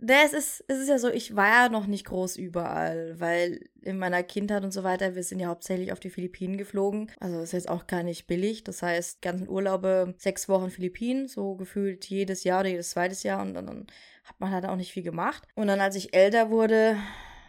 das 0.02 0.32
ist, 0.32 0.64
es 0.66 0.78
ist 0.78 0.88
ja 0.88 0.98
so, 0.98 1.08
ich 1.10 1.36
war 1.36 1.46
ja 1.46 1.68
noch 1.68 1.86
nicht 1.86 2.06
groß 2.06 2.36
überall, 2.36 3.20
weil 3.20 3.68
in 3.82 3.98
meiner 3.98 4.22
Kindheit 4.22 4.64
und 4.64 4.72
so 4.72 4.82
weiter, 4.82 5.14
wir 5.14 5.22
sind 5.22 5.40
ja 5.40 5.48
hauptsächlich 5.48 5.92
auf 5.92 6.00
die 6.00 6.08
Philippinen 6.08 6.56
geflogen. 6.56 7.10
Also 7.20 7.40
ist 7.40 7.52
jetzt 7.52 7.68
auch 7.68 7.86
gar 7.86 8.02
nicht 8.02 8.26
billig. 8.26 8.64
Das 8.64 8.82
heißt, 8.82 9.20
ganzen 9.20 9.48
Urlaube, 9.48 10.14
sechs 10.16 10.48
Wochen 10.48 10.70
Philippinen, 10.70 11.28
so 11.28 11.54
gefühlt 11.54 12.06
jedes 12.06 12.44
Jahr 12.44 12.60
oder 12.60 12.70
jedes 12.70 12.90
zweites 12.90 13.22
Jahr 13.22 13.42
und 13.42 13.52
dann, 13.52 13.66
dann 13.66 13.86
hat 14.24 14.40
man 14.40 14.50
halt 14.50 14.64
auch 14.64 14.76
nicht 14.76 14.92
viel 14.92 15.02
gemacht. 15.02 15.46
Und 15.54 15.66
dann, 15.66 15.80
als 15.80 15.96
ich 15.96 16.14
älter 16.14 16.50
wurde, 16.50 16.96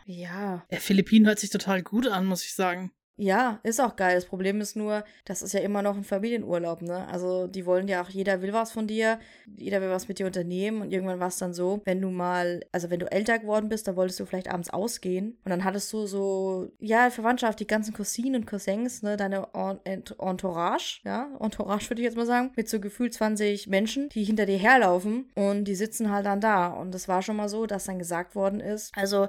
ja, 0.06 0.64
Ja, 0.72 0.78
Philippinen 0.80 1.28
hört 1.28 1.40
sich 1.40 1.50
total 1.50 1.82
gut 1.84 2.08
an, 2.08 2.26
muss 2.26 2.44
ich 2.44 2.54
sagen. 2.54 2.92
ja, 3.18 3.60
ist 3.62 3.80
auch 3.80 3.96
geil. 3.98 4.16
Das 4.16 4.26
Problem 4.26 4.62
ist 4.62 4.76
nur, 4.76 5.04
das 5.26 5.44
ist 5.44 5.54
ja 5.54 5.60
immer 5.60 5.84
noch 5.84 5.96
ein 5.96 6.04
Familienurlaub, 6.04 6.82
ne? 6.82 7.08
Also 7.08 7.46
die 7.46 7.68
wollen 7.68 7.88
ja 7.88 8.02
auch, 8.02 8.10
jeder 8.10 8.42
will 8.42 8.52
was 8.52 8.72
von 8.72 8.88
dir, 8.88 9.20
jeder 9.58 9.80
will 9.80 9.90
was 9.92 10.08
mit 10.08 10.18
dir 10.18 10.26
unternehmen 10.26 10.82
und 10.82 10.92
irgendwann 10.92 11.20
war 11.20 11.28
es 11.28 11.38
dann 11.38 11.54
so, 11.54 11.82
wenn 11.86 12.02
du 12.02 12.10
mal, 12.10 12.62
also 12.72 12.90
wenn 12.90 13.00
du 13.00 13.12
älter 13.12 13.38
geworden 13.38 13.70
bist, 13.70 13.88
dann 13.88 13.96
wolltest 13.96 14.20
du 14.20 14.26
vielleicht 14.26 14.50
abends 14.50 14.72
ausgehen 14.72 15.38
und 15.46 15.50
dann 15.52 15.64
hattest 15.64 15.94
du 15.94 16.08
so, 16.08 16.72
ja, 16.80 17.12
Verwandtschaft, 17.12 17.60
die 17.60 17.68
ganzen 17.68 17.94
Cousinen 17.94 18.42
und 18.42 18.48
Cousins, 18.48 19.04
ne, 19.04 19.18
deine 19.18 19.50
En- 19.54 19.80
Ent- 19.84 20.16
Entourage, 20.20 21.02
ja, 21.04 21.30
Entourage 21.40 21.92
würde 21.92 22.02
ich 22.02 22.06
jetzt 22.06 22.18
mal 22.18 22.26
sagen, 22.26 22.52
mit 22.56 22.70
so 22.70 22.80
gefühlt 22.80 23.14
20 23.14 23.68
Menschen, 23.68 24.10
die 24.10 24.24
hinter 24.24 24.48
dir 24.48 24.58
herlaufen 24.58 25.30
und 25.36 25.66
die 25.66 25.76
sitzen 25.76 26.10
halt 26.12 26.26
dann 26.26 26.42
da 26.42 26.70
und 26.70 26.92
das 26.92 27.08
war 27.08 27.22
schon 27.22 27.36
mal 27.36 27.50
so, 27.50 27.68
dass 27.68 27.84
dann 27.84 28.00
gesagt 28.00 28.34
worden 28.34 28.62
ist, 28.62 28.92
also 28.98 29.28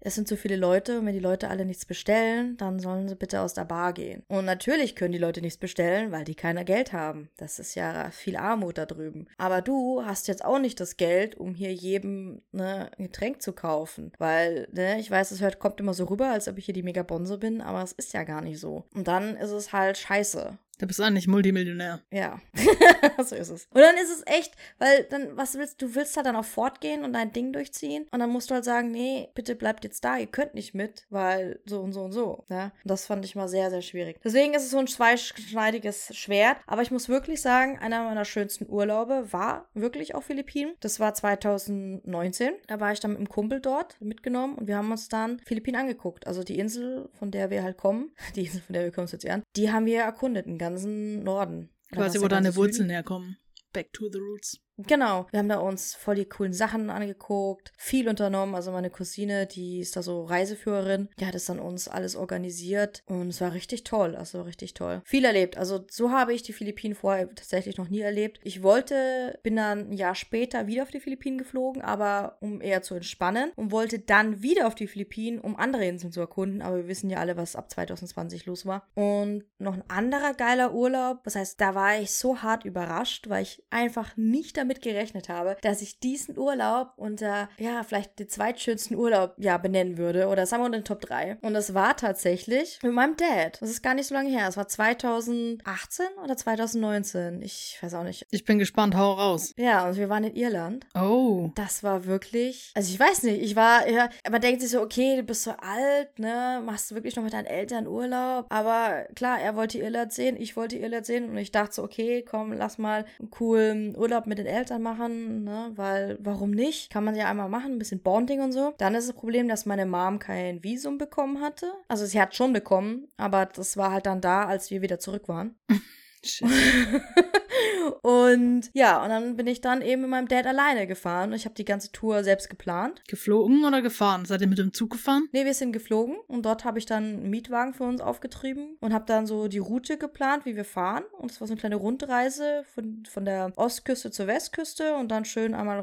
es 0.00 0.14
sind 0.14 0.28
so 0.28 0.36
viele 0.36 0.56
Leute 0.56 0.98
und 0.98 1.06
wenn 1.06 1.14
die 1.14 1.20
Leute 1.20 1.48
alle 1.48 1.64
nichts 1.64 1.84
bestellen, 1.84 2.56
dann 2.56 2.80
sollen 2.80 3.08
sie 3.08 3.14
bitte 3.14 3.40
aus 3.40 3.54
der 3.54 3.64
Bar 3.64 3.92
gehen. 3.92 4.22
Und 4.28 4.44
natürlich 4.44 4.96
können 4.96 5.12
die 5.12 5.18
Leute 5.18 5.40
nichts 5.40 5.58
bestellen, 5.58 6.10
weil 6.10 6.24
die 6.24 6.34
keiner 6.34 6.64
Geld 6.64 6.92
haben. 6.92 7.28
Das 7.36 7.58
ist 7.58 7.74
ja 7.74 8.10
viel 8.10 8.36
Armut 8.36 8.78
da 8.78 8.86
drüben. 8.86 9.26
Aber 9.36 9.60
du 9.60 10.04
hast 10.04 10.28
jetzt 10.28 10.44
auch 10.44 10.58
nicht 10.58 10.80
das 10.80 10.96
Geld, 10.96 11.36
um 11.36 11.54
hier 11.54 11.72
jedem 11.72 12.42
ne, 12.52 12.90
ein 12.98 13.04
Getränk 13.04 13.42
zu 13.42 13.52
kaufen. 13.52 14.12
Weil, 14.18 14.68
ne, 14.72 14.98
ich 14.98 15.10
weiß, 15.10 15.30
es 15.30 15.40
hört, 15.40 15.58
kommt 15.58 15.80
immer 15.80 15.94
so 15.94 16.04
rüber, 16.04 16.30
als 16.30 16.48
ob 16.48 16.58
ich 16.58 16.64
hier 16.64 16.74
die 16.74 16.82
Megabonse 16.82 17.38
bin, 17.38 17.60
aber 17.60 17.82
es 17.82 17.92
ist 17.92 18.12
ja 18.14 18.24
gar 18.24 18.40
nicht 18.40 18.58
so. 18.58 18.84
Und 18.94 19.08
dann 19.08 19.36
ist 19.36 19.50
es 19.50 19.72
halt 19.72 19.98
scheiße. 19.98 20.58
Du 20.80 20.86
bist 20.86 20.98
eigentlich 20.98 21.28
Multimillionär. 21.28 22.00
Ja, 22.10 22.40
so 23.22 23.36
ist 23.36 23.50
es. 23.50 23.66
Und 23.66 23.82
dann 23.82 23.96
ist 23.96 24.10
es 24.10 24.22
echt, 24.24 24.54
weil 24.78 25.04
dann, 25.10 25.36
was 25.36 25.56
willst 25.56 25.82
du, 25.82 25.94
willst 25.94 26.16
halt 26.16 26.24
dann 26.24 26.36
auch 26.36 26.44
fortgehen 26.44 27.04
und 27.04 27.12
dein 27.12 27.34
Ding 27.34 27.52
durchziehen 27.52 28.06
und 28.10 28.18
dann 28.18 28.30
musst 28.30 28.50
du 28.50 28.54
halt 28.54 28.64
sagen, 28.64 28.90
nee, 28.90 29.28
bitte 29.34 29.54
bleibt 29.56 29.84
jetzt 29.84 30.02
da, 30.06 30.16
ihr 30.16 30.26
könnt 30.26 30.54
nicht 30.54 30.72
mit, 30.74 31.04
weil 31.10 31.60
so 31.66 31.82
und 31.82 31.92
so 31.92 32.00
und 32.00 32.12
so. 32.12 32.44
Ja, 32.48 32.72
und 32.82 32.90
das 32.90 33.04
fand 33.04 33.26
ich 33.26 33.36
mal 33.36 33.46
sehr, 33.46 33.68
sehr 33.68 33.82
schwierig. 33.82 34.20
Deswegen 34.24 34.54
ist 34.54 34.62
es 34.62 34.70
so 34.70 34.78
ein 34.78 34.86
zweischneidiges 34.86 36.16
Schwert, 36.16 36.56
aber 36.66 36.80
ich 36.80 36.90
muss 36.90 37.10
wirklich 37.10 37.42
sagen, 37.42 37.78
einer 37.78 38.04
meiner 38.04 38.24
schönsten 38.24 38.66
Urlaube 38.66 39.30
war 39.34 39.68
wirklich 39.74 40.14
auf 40.14 40.24
Philippinen. 40.24 40.72
Das 40.80 40.98
war 40.98 41.12
2019. 41.12 42.52
Da 42.68 42.80
war 42.80 42.92
ich 42.92 43.00
dann 43.00 43.10
mit 43.10 43.18
einem 43.18 43.28
Kumpel 43.28 43.60
dort 43.60 44.00
mitgenommen 44.00 44.54
und 44.54 44.66
wir 44.66 44.78
haben 44.78 44.90
uns 44.90 45.10
dann 45.10 45.40
Philippinen 45.44 45.78
angeguckt. 45.78 46.26
Also 46.26 46.42
die 46.42 46.58
Insel, 46.58 47.10
von 47.18 47.30
der 47.30 47.50
wir 47.50 47.62
halt 47.62 47.76
kommen, 47.76 48.12
die 48.34 48.46
Insel, 48.46 48.62
von 48.62 48.72
der 48.72 48.84
wir 48.84 48.92
kommen, 48.92 49.04
ist 49.04 49.12
jetzt 49.12 49.28
an, 49.28 49.42
die 49.56 49.70
haben 49.70 49.84
wir 49.84 50.00
erkundet, 50.00 50.46
den 50.46 50.56
ganzen 50.56 50.69
Norden. 50.78 51.70
Oder 51.92 52.02
Quasi, 52.02 52.20
wo 52.20 52.28
deine? 52.28 52.54
Wurzeln 52.54 52.90
herkommen. 52.90 53.36
Back 53.72 53.92
to 53.92 54.08
the 54.10 54.18
roots. 54.18 54.60
Genau. 54.86 55.26
Wir 55.30 55.38
haben 55.38 55.48
da 55.48 55.58
uns 55.58 55.94
voll 55.94 56.16
die 56.16 56.24
coolen 56.24 56.52
Sachen 56.52 56.90
angeguckt, 56.90 57.72
viel 57.76 58.08
unternommen. 58.08 58.54
Also 58.54 58.72
meine 58.72 58.90
Cousine, 58.90 59.46
die 59.46 59.80
ist 59.80 59.96
da 59.96 60.02
so 60.02 60.24
Reiseführerin, 60.24 61.08
die 61.18 61.26
hat 61.26 61.34
es 61.34 61.46
dann 61.46 61.58
uns 61.58 61.88
alles 61.88 62.16
organisiert 62.16 63.02
und 63.06 63.28
es 63.28 63.40
war 63.40 63.52
richtig 63.52 63.84
toll. 63.84 64.16
Also 64.16 64.42
richtig 64.42 64.74
toll. 64.74 65.02
Viel 65.04 65.24
erlebt. 65.24 65.56
Also 65.56 65.84
so 65.90 66.10
habe 66.10 66.34
ich 66.34 66.42
die 66.42 66.52
Philippinen 66.52 66.94
vorher 66.94 67.28
tatsächlich 67.28 67.78
noch 67.78 67.88
nie 67.88 68.00
erlebt. 68.00 68.40
Ich 68.42 68.62
wollte, 68.62 69.38
bin 69.42 69.56
dann 69.56 69.90
ein 69.90 69.92
Jahr 69.92 70.14
später 70.14 70.66
wieder 70.66 70.82
auf 70.82 70.90
die 70.90 71.00
Philippinen 71.00 71.38
geflogen, 71.38 71.82
aber 71.82 72.36
um 72.40 72.60
eher 72.60 72.82
zu 72.82 72.94
entspannen 72.94 73.52
und 73.56 73.72
wollte 73.72 73.98
dann 73.98 74.42
wieder 74.42 74.66
auf 74.66 74.74
die 74.74 74.86
Philippinen, 74.86 75.40
um 75.40 75.56
andere 75.56 75.86
Inseln 75.86 76.12
zu 76.12 76.20
erkunden. 76.20 76.62
Aber 76.62 76.76
wir 76.76 76.88
wissen 76.88 77.10
ja 77.10 77.18
alle, 77.18 77.36
was 77.36 77.56
ab 77.56 77.70
2020 77.70 78.46
los 78.46 78.66
war. 78.66 78.86
Und 78.94 79.44
noch 79.58 79.74
ein 79.74 79.84
anderer 79.88 80.34
geiler 80.34 80.72
Urlaub. 80.72 81.24
Das 81.24 81.36
heißt, 81.36 81.60
da 81.60 81.74
war 81.74 81.98
ich 81.98 82.12
so 82.12 82.42
hart 82.42 82.64
überrascht, 82.64 83.28
weil 83.28 83.42
ich 83.42 83.62
einfach 83.70 84.16
nicht 84.16 84.56
damit 84.56 84.69
damit 84.70 84.82
gerechnet 84.82 85.28
habe, 85.28 85.56
dass 85.62 85.82
ich 85.82 85.98
diesen 85.98 86.38
Urlaub 86.38 86.92
unter, 86.96 87.48
ja, 87.58 87.82
vielleicht 87.82 88.18
den 88.18 88.28
zweitschönsten 88.28 88.96
Urlaub, 88.96 89.34
ja, 89.36 89.58
benennen 89.58 89.98
würde. 89.98 90.28
Oder 90.28 90.46
sagen 90.46 90.62
wir 90.62 90.66
unter 90.66 90.78
den 90.78 90.84
Top 90.84 91.00
3. 91.00 91.38
Und 91.42 91.54
das 91.54 91.74
war 91.74 91.96
tatsächlich 91.96 92.78
mit 92.82 92.92
meinem 92.92 93.16
Dad. 93.16 93.60
Das 93.60 93.68
ist 93.68 93.82
gar 93.82 93.94
nicht 93.94 94.06
so 94.06 94.14
lange 94.14 94.30
her. 94.30 94.46
Es 94.48 94.56
war 94.56 94.68
2018 94.68 96.06
oder 96.22 96.36
2019. 96.36 97.42
Ich 97.42 97.78
weiß 97.80 97.94
auch 97.94 98.04
nicht. 98.04 98.26
Ich 98.30 98.44
bin 98.44 98.58
gespannt, 98.58 98.94
hau 98.94 99.12
raus. 99.12 99.54
Ja, 99.56 99.88
und 99.88 99.96
wir 99.96 100.08
waren 100.08 100.24
in 100.24 100.36
Irland. 100.36 100.86
Oh. 100.94 101.50
Das 101.56 101.82
war 101.82 102.04
wirklich, 102.04 102.70
also 102.74 102.92
ich 102.92 103.00
weiß 103.00 103.24
nicht, 103.24 103.42
ich 103.42 103.56
war, 103.56 103.88
ja, 103.88 104.08
man 104.30 104.40
denkt 104.40 104.60
sich 104.60 104.70
so, 104.70 104.80
okay, 104.80 105.16
du 105.16 105.24
bist 105.24 105.42
so 105.42 105.50
alt, 105.50 106.18
ne, 106.18 106.62
machst 106.64 106.90
du 106.90 106.94
wirklich 106.94 107.16
noch 107.16 107.24
mit 107.24 107.32
deinen 107.32 107.46
Eltern 107.46 107.88
Urlaub, 107.88 108.46
aber 108.50 109.06
klar, 109.16 109.40
er 109.40 109.56
wollte 109.56 109.78
Irland 109.78 110.12
sehen, 110.12 110.36
ich 110.38 110.56
wollte 110.56 110.76
Irland 110.76 111.06
sehen 111.06 111.30
und 111.30 111.38
ich 111.38 111.50
dachte 111.50 111.74
so, 111.74 111.82
okay, 111.82 112.24
komm, 112.28 112.52
lass 112.52 112.78
mal 112.78 113.04
einen 113.18 113.30
coolen 113.30 113.96
Urlaub 113.96 114.26
mit 114.26 114.38
den 114.38 114.46
Eltern 114.46 114.59
machen, 114.78 115.44
ne, 115.44 115.72
weil, 115.76 116.18
warum 116.20 116.50
nicht? 116.50 116.90
Kann 116.90 117.04
man 117.04 117.16
ja 117.16 117.28
einmal 117.28 117.48
machen, 117.48 117.72
ein 117.72 117.78
bisschen 117.78 118.02
Bonding 118.02 118.40
und 118.40 118.52
so. 118.52 118.74
Dann 118.78 118.94
ist 118.94 119.08
das 119.08 119.16
Problem, 119.16 119.48
dass 119.48 119.66
meine 119.66 119.86
Mom 119.86 120.18
kein 120.18 120.62
Visum 120.62 120.98
bekommen 120.98 121.40
hatte. 121.40 121.72
Also 121.88 122.04
sie 122.04 122.20
hat 122.20 122.34
schon 122.34 122.52
bekommen, 122.52 123.08
aber 123.16 123.46
das 123.46 123.76
war 123.76 123.92
halt 123.92 124.06
dann 124.06 124.20
da, 124.20 124.44
als 124.44 124.70
wir 124.70 124.82
wieder 124.82 124.98
zurück 124.98 125.28
waren. 125.28 125.58
und 128.02 128.70
ja, 128.72 129.02
und 129.02 129.08
dann 129.08 129.36
bin 129.36 129.46
ich 129.46 129.60
dann 129.60 129.82
eben 129.82 130.02
mit 130.02 130.10
meinem 130.10 130.28
Dad 130.28 130.46
alleine 130.46 130.86
gefahren. 130.86 131.32
Ich 131.32 131.44
habe 131.44 131.54
die 131.54 131.64
ganze 131.64 131.92
Tour 131.92 132.24
selbst 132.24 132.50
geplant. 132.50 133.02
Geflogen 133.08 133.64
oder 133.64 133.82
gefahren? 133.82 134.24
Seid 134.24 134.40
ihr 134.40 134.46
mit 134.46 134.58
dem 134.58 134.72
Zug 134.72 134.90
gefahren? 134.90 135.28
Nee, 135.32 135.44
wir 135.44 135.54
sind 135.54 135.72
geflogen 135.72 136.16
und 136.28 136.44
dort 136.44 136.64
habe 136.64 136.78
ich 136.78 136.86
dann 136.86 137.04
einen 137.04 137.30
Mietwagen 137.30 137.74
für 137.74 137.84
uns 137.84 138.00
aufgetrieben 138.00 138.76
und 138.80 138.92
habe 138.92 139.06
dann 139.06 139.26
so 139.26 139.48
die 139.48 139.58
Route 139.58 139.96
geplant, 139.96 140.44
wie 140.44 140.56
wir 140.56 140.64
fahren. 140.64 141.04
Und 141.18 141.30
es 141.30 141.40
war 141.40 141.48
so 141.48 141.54
eine 141.54 141.60
kleine 141.60 141.76
Rundreise 141.76 142.64
von, 142.74 143.04
von 143.08 143.24
der 143.24 143.52
Ostküste 143.56 144.10
zur 144.10 144.26
Westküste 144.26 144.94
und 144.96 145.08
dann 145.08 145.24
schön 145.24 145.54
einmal, 145.54 145.80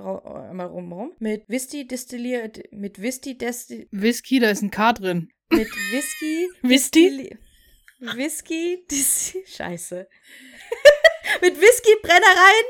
einmal 0.49 0.67
rumrum. 0.67 1.13
Mit 1.19 1.47
Whisky 1.47 1.87
destilliert, 1.87 2.61
mit 2.71 3.01
Whisky 3.01 3.37
destilliert. 3.37 3.89
Whisky, 3.91 4.39
da 4.39 4.49
ist 4.49 4.61
ein 4.61 4.71
K 4.71 4.93
drin. 4.93 5.29
Mit 5.49 5.69
Whisky. 5.91 6.49
Whisky? 6.61 7.37
Whisky, 7.99 8.85
Scheiße. 9.45 10.07
Mit 11.41 11.59
Whisky-Brennereien. 11.59 12.65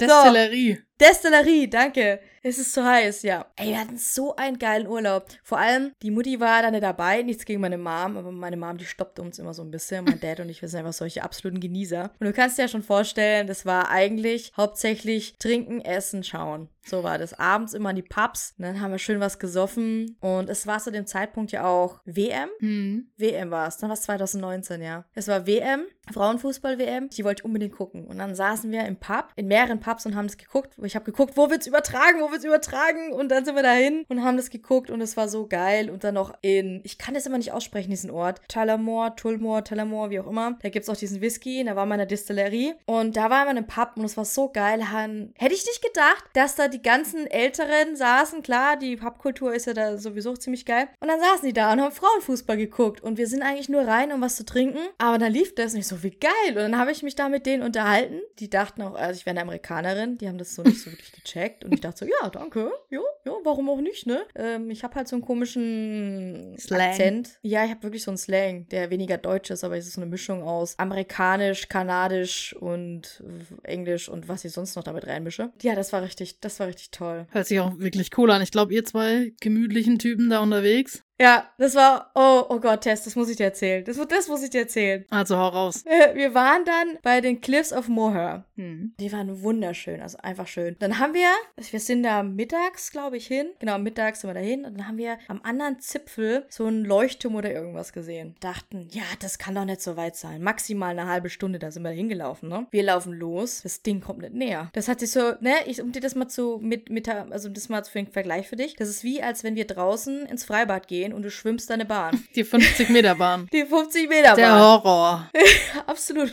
Destillerie. 0.00 0.74
So. 0.74 0.82
Destillerie, 1.00 1.68
danke. 1.68 2.20
Es 2.42 2.58
ist 2.58 2.72
zu 2.72 2.82
heiß, 2.82 3.22
ja. 3.22 3.46
Ey, 3.56 3.68
wir 3.68 3.80
hatten 3.80 3.98
so 3.98 4.34
einen 4.36 4.58
geilen 4.58 4.86
Urlaub. 4.86 5.26
Vor 5.42 5.58
allem, 5.58 5.92
die 6.02 6.10
Mutti 6.10 6.40
war 6.40 6.62
da 6.62 6.70
nicht 6.70 6.82
dabei, 6.82 7.20
nichts 7.22 7.44
gegen 7.44 7.60
meine 7.60 7.76
Mom, 7.76 8.16
aber 8.16 8.32
meine 8.32 8.56
Mom, 8.56 8.78
die 8.78 8.86
stoppte 8.86 9.20
uns 9.20 9.38
immer 9.38 9.52
so 9.52 9.62
ein 9.62 9.70
bisschen. 9.70 10.06
Mein 10.06 10.20
Dad 10.20 10.40
und 10.40 10.48
ich, 10.48 10.62
wir 10.62 10.68
sind 10.68 10.80
einfach 10.80 10.94
solche 10.94 11.22
absoluten 11.22 11.60
Genießer. 11.60 12.10
Und 12.18 12.26
du 12.26 12.32
kannst 12.32 12.56
dir 12.56 12.62
ja 12.62 12.68
schon 12.68 12.82
vorstellen, 12.82 13.46
das 13.46 13.66
war 13.66 13.90
eigentlich 13.90 14.52
hauptsächlich 14.56 15.34
trinken, 15.38 15.82
essen, 15.82 16.24
schauen. 16.24 16.70
So 16.84 17.02
war 17.02 17.18
das. 17.18 17.38
Abends 17.38 17.74
immer 17.74 17.90
in 17.90 17.96
die 17.96 18.02
Pubs. 18.02 18.54
Und 18.58 18.64
dann 18.64 18.80
haben 18.80 18.90
wir 18.90 18.98
schön 18.98 19.20
was 19.20 19.38
gesoffen. 19.38 20.16
Und 20.20 20.48
es 20.48 20.66
war 20.66 20.78
zu 20.78 20.90
dem 20.90 21.06
Zeitpunkt 21.06 21.52
ja 21.52 21.66
auch 21.66 22.00
WM. 22.04 22.48
Hm. 22.60 23.10
WM 23.16 23.50
war 23.50 23.68
es. 23.68 23.76
Dann 23.76 23.90
war 23.90 23.94
es 23.94 24.02
2019, 24.02 24.82
ja. 24.82 25.04
Es 25.14 25.28
war 25.28 25.46
WM, 25.46 25.82
Frauenfußball-WM. 26.12 27.10
Die 27.10 27.24
wollte 27.24 27.40
ich 27.40 27.44
unbedingt 27.44 27.74
gucken. 27.74 28.06
Und 28.06 28.18
dann 28.18 28.34
saßen 28.34 28.70
wir 28.70 28.84
im 28.86 28.96
Pub, 28.96 29.28
in 29.36 29.46
mehreren 29.46 29.80
Pubs 29.80 30.06
und 30.06 30.16
haben 30.16 30.26
das 30.26 30.38
geguckt. 30.38 30.76
Ich 30.82 30.94
habe 30.94 31.04
geguckt, 31.04 31.36
wo 31.36 31.50
wird's 31.50 31.66
übertragen, 31.66 32.20
wo 32.20 32.30
wird's 32.30 32.44
übertragen? 32.44 33.12
Und 33.12 33.30
dann 33.30 33.44
sind 33.44 33.56
wir 33.56 33.62
dahin 33.62 34.04
und 34.08 34.24
haben 34.24 34.36
das 34.36 34.50
geguckt 34.50 34.90
und 34.90 35.00
es 35.00 35.16
war 35.16 35.28
so 35.28 35.46
geil. 35.46 35.90
Und 35.90 36.04
dann 36.04 36.14
noch 36.14 36.34
in, 36.42 36.80
ich 36.84 36.98
kann 36.98 37.14
das 37.14 37.26
immer 37.26 37.38
nicht 37.38 37.52
aussprechen, 37.52 37.90
diesen 37.90 38.10
Ort. 38.10 38.40
Tullamore, 38.48 39.14
Tullamore, 39.16 39.64
Tullamore, 39.64 40.10
wie 40.10 40.20
auch 40.20 40.26
immer. 40.26 40.58
Da 40.62 40.70
gibt's 40.70 40.88
auch 40.88 40.96
diesen 40.96 41.20
Whisky. 41.20 41.62
Da 41.64 41.76
war 41.76 41.86
meine 41.86 42.06
Distillerie. 42.06 42.74
Und 42.86 43.16
da 43.16 43.30
waren 43.30 43.46
wir 43.46 43.52
in 43.52 43.58
einem 43.58 43.66
Pub 43.66 43.92
und 43.96 44.04
es 44.04 44.16
war 44.16 44.24
so 44.24 44.50
geil. 44.50 44.80
Hätte 44.90 45.54
ich 45.54 45.66
nicht 45.66 45.82
gedacht, 45.82 46.24
dass 46.32 46.54
da 46.54 46.69
die 46.70 46.82
ganzen 46.82 47.26
Älteren 47.26 47.96
saßen. 47.96 48.42
Klar, 48.42 48.76
die 48.76 48.96
Pubkultur 48.96 49.54
ist 49.54 49.66
ja 49.66 49.74
da 49.74 49.98
sowieso 49.98 50.34
ziemlich 50.34 50.64
geil. 50.64 50.88
Und 51.00 51.08
dann 51.08 51.20
saßen 51.20 51.46
die 51.46 51.52
da 51.52 51.72
und 51.72 51.80
haben 51.80 51.92
Frauenfußball 51.92 52.56
geguckt. 52.56 53.02
Und 53.02 53.18
wir 53.18 53.26
sind 53.26 53.42
eigentlich 53.42 53.68
nur 53.68 53.82
rein, 53.82 54.12
um 54.12 54.20
was 54.20 54.36
zu 54.36 54.44
trinken. 54.44 54.78
Aber 54.98 55.18
dann 55.18 55.32
lief 55.32 55.54
das 55.54 55.74
nicht 55.74 55.86
so, 55.86 56.02
wie 56.02 56.10
geil. 56.10 56.30
Und 56.48 56.56
dann 56.56 56.78
habe 56.78 56.92
ich 56.92 57.02
mich 57.02 57.14
da 57.14 57.28
mit 57.28 57.46
denen 57.46 57.62
unterhalten. 57.62 58.20
Die 58.38 58.48
dachten 58.48 58.82
auch, 58.82 58.94
also 58.94 59.18
ich 59.18 59.26
wäre 59.26 59.34
eine 59.34 59.42
Amerikanerin. 59.42 60.18
Die 60.18 60.28
haben 60.28 60.38
das 60.38 60.54
so 60.54 60.62
nicht 60.62 60.80
so 60.80 60.90
wirklich 60.90 61.12
gecheckt. 61.12 61.64
Und 61.64 61.72
ich 61.74 61.80
dachte 61.80 62.04
so, 62.04 62.10
ja, 62.10 62.30
danke. 62.30 62.72
Ja, 62.90 63.00
ja, 63.24 63.32
warum 63.44 63.68
auch 63.68 63.80
nicht, 63.80 64.06
ne? 64.06 64.22
Ähm, 64.34 64.70
ich 64.70 64.84
habe 64.84 64.94
halt 64.94 65.08
so 65.08 65.16
einen 65.16 65.24
komischen 65.24 66.56
Slang. 66.58 66.80
Akzent. 66.90 67.38
Ja, 67.42 67.64
ich 67.64 67.70
habe 67.70 67.82
wirklich 67.82 68.02
so 68.02 68.10
einen 68.10 68.18
Slang, 68.18 68.68
der 68.68 68.90
weniger 68.90 69.18
deutsch 69.18 69.50
ist, 69.50 69.64
aber 69.64 69.76
es 69.76 69.86
ist 69.86 69.94
so 69.94 70.00
eine 70.00 70.10
Mischung 70.10 70.42
aus 70.42 70.78
amerikanisch, 70.78 71.68
kanadisch 71.68 72.54
und 72.56 73.22
englisch 73.62 74.08
und 74.08 74.28
was 74.28 74.44
ich 74.44 74.52
sonst 74.52 74.76
noch 74.76 74.84
damit 74.84 75.06
reinmische. 75.06 75.50
Ja, 75.62 75.74
das 75.74 75.92
war 75.92 76.02
richtig, 76.02 76.40
das 76.40 76.59
war 76.60 76.68
richtig 76.68 76.90
toll. 76.90 77.26
Hört 77.30 77.46
sich 77.46 77.58
auch 77.58 77.78
wirklich 77.78 78.16
cool 78.18 78.30
an. 78.30 78.42
Ich 78.42 78.52
glaube, 78.52 78.72
ihr 78.72 78.84
zwei 78.84 79.32
gemütlichen 79.40 79.98
Typen 79.98 80.30
da 80.30 80.40
unterwegs. 80.40 81.02
Ja, 81.20 81.50
das 81.58 81.74
war, 81.74 82.10
oh, 82.14 82.46
oh 82.48 82.60
Gott, 82.60 82.80
Tess, 82.80 83.04
das 83.04 83.14
muss 83.14 83.28
ich 83.28 83.36
dir 83.36 83.44
erzählen. 83.44 83.84
Das, 83.84 83.98
das 84.08 84.28
muss 84.28 84.42
ich 84.42 84.48
dir 84.48 84.62
erzählen. 84.62 85.04
Also 85.10 85.36
hau 85.36 85.48
raus. 85.48 85.84
Wir 86.14 86.32
waren 86.32 86.64
dann 86.64 86.98
bei 87.02 87.20
den 87.20 87.42
Cliffs 87.42 87.74
of 87.74 87.88
Moher. 87.88 88.46
Hm. 88.56 88.94
Die 88.98 89.12
waren 89.12 89.42
wunderschön, 89.42 90.00
also 90.00 90.16
einfach 90.18 90.46
schön. 90.46 90.76
Dann 90.78 90.98
haben 90.98 91.12
wir, 91.14 91.28
wir 91.56 91.80
sind 91.80 92.02
da 92.02 92.22
mittags, 92.22 92.90
glaube 92.90 93.16
ich, 93.18 93.26
hin. 93.26 93.50
Genau, 93.58 93.78
mittags 93.78 94.20
sind 94.20 94.30
wir 94.30 94.34
da 94.34 94.40
hin. 94.40 94.64
Und 94.64 94.78
dann 94.78 94.86
haben 94.86 94.96
wir 94.96 95.18
am 95.28 95.40
anderen 95.42 95.78
Zipfel 95.80 96.46
so 96.48 96.64
einen 96.64 96.84
Leuchtturm 96.84 97.34
oder 97.34 97.52
irgendwas 97.52 97.92
gesehen. 97.92 98.34
Dachten, 98.40 98.88
ja, 98.90 99.02
das 99.20 99.38
kann 99.38 99.54
doch 99.54 99.64
nicht 99.64 99.82
so 99.82 99.96
weit 99.96 100.16
sein. 100.16 100.42
Maximal 100.42 100.90
eine 100.90 101.06
halbe 101.06 101.28
Stunde, 101.28 101.58
da 101.58 101.70
sind 101.70 101.82
wir 101.82 101.90
hingelaufen, 101.90 102.48
ne? 102.48 102.66
Wir 102.70 102.82
laufen 102.82 103.12
los, 103.12 103.60
das 103.62 103.82
Ding 103.82 104.00
kommt 104.00 104.20
nicht 104.20 104.34
näher. 104.34 104.70
Das 104.72 104.88
hat 104.88 105.00
sich 105.00 105.10
so, 105.10 105.32
ne, 105.40 105.54
ich, 105.66 105.82
um 105.82 105.92
dir 105.92 106.00
das 106.00 106.14
mal 106.14 106.28
zu, 106.28 106.58
mit, 106.62 106.88
mit, 106.88 107.08
also 107.08 107.48
das 107.50 107.68
mal 107.68 107.84
für 107.84 107.98
den 107.98 108.08
Vergleich 108.08 108.48
für 108.48 108.56
dich. 108.56 108.76
Das 108.76 108.88
ist 108.88 109.04
wie, 109.04 109.22
als 109.22 109.44
wenn 109.44 109.54
wir 109.54 109.66
draußen 109.66 110.26
ins 110.26 110.44
Freibad 110.44 110.88
gehen 110.88 111.09
und 111.12 111.22
du 111.22 111.30
schwimmst 111.30 111.70
deine 111.70 111.84
Bahn. 111.84 112.24
Die 112.34 112.44
50-Meter-Bahn. 112.44 113.48
Die 113.52 113.64
50-Meter-Bahn. 113.64 114.36
Der 114.36 114.58
Horror. 114.58 115.30
Absolut. 115.86 116.32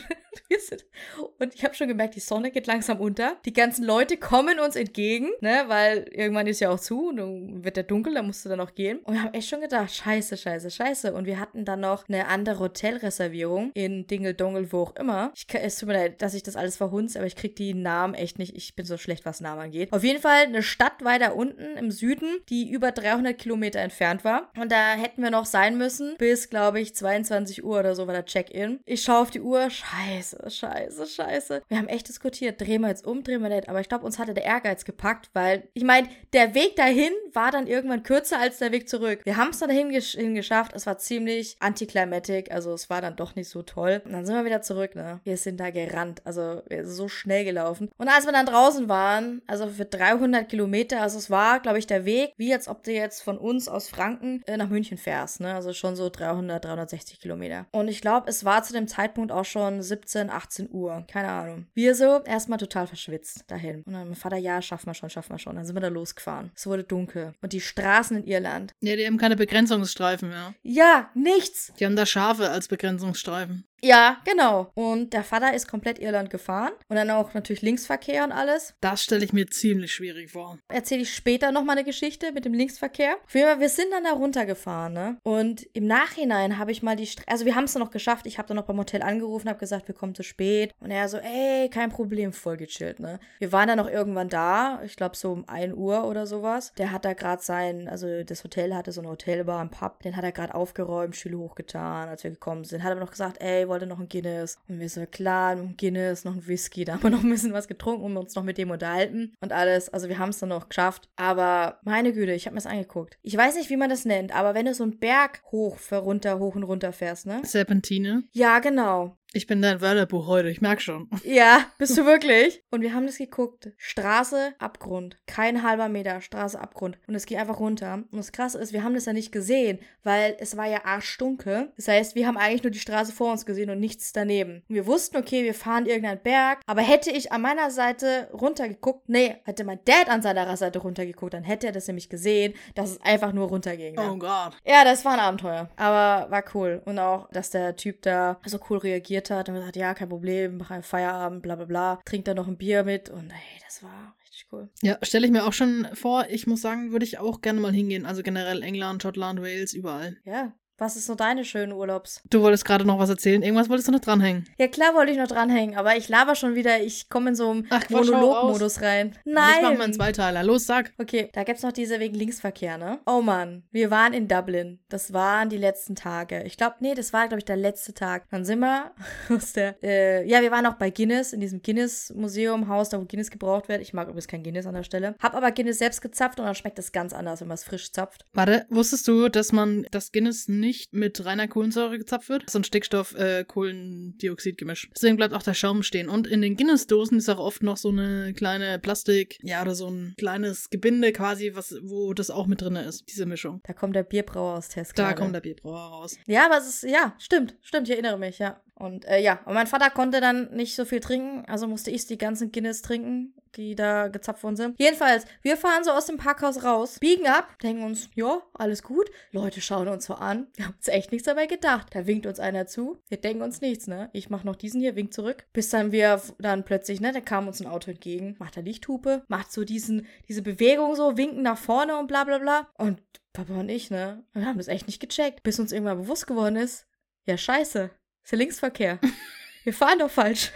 Und 1.38 1.54
ich 1.54 1.64
habe 1.64 1.74
schon 1.74 1.88
gemerkt, 1.88 2.14
die 2.14 2.20
Sonne 2.20 2.50
geht 2.50 2.66
langsam 2.66 3.00
unter. 3.00 3.36
Die 3.44 3.52
ganzen 3.52 3.84
Leute 3.84 4.16
kommen 4.16 4.58
uns 4.58 4.76
entgegen, 4.76 5.28
ne, 5.40 5.64
weil 5.66 6.08
irgendwann 6.10 6.46
ist 6.46 6.60
ja 6.60 6.70
auch 6.70 6.80
zu 6.80 7.08
und 7.08 7.16
dann 7.16 7.64
wird 7.64 7.76
der 7.76 7.84
dunkel, 7.84 8.14
da 8.14 8.22
musst 8.22 8.44
du 8.44 8.48
dann 8.48 8.60
auch 8.60 8.74
gehen. 8.74 8.98
Und 9.00 9.14
wir 9.14 9.22
haben 9.22 9.34
echt 9.34 9.48
schon 9.48 9.60
gedacht, 9.60 9.94
scheiße, 9.94 10.36
scheiße, 10.36 10.70
scheiße. 10.70 11.12
Und 11.12 11.26
wir 11.26 11.38
hatten 11.38 11.64
dann 11.64 11.80
noch 11.80 12.08
eine 12.08 12.26
andere 12.28 12.60
Hotelreservierung 12.60 13.72
in 13.74 14.06
Dingeldongel, 14.06 14.72
wo 14.72 14.82
auch 14.82 14.96
immer. 14.96 15.32
Ich, 15.34 15.46
es 15.52 15.78
tut 15.78 15.88
mir 15.88 15.94
leid, 15.94 16.22
dass 16.22 16.34
ich 16.34 16.42
das 16.42 16.56
alles 16.56 16.76
verhunze, 16.76 17.18
aber 17.18 17.26
ich 17.26 17.36
krieg 17.36 17.54
die 17.56 17.74
Namen 17.74 18.14
echt 18.14 18.38
nicht. 18.38 18.56
Ich 18.56 18.74
bin 18.74 18.86
so 18.86 18.96
schlecht, 18.96 19.24
was 19.26 19.40
Namen 19.40 19.60
angeht. 19.60 19.92
Auf 19.92 20.04
jeden 20.04 20.20
Fall 20.20 20.44
eine 20.44 20.62
Stadt 20.62 21.04
weiter 21.04 21.36
unten 21.36 21.76
im 21.76 21.90
Süden, 21.90 22.40
die 22.48 22.70
über 22.70 22.90
300 22.92 23.36
Kilometer 23.36 23.80
entfernt 23.80 24.24
war. 24.24 24.50
Und 24.56 24.67
da 24.68 24.92
hätten 24.92 25.22
wir 25.22 25.30
noch 25.30 25.46
sein 25.46 25.78
müssen, 25.78 26.16
bis, 26.18 26.50
glaube 26.50 26.80
ich, 26.80 26.94
22 26.94 27.64
Uhr 27.64 27.78
oder 27.78 27.94
so 27.94 28.06
war 28.06 28.14
der 28.14 28.24
Check-in. 28.24 28.80
Ich 28.84 29.02
schaue 29.02 29.18
auf 29.18 29.30
die 29.30 29.40
Uhr, 29.40 29.70
scheiße, 29.70 30.50
scheiße, 30.50 31.06
scheiße. 31.06 31.62
Wir 31.68 31.78
haben 31.78 31.88
echt 31.88 32.08
diskutiert, 32.08 32.60
drehen 32.60 32.82
wir 32.82 32.88
jetzt 32.88 33.06
um, 33.06 33.22
drehen 33.22 33.42
wir 33.42 33.48
nicht. 33.48 33.68
Aber 33.68 33.80
ich 33.80 33.88
glaube, 33.88 34.04
uns 34.04 34.18
hatte 34.18 34.34
der 34.34 34.44
Ehrgeiz 34.44 34.84
gepackt, 34.84 35.30
weil, 35.32 35.68
ich 35.74 35.84
meine, 35.84 36.08
der 36.32 36.54
Weg 36.54 36.76
dahin 36.76 37.12
war 37.32 37.50
dann 37.50 37.66
irgendwann 37.66 38.02
kürzer 38.02 38.38
als 38.38 38.58
der 38.58 38.72
Weg 38.72 38.88
zurück. 38.88 39.20
Wir 39.24 39.36
haben 39.36 39.50
es 39.50 39.58
dann 39.58 39.68
dahin 39.68 39.90
gesch 39.90 40.16
geschafft. 40.16 40.72
Es 40.74 40.86
war 40.86 40.98
ziemlich 40.98 41.56
anticlimatic, 41.60 42.50
also 42.50 42.72
es 42.72 42.90
war 42.90 43.00
dann 43.00 43.16
doch 43.16 43.34
nicht 43.34 43.48
so 43.48 43.62
toll. 43.62 44.02
Und 44.04 44.12
dann 44.12 44.26
sind 44.26 44.34
wir 44.34 44.44
wieder 44.44 44.62
zurück, 44.62 44.94
ne? 44.94 45.20
Wir 45.24 45.36
sind 45.36 45.58
da 45.58 45.70
gerannt, 45.70 46.22
also 46.24 46.62
wir 46.68 46.84
sind 46.84 46.94
so 46.94 47.08
schnell 47.08 47.44
gelaufen. 47.44 47.90
Und 47.96 48.08
als 48.08 48.26
wir 48.26 48.32
dann 48.32 48.46
draußen 48.46 48.88
waren, 48.88 49.42
also 49.46 49.68
für 49.68 49.84
300 49.84 50.48
Kilometer, 50.48 51.00
also 51.02 51.18
es 51.18 51.30
war, 51.30 51.60
glaube 51.60 51.78
ich, 51.78 51.86
der 51.86 52.04
Weg, 52.04 52.32
wie 52.36 52.52
als 52.52 52.68
ob 52.68 52.82
du 52.82 52.92
jetzt 52.92 53.22
von 53.22 53.38
uns 53.38 53.68
aus 53.68 53.88
Franken 53.88 54.42
äh, 54.46 54.57
nach 54.58 54.68
München 54.68 54.98
fährst, 54.98 55.40
ne? 55.40 55.54
Also 55.54 55.72
schon 55.72 55.96
so 55.96 56.10
300, 56.10 56.64
360 56.64 57.20
Kilometer. 57.20 57.66
Und 57.72 57.88
ich 57.88 58.00
glaube, 58.00 58.28
es 58.28 58.44
war 58.44 58.62
zu 58.62 58.72
dem 58.72 58.88
Zeitpunkt 58.88 59.32
auch 59.32 59.44
schon 59.44 59.82
17, 59.82 60.30
18 60.30 60.70
Uhr. 60.70 61.04
Keine 61.10 61.28
Ahnung. 61.28 61.66
Wir 61.74 61.94
so 61.94 62.22
erstmal 62.24 62.58
total 62.58 62.86
verschwitzt 62.86 63.44
dahin. 63.48 63.82
Und 63.82 63.92
dann 63.92 64.08
mein 64.08 64.14
Vater, 64.14 64.36
ja, 64.36 64.60
schaffen 64.60 64.86
wir 64.86 64.94
schon, 64.94 65.10
schaffen 65.10 65.32
wir 65.32 65.38
schon. 65.38 65.56
Dann 65.56 65.64
sind 65.64 65.76
wir 65.76 65.80
da 65.80 65.88
losgefahren. 65.88 66.50
Es 66.54 66.66
wurde 66.66 66.84
dunkel. 66.84 67.32
Und 67.40 67.52
die 67.52 67.60
Straßen 67.60 68.16
in 68.16 68.26
Irland. 68.26 68.72
Ja, 68.80 68.96
die 68.96 69.06
haben 69.06 69.18
keine 69.18 69.36
Begrenzungsstreifen 69.36 70.28
mehr. 70.28 70.54
Ja, 70.62 71.10
nichts. 71.14 71.72
Die 71.78 71.86
haben 71.86 71.96
da 71.96 72.06
Schafe 72.06 72.50
als 72.50 72.68
Begrenzungsstreifen. 72.68 73.67
Ja, 73.82 74.18
genau. 74.24 74.70
Und 74.74 75.12
der 75.12 75.22
Vater 75.22 75.54
ist 75.54 75.68
komplett 75.68 75.98
Irland 75.98 76.30
gefahren. 76.30 76.72
Und 76.88 76.96
dann 76.96 77.10
auch 77.10 77.34
natürlich 77.34 77.62
Linksverkehr 77.62 78.24
und 78.24 78.32
alles. 78.32 78.74
Das 78.80 79.02
stelle 79.02 79.24
ich 79.24 79.32
mir 79.32 79.46
ziemlich 79.46 79.92
schwierig 79.92 80.32
vor. 80.32 80.58
Erzähle 80.68 81.02
ich 81.02 81.14
später 81.14 81.52
noch 81.52 81.62
mal 81.64 81.72
eine 81.72 81.84
Geschichte 81.84 82.32
mit 82.32 82.44
dem 82.44 82.54
Linksverkehr. 82.54 83.16
Auf 83.24 83.34
jeden 83.34 83.46
Fall, 83.46 83.60
wir 83.60 83.68
sind 83.68 83.92
dann 83.92 84.04
da 84.04 84.12
runtergefahren, 84.12 84.92
ne? 84.92 85.18
Und 85.22 85.68
im 85.74 85.86
Nachhinein 85.86 86.58
habe 86.58 86.72
ich 86.72 86.82
mal 86.82 86.96
die... 86.96 87.06
St 87.06 87.22
also 87.26 87.44
wir 87.44 87.54
haben 87.54 87.64
es 87.64 87.72
dann 87.72 87.82
noch 87.82 87.90
geschafft. 87.90 88.26
Ich 88.26 88.38
habe 88.38 88.48
dann 88.48 88.56
noch 88.56 88.66
beim 88.66 88.78
Hotel 88.78 89.02
angerufen, 89.02 89.48
habe 89.48 89.60
gesagt, 89.60 89.86
wir 89.86 89.94
kommen 89.94 90.14
zu 90.14 90.22
spät. 90.22 90.74
Und 90.80 90.90
er 90.90 91.08
so, 91.08 91.18
ey, 91.18 91.68
kein 91.68 91.90
Problem, 91.90 92.32
voll 92.32 92.56
gechillt, 92.56 93.00
ne? 93.00 93.20
Wir 93.38 93.52
waren 93.52 93.68
dann 93.68 93.78
noch 93.78 93.88
irgendwann 93.88 94.28
da. 94.28 94.82
Ich 94.84 94.96
glaube 94.96 95.16
so 95.16 95.32
um 95.32 95.48
1 95.48 95.74
Uhr 95.74 96.04
oder 96.04 96.26
sowas. 96.26 96.72
Der 96.78 96.90
hat 96.90 97.04
da 97.04 97.12
gerade 97.12 97.42
sein... 97.42 97.88
Also 97.88 98.24
das 98.24 98.42
Hotel 98.42 98.74
hatte 98.74 98.90
so 98.92 99.00
eine 99.00 99.10
Hotelbar, 99.10 99.60
ein 99.60 99.70
Pub. 99.70 100.02
Den 100.02 100.16
hat 100.16 100.24
er 100.24 100.32
gerade 100.32 100.54
aufgeräumt, 100.54 101.14
Schüler 101.14 101.38
hochgetan, 101.38 102.08
als 102.08 102.24
wir 102.24 102.30
gekommen 102.30 102.64
sind. 102.64 102.82
Hat 102.82 102.90
aber 102.90 103.00
noch 103.00 103.10
gesagt, 103.10 103.40
ey, 103.40 103.67
jeder 103.68 103.78
wollte 103.78 103.86
noch 103.86 104.00
ein 104.00 104.08
Guinness. 104.08 104.58
Und 104.68 104.80
wir 104.80 104.88
so, 104.88 105.04
klar, 105.06 105.52
ein 105.52 105.76
Guinness, 105.76 106.24
noch 106.24 106.34
ein 106.34 106.46
Whisky. 106.46 106.84
Da 106.84 106.94
haben 106.94 107.02
wir 107.02 107.10
noch 107.10 107.22
ein 107.22 107.30
bisschen 107.30 107.52
was 107.52 107.68
getrunken 107.68 108.04
und 108.04 108.16
uns 108.16 108.34
noch 108.34 108.42
mit 108.42 108.58
dem 108.58 108.70
unterhalten 108.70 109.34
und 109.40 109.52
alles. 109.52 109.88
Also 109.90 110.08
wir 110.08 110.18
haben 110.18 110.30
es 110.30 110.38
dann 110.38 110.48
noch 110.48 110.68
geschafft. 110.68 111.08
Aber 111.16 111.78
meine 111.84 112.12
Güte, 112.12 112.32
ich 112.32 112.46
habe 112.46 112.54
mir 112.54 112.62
das 112.62 112.70
angeguckt. 112.70 113.18
Ich 113.22 113.36
weiß 113.36 113.56
nicht, 113.56 113.70
wie 113.70 113.76
man 113.76 113.90
das 113.90 114.04
nennt, 114.04 114.34
aber 114.34 114.54
wenn 114.54 114.66
du 114.66 114.74
so 114.74 114.84
einen 114.84 114.98
Berg 114.98 115.42
hoch, 115.52 115.78
runter, 115.92 116.38
hoch 116.38 116.54
und 116.54 116.64
runter 116.64 116.92
fährst, 116.92 117.26
ne? 117.26 117.42
Serpentine. 117.44 118.24
Ja, 118.32 118.58
genau. 118.58 119.17
Ich 119.34 119.46
bin 119.46 119.60
dein 119.60 119.82
Wörterbuch 119.82 120.26
heute, 120.26 120.48
ich 120.48 120.62
merk 120.62 120.80
schon. 120.80 121.08
Ja, 121.24 121.66
bist 121.76 121.98
du 121.98 122.06
wirklich? 122.06 122.62
Und 122.70 122.80
wir 122.80 122.94
haben 122.94 123.06
das 123.06 123.18
geguckt. 123.18 123.70
Straße, 123.76 124.54
Abgrund. 124.58 125.18
Kein 125.26 125.62
halber 125.62 125.88
Meter, 125.90 126.22
Straße, 126.22 126.58
Abgrund. 126.58 126.98
Und 127.06 127.14
es 127.14 127.26
ging 127.26 127.36
einfach 127.36 127.60
runter. 127.60 128.04
Und 128.10 128.16
das 128.16 128.32
Krasse 128.32 128.58
ist, 128.58 128.72
wir 128.72 128.82
haben 128.82 128.94
das 128.94 129.04
ja 129.04 129.12
nicht 129.12 129.30
gesehen, 129.30 129.78
weil 130.02 130.36
es 130.38 130.56
war 130.56 130.66
ja 130.66 130.86
arschdunkel. 130.86 131.70
Das 131.76 131.88
heißt, 131.88 132.14
wir 132.14 132.26
haben 132.26 132.38
eigentlich 132.38 132.62
nur 132.62 132.70
die 132.70 132.78
Straße 132.78 133.12
vor 133.12 133.30
uns 133.30 133.44
gesehen 133.44 133.68
und 133.68 133.78
nichts 133.80 134.12
daneben. 134.12 134.62
Und 134.68 134.74
wir 134.74 134.86
wussten, 134.86 135.18
okay, 135.18 135.44
wir 135.44 135.52
fahren 135.52 135.84
irgendeinen 135.84 136.22
Berg. 136.22 136.60
Aber 136.66 136.80
hätte 136.80 137.10
ich 137.10 137.30
an 137.30 137.42
meiner 137.42 137.70
Seite 137.70 138.30
runtergeguckt, 138.32 139.10
nee, 139.10 139.36
hätte 139.44 139.64
mein 139.64 139.80
Dad 139.84 140.08
an 140.08 140.22
seiner 140.22 140.56
Seite 140.56 140.78
runtergeguckt, 140.78 141.34
dann 141.34 141.44
hätte 141.44 141.66
er 141.66 141.72
das 141.72 141.86
nämlich 141.86 142.08
gesehen, 142.08 142.54
dass 142.74 142.92
es 142.92 143.02
einfach 143.02 143.34
nur 143.34 143.48
runterging. 143.48 143.94
Ne? 143.94 144.10
Oh 144.10 144.16
Gott. 144.16 144.56
Ja, 144.64 144.84
das 144.84 145.04
war 145.04 145.12
ein 145.12 145.20
Abenteuer. 145.20 145.68
Aber 145.76 146.30
war 146.30 146.44
cool. 146.54 146.80
Und 146.86 146.98
auch, 146.98 147.28
dass 147.30 147.50
der 147.50 147.76
Typ 147.76 148.00
da 148.02 148.40
so 148.46 148.58
cool 148.70 148.78
reagiert 148.78 149.17
hat 149.30 149.48
und 149.48 149.56
gesagt, 149.56 149.76
ja, 149.76 149.94
kein 149.94 150.08
Problem, 150.08 150.58
mach 150.58 150.70
einen 150.70 150.82
Feierabend, 150.82 151.42
bla 151.42 151.56
bla 151.56 151.64
bla, 151.64 152.00
trinkt 152.04 152.28
da 152.28 152.34
noch 152.34 152.48
ein 152.48 152.56
Bier 152.56 152.84
mit 152.84 153.10
und 153.10 153.30
hey, 153.30 153.60
das 153.64 153.82
war 153.82 154.16
richtig 154.22 154.46
cool. 154.52 154.68
Ja, 154.82 154.98
stelle 155.02 155.26
ich 155.26 155.32
mir 155.32 155.46
auch 155.46 155.52
schon 155.52 155.86
vor. 155.94 156.26
Ich 156.30 156.46
muss 156.46 156.62
sagen, 156.62 156.92
würde 156.92 157.04
ich 157.04 157.18
auch 157.18 157.40
gerne 157.40 157.60
mal 157.60 157.72
hingehen. 157.72 158.06
Also 158.06 158.22
generell 158.22 158.62
England, 158.62 159.02
Schottland, 159.02 159.42
Wales, 159.42 159.74
überall. 159.74 160.16
Ja, 160.24 160.52
was 160.78 160.96
ist 160.96 161.06
so 161.06 161.14
deine 161.14 161.44
schönen 161.44 161.72
Urlaubs? 161.72 162.22
Du 162.30 162.40
wolltest 162.40 162.64
gerade 162.64 162.84
noch 162.84 162.98
was 162.98 163.10
erzählen. 163.10 163.42
Irgendwas 163.42 163.68
wolltest 163.68 163.88
du 163.88 163.92
noch 163.92 164.00
dranhängen. 164.00 164.44
Ja, 164.58 164.68
klar 164.68 164.94
wollte 164.94 165.10
ich 165.10 165.18
noch 165.18 165.26
dranhängen, 165.26 165.76
aber 165.76 165.96
ich 165.96 166.08
laber 166.08 166.36
schon 166.36 166.54
wieder. 166.54 166.80
Ich 166.80 167.08
komme 167.08 167.30
in 167.30 167.34
so 167.34 167.50
einen 167.50 167.68
Monolog-Modus 167.90 168.80
rein. 168.80 169.16
Nein. 169.24 169.54
Ich 169.56 169.62
mach 169.62 169.72
mal 169.74 169.84
einen 169.84 169.92
Zweiteiler. 169.92 170.42
Los, 170.44 170.66
sag. 170.66 170.92
Okay, 170.98 171.30
da 171.32 171.42
gibt's 171.42 171.62
noch 171.62 171.72
diese 171.72 171.98
wegen 171.98 172.14
Linksverkehr, 172.14 172.78
ne? 172.78 173.00
Oh 173.06 173.20
Mann, 173.20 173.64
wir 173.72 173.90
waren 173.90 174.12
in 174.12 174.28
Dublin. 174.28 174.78
Das 174.88 175.12
waren 175.12 175.48
die 175.48 175.56
letzten 175.56 175.96
Tage. 175.96 176.44
Ich 176.44 176.56
glaube, 176.56 176.76
nee, 176.80 176.94
das 176.94 177.12
war, 177.12 177.26
glaube 177.26 177.40
ich, 177.40 177.44
der 177.44 177.56
letzte 177.56 177.92
Tag. 177.92 178.28
Dann 178.30 178.44
sind 178.44 178.60
wir 178.60 178.92
aus 179.36 179.52
der, 179.52 179.76
äh, 179.82 180.28
ja, 180.28 180.40
wir 180.42 180.52
waren 180.52 180.66
auch 180.66 180.74
bei 180.74 180.90
Guinness, 180.90 181.32
in 181.32 181.40
diesem 181.40 181.60
Guinness-Museum, 181.60 182.68
Haus, 182.68 182.88
da 182.88 183.00
wo 183.00 183.04
Guinness 183.04 183.30
gebraucht 183.30 183.68
wird. 183.68 183.82
Ich 183.82 183.92
mag 183.92 184.06
übrigens 184.06 184.28
kein 184.28 184.44
Guinness 184.44 184.66
an 184.66 184.74
der 184.74 184.84
Stelle. 184.84 185.16
Hab 185.20 185.34
aber 185.34 185.50
Guinness 185.50 185.78
selbst 185.78 186.02
gezapft 186.02 186.38
und 186.38 186.46
dann 186.46 186.54
schmeckt 186.54 186.78
es 186.78 186.92
ganz 186.92 187.12
anders, 187.12 187.40
wenn 187.40 187.48
man 187.48 187.56
es 187.56 187.64
frisch 187.64 187.90
zapft. 187.90 188.26
Warte, 188.32 188.66
wusstest 188.70 189.08
du, 189.08 189.28
dass 189.28 189.50
man 189.52 189.86
das 189.90 190.12
Guinness 190.12 190.46
nicht 190.46 190.67
mit 190.92 191.24
reiner 191.24 191.48
Kohlensäure 191.48 191.98
gezapft 191.98 192.28
wird. 192.28 192.50
So 192.50 192.58
ein 192.58 192.64
Stickstoff-Kohlendioxid-Gemisch. 192.64 194.90
Deswegen 194.94 195.16
bleibt 195.16 195.34
auch 195.34 195.42
der 195.42 195.54
Schaum 195.54 195.82
stehen. 195.82 196.08
Und 196.08 196.26
in 196.26 196.42
den 196.42 196.56
Guinness-Dosen 196.56 197.18
ist 197.18 197.28
auch 197.28 197.38
oft 197.38 197.62
noch 197.62 197.76
so 197.76 197.90
eine 197.90 198.32
kleine 198.34 198.78
Plastik, 198.78 199.38
ja, 199.42 199.62
oder 199.62 199.74
so 199.74 199.88
ein 199.88 200.14
kleines 200.18 200.70
Gebinde 200.70 201.12
quasi, 201.12 201.52
was, 201.54 201.74
wo 201.82 202.14
das 202.14 202.30
auch 202.30 202.46
mit 202.46 202.60
drin 202.60 202.76
ist, 202.76 203.04
diese 203.08 203.26
Mischung. 203.26 203.60
Da 203.66 203.72
kommt 203.72 203.96
der 203.96 204.04
Bierbrauer 204.04 204.58
aus 204.58 204.68
Test. 204.68 204.98
Da 204.98 205.12
kommt 205.12 205.34
der 205.34 205.40
Bierbrauer 205.40 205.78
raus. 205.78 206.16
Ja, 206.26 206.46
aber 206.46 206.58
es 206.58 206.68
ist, 206.68 206.84
ja, 206.84 207.14
stimmt, 207.18 207.56
stimmt, 207.62 207.88
ich 207.88 207.94
erinnere 207.94 208.18
mich, 208.18 208.38
ja. 208.38 208.60
Und 208.74 209.04
äh, 209.06 209.20
ja, 209.20 209.40
und 209.44 209.54
mein 209.54 209.66
Vater 209.66 209.90
konnte 209.90 210.20
dann 210.20 210.54
nicht 210.54 210.76
so 210.76 210.84
viel 210.84 211.00
trinken, 211.00 211.44
also 211.46 211.66
musste 211.66 211.90
ich 211.90 212.06
die 212.06 212.18
ganzen 212.18 212.52
Guinness 212.52 212.80
trinken, 212.80 213.34
die 213.58 213.74
da 213.74 214.08
gezapft 214.08 214.42
worden 214.42 214.56
sind. 214.56 214.76
Jedenfalls, 214.78 215.26
wir 215.42 215.56
fahren 215.56 215.84
so 215.84 215.90
aus 215.90 216.06
dem 216.06 216.16
Parkhaus 216.16 216.64
raus, 216.64 216.98
biegen 217.00 217.26
ab, 217.26 217.58
denken 217.60 217.82
uns, 217.82 218.08
ja, 218.14 218.40
alles 218.54 218.82
gut. 218.82 219.10
Leute 219.32 219.60
schauen 219.60 219.88
uns 219.88 220.06
so 220.06 220.14
an. 220.14 220.46
Wir 220.54 220.66
haben 220.66 220.74
uns 220.74 220.88
echt 220.88 221.12
nichts 221.12 221.26
dabei 221.26 221.46
gedacht. 221.46 221.88
Da 221.94 222.06
winkt 222.06 222.26
uns 222.26 222.40
einer 222.40 222.66
zu. 222.66 223.02
Wir 223.08 223.18
denken 223.18 223.42
uns 223.42 223.60
nichts, 223.60 223.86
ne? 223.88 224.08
Ich 224.12 224.30
mach 224.30 224.44
noch 224.44 224.56
diesen 224.56 224.80
hier, 224.80 224.96
wink 224.96 225.12
zurück. 225.12 225.44
Bis 225.52 225.68
dann 225.68 225.92
wir 225.92 226.22
dann 226.38 226.64
plötzlich, 226.64 227.00
ne, 227.00 227.12
da 227.12 227.20
kam 227.20 227.48
uns 227.48 227.60
ein 227.60 227.66
Auto 227.66 227.90
entgegen, 227.90 228.36
macht 228.38 228.56
der 228.56 228.62
Lichthupe, 228.62 229.24
macht 229.28 229.52
so 229.52 229.64
diesen, 229.64 230.06
diese 230.28 230.42
Bewegung 230.42 230.94
so, 230.94 231.16
winken 231.16 231.42
nach 231.42 231.58
vorne 231.58 231.98
und 231.98 232.06
bla 232.06 232.24
bla 232.24 232.38
bla. 232.38 232.68
Und 232.78 233.02
Papa 233.32 233.54
und 233.54 233.68
ich, 233.68 233.90
ne, 233.90 234.24
wir 234.32 234.46
haben 234.46 234.58
das 234.58 234.68
echt 234.68 234.86
nicht 234.86 235.00
gecheckt, 235.00 235.42
bis 235.42 235.58
uns 235.58 235.72
irgendwann 235.72 235.98
bewusst 235.98 236.26
geworden 236.26 236.56
ist, 236.56 236.86
ja, 237.26 237.36
scheiße, 237.36 237.90
ist 238.24 238.32
ja 238.32 238.38
Linksverkehr. 238.38 238.98
Wir 239.64 239.74
fahren 239.74 239.98
doch 239.98 240.10
falsch. 240.10 240.50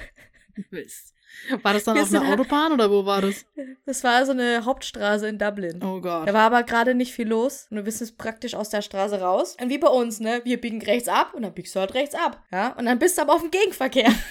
Mist. 0.70 1.11
War 1.62 1.74
das 1.74 1.84
dann 1.84 1.96
Wir 1.96 2.02
auf 2.02 2.14
einer 2.14 2.32
Autobahn 2.32 2.72
oder 2.72 2.90
wo 2.90 3.04
war 3.04 3.20
das? 3.20 3.44
Das 3.84 4.04
war 4.04 4.24
so 4.24 4.32
eine 4.32 4.64
Hauptstraße 4.64 5.28
in 5.28 5.38
Dublin. 5.38 5.82
Oh 5.82 6.00
Gott. 6.00 6.28
Da 6.28 6.32
war 6.32 6.42
aber 6.42 6.62
gerade 6.62 6.94
nicht 6.94 7.12
viel 7.12 7.28
los 7.28 7.66
und 7.70 7.78
du 7.78 7.82
bist 7.82 8.00
jetzt 8.00 8.16
praktisch 8.16 8.54
aus 8.54 8.70
der 8.70 8.82
Straße 8.82 9.20
raus. 9.20 9.56
Und 9.60 9.68
wie 9.68 9.78
bei 9.78 9.88
uns, 9.88 10.20
ne? 10.20 10.40
Wir 10.44 10.60
biegen 10.60 10.80
rechts 10.82 11.08
ab 11.08 11.34
und 11.34 11.42
dann 11.42 11.52
biegst 11.52 11.74
du 11.74 11.80
halt 11.80 11.94
rechts 11.94 12.14
ab. 12.14 12.42
Ja? 12.52 12.68
Und 12.78 12.86
dann 12.86 12.98
bist 12.98 13.18
du 13.18 13.22
aber 13.22 13.34
auf 13.34 13.40
dem 13.40 13.50
Gegenverkehr. 13.50 14.12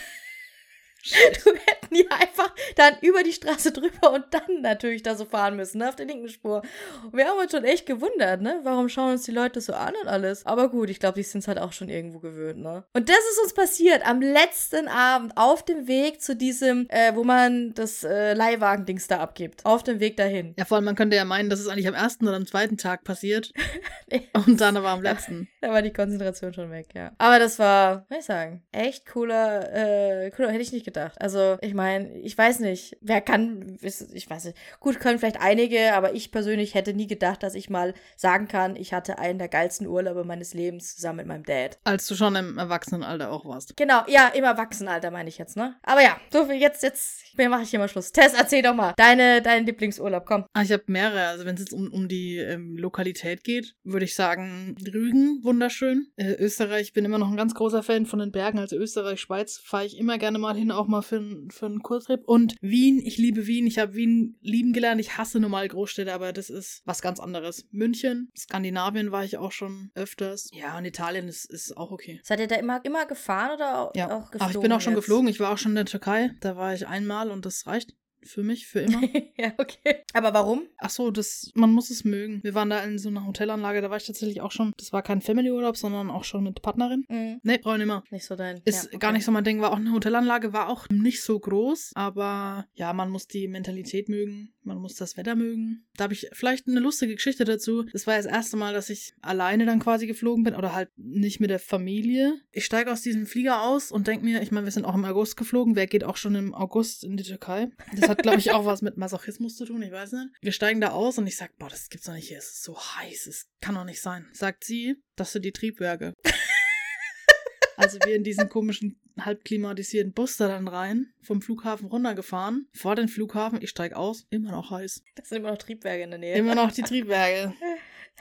Du 1.04 1.52
hätten 1.66 1.96
ja 1.96 2.06
einfach 2.10 2.54
dann 2.76 2.96
über 3.02 3.24
die 3.24 3.34
Straße 3.34 3.72
drüber 3.72 4.14
und 4.14 4.26
dann 4.32 4.62
natürlich 4.62 5.04
da 5.04 5.16
so 5.16 5.26
fahren 5.26 5.56
müssen, 5.56 5.80
ne, 5.80 5.90
auf 5.90 5.96
der 5.96 6.06
linken 6.06 6.30
Spur. 6.30 6.62
Und 7.04 7.18
wir 7.18 7.26
haben 7.26 7.40
uns 7.40 7.52
schon 7.52 7.64
echt 7.64 7.86
gewundert, 7.86 8.42
ne? 8.42 8.60
Warum 8.64 8.88
schauen 8.90 9.14
uns 9.14 9.24
die 9.24 9.32
Leute 9.32 9.62
so 9.62 9.74
an 9.74 9.94
und 10.02 10.08
alles? 10.08 10.46
Aber 10.46 10.70
gut, 10.70 10.90
ich 10.90 11.00
glaube, 11.00 11.16
die 11.16 11.24
sind 11.24 11.40
es 11.40 11.48
halt 11.48 11.60
auch 11.60 11.74
schon 11.74 11.90
irgendwo 11.90 12.20
gewöhnt, 12.20 12.60
ne? 12.60 12.84
Und 12.94 13.10
das 13.10 13.18
ist 13.18 13.40
uns 13.44 13.54
passiert 13.54 14.06
am 14.06 14.22
letzten 14.22 14.88
Abend 14.88 15.34
auf 15.36 15.66
dem 15.66 15.88
Weg 15.88 16.22
zu 16.22 16.36
diesem, 16.36 16.88
äh, 16.90 17.16
wo 17.16 17.24
man 17.24 17.74
das 17.74 18.04
äh, 18.04 18.34
Leihwagen-Dings 18.34 19.08
da 19.08 19.20
abgibt. 19.20 19.66
Auf 19.66 19.84
dem 19.84 20.00
Weg 20.00 20.18
dahin. 20.18 20.54
Ja, 20.58 20.66
vor 20.66 20.78
allem, 20.78 20.86
man 20.86 20.96
könnte 20.96 21.16
ja 21.16 21.26
meinen, 21.26 21.50
dass 21.50 21.60
es 21.60 21.68
eigentlich 21.68 21.88
am 21.88 21.94
ersten 21.94 22.28
oder 22.28 22.38
am 22.38 22.46
zweiten 22.46 22.78
Tag 22.78 23.04
passiert. 23.04 23.52
und 24.46 24.62
dann 24.62 24.78
aber 24.78 24.90
am 24.90 25.02
letzten. 25.02 25.50
da 25.62 25.70
war 25.70 25.82
die 25.82 25.94
Konzentration 25.94 26.54
schon 26.54 26.72
weg, 26.72 26.88
ja. 26.96 27.12
Aber 27.18 27.40
das 27.40 27.58
war, 27.60 28.06
was 28.10 28.20
ich 28.20 28.26
sagen, 28.26 28.64
echt 28.72 29.08
cooler, 29.08 29.74
äh, 29.74 30.32
cooler, 30.32 30.50
hätte 30.50 30.62
ich 30.62 30.72
nicht 30.72 30.86
gedacht 30.86 30.91
gedacht. 30.92 31.20
Also, 31.20 31.58
ich 31.62 31.74
meine, 31.74 32.12
ich 32.20 32.38
weiß 32.38 32.60
nicht, 32.60 32.98
wer 33.02 33.22
kann, 33.22 33.78
ich 33.82 34.30
weiß 34.30 34.46
nicht, 34.46 34.58
gut, 34.80 35.00
können 35.00 35.20
vielleicht 35.20 35.42
einige, 35.42 35.94
aber 35.94 36.14
ich 36.14 36.32
persönlich 36.32 36.76
hätte 36.76 36.94
nie 36.94 37.08
gedacht, 37.08 37.44
dass 37.44 37.56
ich 37.56 37.70
mal 37.70 37.94
sagen 38.16 38.48
kann, 38.48 38.76
ich 38.76 38.94
hatte 38.94 39.20
einen 39.20 39.40
der 39.40 39.48
geilsten 39.48 39.88
Urlaube 39.88 40.24
meines 40.24 40.54
Lebens 40.54 40.96
zusammen 40.96 41.18
mit 41.18 41.28
meinem 41.28 41.44
Dad. 41.44 41.80
Als 41.84 42.08
du 42.08 42.16
schon 42.16 42.36
im 42.36 42.58
Erwachsenenalter 42.58 43.32
auch 43.32 43.46
warst. 43.46 43.76
Genau, 43.78 44.02
ja, 44.08 44.28
im 44.30 44.44
Erwachsenenalter 44.44 45.12
meine 45.12 45.30
ich 45.30 45.38
jetzt, 45.38 45.58
ne? 45.58 45.76
Aber 45.84 46.02
ja, 46.02 46.18
so 46.32 46.46
viel 46.46 46.56
jetzt, 46.56 46.84
jetzt 46.84 47.36
mache 47.38 47.64
ich 47.64 47.70
hier 47.70 47.80
mal 47.80 47.88
Schluss. 47.88 48.12
Tess, 48.12 48.34
erzähl 48.34 48.62
doch 48.62 48.76
mal, 48.76 48.94
deine, 48.98 49.42
deinen 49.42 49.66
Lieblingsurlaub, 49.66 50.26
komm. 50.26 50.46
Ah, 50.54 50.62
ich 50.62 50.72
habe 50.72 50.84
mehrere. 50.88 51.28
Also, 51.28 51.46
wenn 51.46 51.56
es 51.56 51.62
jetzt 51.62 51.74
um, 51.74 51.92
um 51.92 52.08
die 52.08 52.38
ähm, 52.38 52.78
Lokalität 52.78 53.44
geht, 53.44 53.76
würde 53.84 54.06
ich 54.06 54.16
sagen, 54.16 54.76
Rügen, 54.94 55.44
wunderschön. 55.44 56.08
Äh, 56.18 56.34
Österreich, 56.34 56.82
ich 56.82 56.94
bin 56.94 57.06
immer 57.06 57.18
noch 57.18 57.30
ein 57.30 57.38
ganz 57.38 57.54
großer 57.54 57.84
Fan 57.84 58.06
von 58.06 58.20
den 58.20 58.32
Bergen. 58.32 58.60
Also 58.60 58.76
Österreich, 58.76 59.22
Schweiz 59.22 59.58
fahre 59.58 59.86
ich 59.86 59.98
immer 59.98 60.18
gerne 60.18 60.38
mal 60.38 60.56
hin, 60.56 60.72
auch 60.82 60.88
mal 60.88 61.02
für, 61.02 61.24
für 61.50 61.66
einen 61.68 61.82
Kurztrip. 61.82 62.22
Und 62.26 62.56
Wien, 62.62 63.02
ich 63.04 63.18
liebe 63.18 63.48
Wien. 63.48 63.68
Ich 63.68 63.80
habe 63.80 63.94
Wien 63.94 64.38
lieben 64.42 64.74
gelernt. 64.74 65.00
Ich 65.00 65.18
hasse 65.18 65.40
normal 65.40 65.68
Großstädte, 65.68 66.14
aber 66.14 66.34
das 66.34 66.50
ist 66.50 66.82
was 66.86 67.02
ganz 67.02 67.20
anderes. 67.20 67.68
München, 67.72 68.32
Skandinavien 68.38 69.12
war 69.12 69.24
ich 69.24 69.38
auch 69.38 69.52
schon 69.52 69.92
öfters. 69.96 70.50
Ja, 70.54 70.78
und 70.78 70.86
Italien 70.86 71.28
ist, 71.28 71.46
ist 71.46 71.78
auch 71.78 71.92
okay. 71.92 72.20
Seid 72.24 72.40
ihr 72.40 72.48
da 72.48 72.56
immer, 72.56 72.84
immer 72.84 73.06
gefahren 73.06 73.56
oder 73.56 73.92
ja. 73.96 74.08
auch 74.08 74.32
geflogen? 74.32 74.40
Ach, 74.40 74.52
ich 74.52 74.60
bin 74.60 74.72
auch 74.72 74.82
schon 74.82 74.94
jetzt? 74.94 75.06
geflogen. 75.06 75.28
Ich 75.28 75.40
war 75.40 75.54
auch 75.54 75.58
schon 75.58 75.72
in 75.72 75.78
der 75.78 75.86
Türkei. 75.86 76.32
Da 76.42 76.56
war 76.56 76.74
ich 76.74 76.88
einmal 76.88 77.32
und 77.32 77.46
das 77.46 77.68
reicht 77.68 77.96
für 78.24 78.44
mich, 78.44 78.68
für 78.68 78.82
immer. 78.82 79.02
ja, 79.38 79.54
okay. 79.58 80.04
Aber 80.14 80.34
warum? 80.34 80.64
Ach 80.78 80.90
so, 80.90 81.12
das, 81.12 81.52
man 81.56 81.72
muss 81.72 81.90
es 81.90 82.04
mögen. 82.04 82.40
Wir 82.44 82.54
waren 82.54 82.70
da 82.70 82.84
in 82.84 83.00
so 83.00 83.10
einer 83.10 83.26
Hotelanlage, 83.26 83.82
da 83.82 83.90
war 83.90 83.98
ich 83.98 84.06
tatsächlich 84.06 84.42
auch 84.42 84.52
schon, 84.52 84.74
das 84.78 84.94
war 84.94 85.02
kein 85.02 85.22
Family-Urlaub, 85.22 85.78
sondern 85.78 86.10
auch 86.10 86.24
schon 86.24 86.44
mit 86.44 86.62
Partnerin. 86.62 87.06
Mhm. 87.10 87.40
Nee, 87.44 87.60
ich 87.60 87.66
immer. 87.66 88.04
Nicht 88.12 88.26
so 88.26 88.36
dein. 88.36 88.62
Ist 88.66 88.84
ja, 88.84 88.90
okay. 88.90 88.98
gar 89.00 89.12
nicht 89.12 89.26
so 89.26 89.32
mein 89.32 89.44
Ding, 89.44 89.62
war 89.62 89.72
auch 89.72 89.78
eine 89.78 89.92
Hotelanlage, 89.92 90.54
war 90.54 90.70
auch 90.70 90.88
nicht 90.90 91.22
so 91.24 91.40
groß, 91.40 91.92
aber 91.96 92.66
ja, 92.74 92.94
man 92.94 93.10
muss 93.10 93.28
die 93.28 93.48
Mentalität 93.48 94.10
mögen, 94.10 94.54
man 94.64 94.78
muss 94.78 94.96
das 94.96 95.18
Wetter 95.18 95.36
mögen. 95.36 95.86
Da 95.98 96.06
habe 96.06 96.14
ich 96.14 96.30
vielleicht 96.34 96.68
eine 96.68 96.80
lustige 96.80 97.16
Geschichte 97.16 97.46
dazu. 97.46 97.84
Das 97.84 98.08
war 98.08 98.18
das 98.18 98.26
erste 98.26 98.58
Mal, 98.58 98.74
dass 98.74 98.90
ich 98.90 99.14
alleine 99.22 99.66
dann 99.66 99.80
quasi 99.80 100.08
geflogen 100.08 100.44
bin 100.44 100.56
oder 100.56 100.74
halt 100.74 100.90
nicht 100.98 101.40
mit 101.40 101.50
der 101.50 101.60
Familie. 101.60 102.36
Ich 102.52 102.66
steige 102.66 102.92
aus 102.92 103.02
diesem 103.02 103.26
Flieger 103.26 103.64
aus 103.64 103.92
und 103.92 104.08
denke 104.08 104.26
mir, 104.26 104.42
ich 104.42 104.52
meine, 104.52 104.66
wir 104.66 104.72
sind 104.72 104.86
auch 104.86 104.96
im 104.96 105.06
August 105.06 105.38
geflogen, 105.38 105.76
wer 105.76 105.88
geht 105.88 106.04
auch 106.04 106.18
schon 106.18 106.36
im 106.36 106.54
August 106.54 107.04
in 107.04 107.18
die 107.18 107.24
Türkei? 107.24 107.70
Das 107.96 108.10
hat, 108.12 108.22
glaube 108.22 108.38
ich, 108.38 108.52
auch 108.52 108.66
was 108.66 108.82
mit 108.82 108.98
Masochismus 108.98 109.56
zu 109.56 109.66
tun, 109.66 109.82
ich 109.82 109.92
weiß 109.92 110.12
nicht. 110.14 110.30
Wir 110.42 110.52
steigen 110.52 110.82
da 110.82 110.92
aus 110.92 111.18
und 111.18 111.28
ich 111.28 111.38
sag, 111.38 111.58
boah, 111.58 111.70
das 111.70 111.90
gibt's 111.90 112.06
doch 112.06 112.14
nicht 112.14 112.28
hier, 112.28 112.38
es 112.38 112.52
ist 112.52 112.64
so 112.64 112.78
heiß, 112.78 113.28
es 113.28 113.48
kann 113.60 113.76
doch 113.76 113.86
nicht 113.86 114.02
sein. 114.02 114.28
Sagt 114.34 114.64
sie, 114.64 114.98
das 115.16 115.32
sind 115.32 115.46
die 115.46 115.52
Triebwerke. 115.52 116.14
also 117.78 117.98
wir 118.06 118.16
in 118.16 118.24
diesen 118.24 118.50
komischen 118.50 119.00
halb 119.20 119.44
klimatisierten 119.44 120.14
Bus 120.14 120.38
da 120.38 120.48
dann 120.48 120.68
rein, 120.68 121.14
vom 121.22 121.42
Flughafen 121.42 121.88
runtergefahren, 121.88 122.68
vor 122.74 122.96
den 122.96 123.08
Flughafen, 123.08 123.62
ich 123.62 123.70
steig 123.70 123.94
aus, 123.94 124.26
immer 124.30 124.52
noch 124.52 124.72
heiß. 124.72 125.04
Das 125.16 125.30
sind 125.30 125.40
immer 125.40 125.52
noch 125.52 125.58
Triebwerke 125.58 126.04
in 126.04 126.12
der 126.12 126.20
Nähe. 126.20 126.36
Immer 126.36 126.56
noch 126.56 126.72
die 126.72 126.84
Triebwerke. 126.84 127.54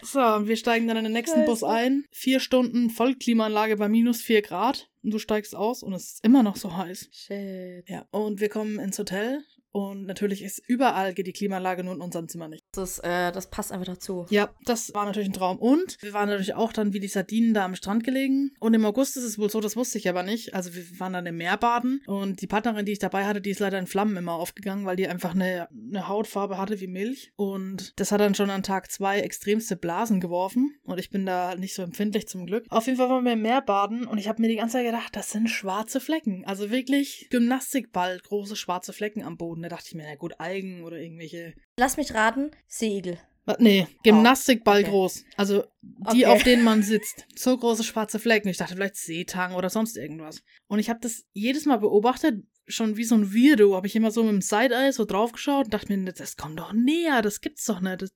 So, 0.03 0.21
und 0.21 0.49
wir 0.49 0.57
steigen 0.57 0.89
dann 0.89 0.97
in 0.97 1.05
den 1.05 1.13
nächsten 1.13 1.45
Bus 1.45 1.63
ein. 1.63 2.07
Vier 2.11 2.41
Stunden 2.41 2.91
Vollklimaanlage 2.91 3.77
bei 3.77 3.89
minus 3.89 4.23
vier 4.23 4.41
Grad. 4.41 4.89
Und 5.03 5.13
du 5.13 5.19
steigst 5.19 5.55
aus 5.55 5.83
und 5.83 5.93
es 5.93 6.13
ist 6.13 6.25
immer 6.25 6.43
noch 6.43 6.57
so 6.57 6.75
heiß. 6.75 7.09
Shit. 7.13 7.89
Ja, 7.89 8.07
und 8.11 8.41
wir 8.41 8.49
kommen 8.49 8.79
ins 8.79 8.99
Hotel 8.99 9.43
Und 9.73 10.07
natürlich 10.07 10.43
ist 10.43 10.63
überall 10.67 11.15
geht 11.15 11.27
die 11.27 11.33
Klimaanlage 11.33 11.85
nur 11.85 11.95
in 11.95 12.01
unserem 12.01 12.29
Zimmer 12.29 12.49
nicht. 12.49 12.65
Das, 12.73 12.99
ist, 12.99 13.05
äh, 13.05 13.33
das 13.33 13.49
passt 13.51 13.73
einfach 13.73 13.87
dazu. 13.87 14.27
Ja, 14.31 14.51
das 14.65 14.93
war 14.95 15.05
natürlich 15.05 15.29
ein 15.29 15.35
Traum. 15.35 15.59
Und 15.59 15.97
wir 16.01 16.13
waren 16.13 16.29
natürlich 16.29 16.55
auch 16.55 16.73
dann 16.73 16.93
wie 16.93 17.01
die 17.01 17.09
Sardinen 17.09 17.55
da 17.55 17.65
am 17.65 17.77
Strand 17.77 18.05
gelegen. 18.05 18.53
Und 18.59 18.75
im 18.75 18.85
August 18.85 19.17
ist 19.17 19.25
es 19.25 19.39
wohl 19.39 19.51
so, 19.51 19.61
das 19.61 19.77
wusste 19.77 19.99
ich 19.99 20.09
aber 20.09 20.23
nicht. 20.23 20.55
Also 20.55 20.75
wir 20.75 20.85
waren 20.99 21.13
dann 21.13 21.27
im 21.27 21.37
Meer 21.37 21.57
baden. 21.57 22.03
Und 22.07 22.41
die 22.43 22.47
Partnerin, 22.47 22.85
die 22.85 22.93
ich 22.93 22.99
dabei 22.99 23.27
hatte, 23.27 23.41
die 23.41 23.51
ist 23.51 23.61
leider 23.61 23.79
in 23.79 23.87
Flammen 23.87 24.17
immer 24.17 24.35
aufgegangen, 24.35 24.87
weil 24.87 24.97
die 24.97 25.09
einfach 25.09 25.35
eine, 25.35 25.69
eine 25.71 26.09
Hautfarbe 26.09 26.59
hatte 26.59 26.81
wie 26.81 26.89
Milch. 26.89 27.33
Und 27.37 27.93
das 27.97 28.13
hat 28.13 28.21
dann 28.21 28.35
schon 28.35 28.51
an 28.51 28.63
Tag 28.63 28.91
zwei 28.91 29.21
extremste 29.21 29.77
Blasen 29.77 30.21
geworfen. 30.21 30.75
Und 30.85 30.99
ich 30.99 31.11
bin 31.11 31.27
da 31.27 31.55
nicht 31.55 31.75
so 31.75 31.83
empfindlich 31.83 32.27
zum 32.27 32.47
Glück. 32.47 32.67
Auf 32.71 32.87
jeden 32.87 32.99
Fall 32.99 33.09
waren 33.09 33.25
wir 33.25 33.35
im 33.35 33.43
Meer 33.43 33.63
baden. 33.63 34.07
Und 34.07 34.19
ich 34.19 34.29
habe 34.29 34.43
mir 34.43 34.49
die 34.49 34.57
ganze 34.57 34.75
Zeit 34.75 34.87
gedacht, 34.87 35.15
das 35.15 35.31
sind 35.31 35.49
schwarze 35.49 36.01
Flecken. 36.01 36.45
Also 36.45 36.71
wirklich 36.71 37.29
Gymnastikball, 37.31 38.19
große 38.19 38.57
schwarze 38.57 38.93
Flecken 38.93 39.23
am 39.23 39.37
Boden. 39.37 39.60
Da 39.63 39.69
dachte 39.69 39.87
ich 39.89 39.95
mir, 39.95 40.05
na 40.09 40.15
gut, 40.17 40.35
Algen 40.39 40.85
oder 40.85 40.99
irgendwelche 40.99 41.55
Lass 41.79 41.97
mich 41.97 42.15
raten, 42.15 42.51
Seeigel. 42.67 43.19
Nee, 43.59 43.87
Gymnastikball 44.05 44.81
okay. 44.83 44.91
groß. 44.91 45.25
Also 45.37 45.65
die, 45.81 46.25
Okay. 46.25 46.27
auf 46.27 46.43
denen 46.45 46.63
man 46.63 46.83
sitzt. 46.83 47.27
So 47.37 47.57
große 47.57 47.83
schwarze 47.83 48.19
Flecken. 48.21 48.49
Ich 48.49 48.59
dachte 48.59 48.75
vielleicht 48.75 48.97
Seetang 48.97 49.55
oder 49.55 49.71
sonst 49.71 49.97
irgendwas. 49.97 50.43
Und 50.69 50.79
ich 50.79 50.89
habe 50.89 51.01
das 51.01 51.25
jedes 51.33 51.67
Mal 51.67 51.79
beobachtet, 51.79 52.45
schon 52.71 52.97
wie 52.97 53.05
so 53.05 53.15
ein 53.15 53.33
Weirdo. 53.35 53.75
Habe 53.75 53.87
ich 53.87 53.97
immer 53.97 54.11
so 54.11 54.23
mit 54.23 54.33
dem 54.33 54.41
Side-Eye 54.41 54.93
so 54.93 55.05
draufgeschaut 55.05 55.67
und 55.67 55.75
dachte 55.75 55.97
mir, 55.97 56.13
das 56.13 56.37
kommt 56.37 56.59
doch 56.59 56.73
näher, 56.73 57.23
das 57.23 57.41
gibt's 57.41 57.65
doch 57.65 57.81
nicht. 57.81 58.03
Das, 58.03 58.11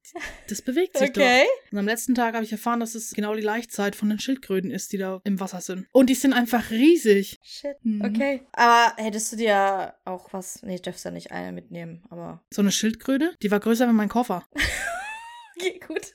das 0.49 0.63
bewegt 0.63 0.97
sich 0.97 1.13
doch. 1.13 1.23
Und 1.73 1.79
am 1.79 1.87
letzten 1.87 2.15
Tag 2.15 2.35
habe 2.35 2.45
ich 2.45 2.53
erfahren, 2.53 2.81
dass 2.81 2.95
es 2.95 3.13
genau 3.13 3.35
die 3.35 3.43
Laichzeit 3.43 3.97
von 3.97 4.09
den 4.09 4.19
Schildkröten 4.19 4.71
ist, 4.71 4.93
die 4.93 4.99
da 4.99 5.21
im 5.25 5.41
Wasser 5.41 5.61
sind. 5.61 5.87
Und 5.93 6.11
die 6.11 6.15
sind 6.15 6.33
einfach 6.33 6.71
riesig. 6.71 7.39
Shit. 7.43 7.77
Mhm. 7.83 8.05
Okay. 8.05 8.43
Aber 8.53 8.95
hättest 8.97 9.33
du 9.33 9.37
dir 9.37 9.95
auch 10.05 10.33
was. 10.33 10.63
Nee, 10.63 10.77
du 10.77 10.83
darfst 10.83 11.05
ja 11.05 11.11
nicht 11.11 11.33
eine 11.33 11.53
mitnehmen, 11.53 12.05
aber. 12.11 12.43
So 12.51 12.63
eine 12.63 12.73
Schildkröte, 12.73 13.35
die 13.43 13.51
war 13.51 13.61
größer 13.61 13.87
als 13.87 13.95
mein 13.95 14.09
Koffer. 14.09 14.47
Okay, 15.57 15.81
gut. 15.87 16.15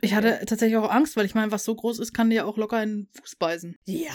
Ich 0.00 0.14
hatte 0.14 0.44
tatsächlich 0.46 0.76
auch 0.76 0.90
Angst, 0.90 1.16
weil 1.16 1.26
ich 1.26 1.34
meine, 1.34 1.52
was 1.52 1.64
so 1.64 1.74
groß 1.74 1.98
ist, 1.98 2.12
kann 2.12 2.30
dir 2.30 2.36
ja 2.36 2.44
auch 2.44 2.56
locker 2.56 2.82
in 2.82 2.88
den 2.90 3.08
Fuß 3.12 3.36
beißen. 3.36 3.76
Ja. 3.84 4.10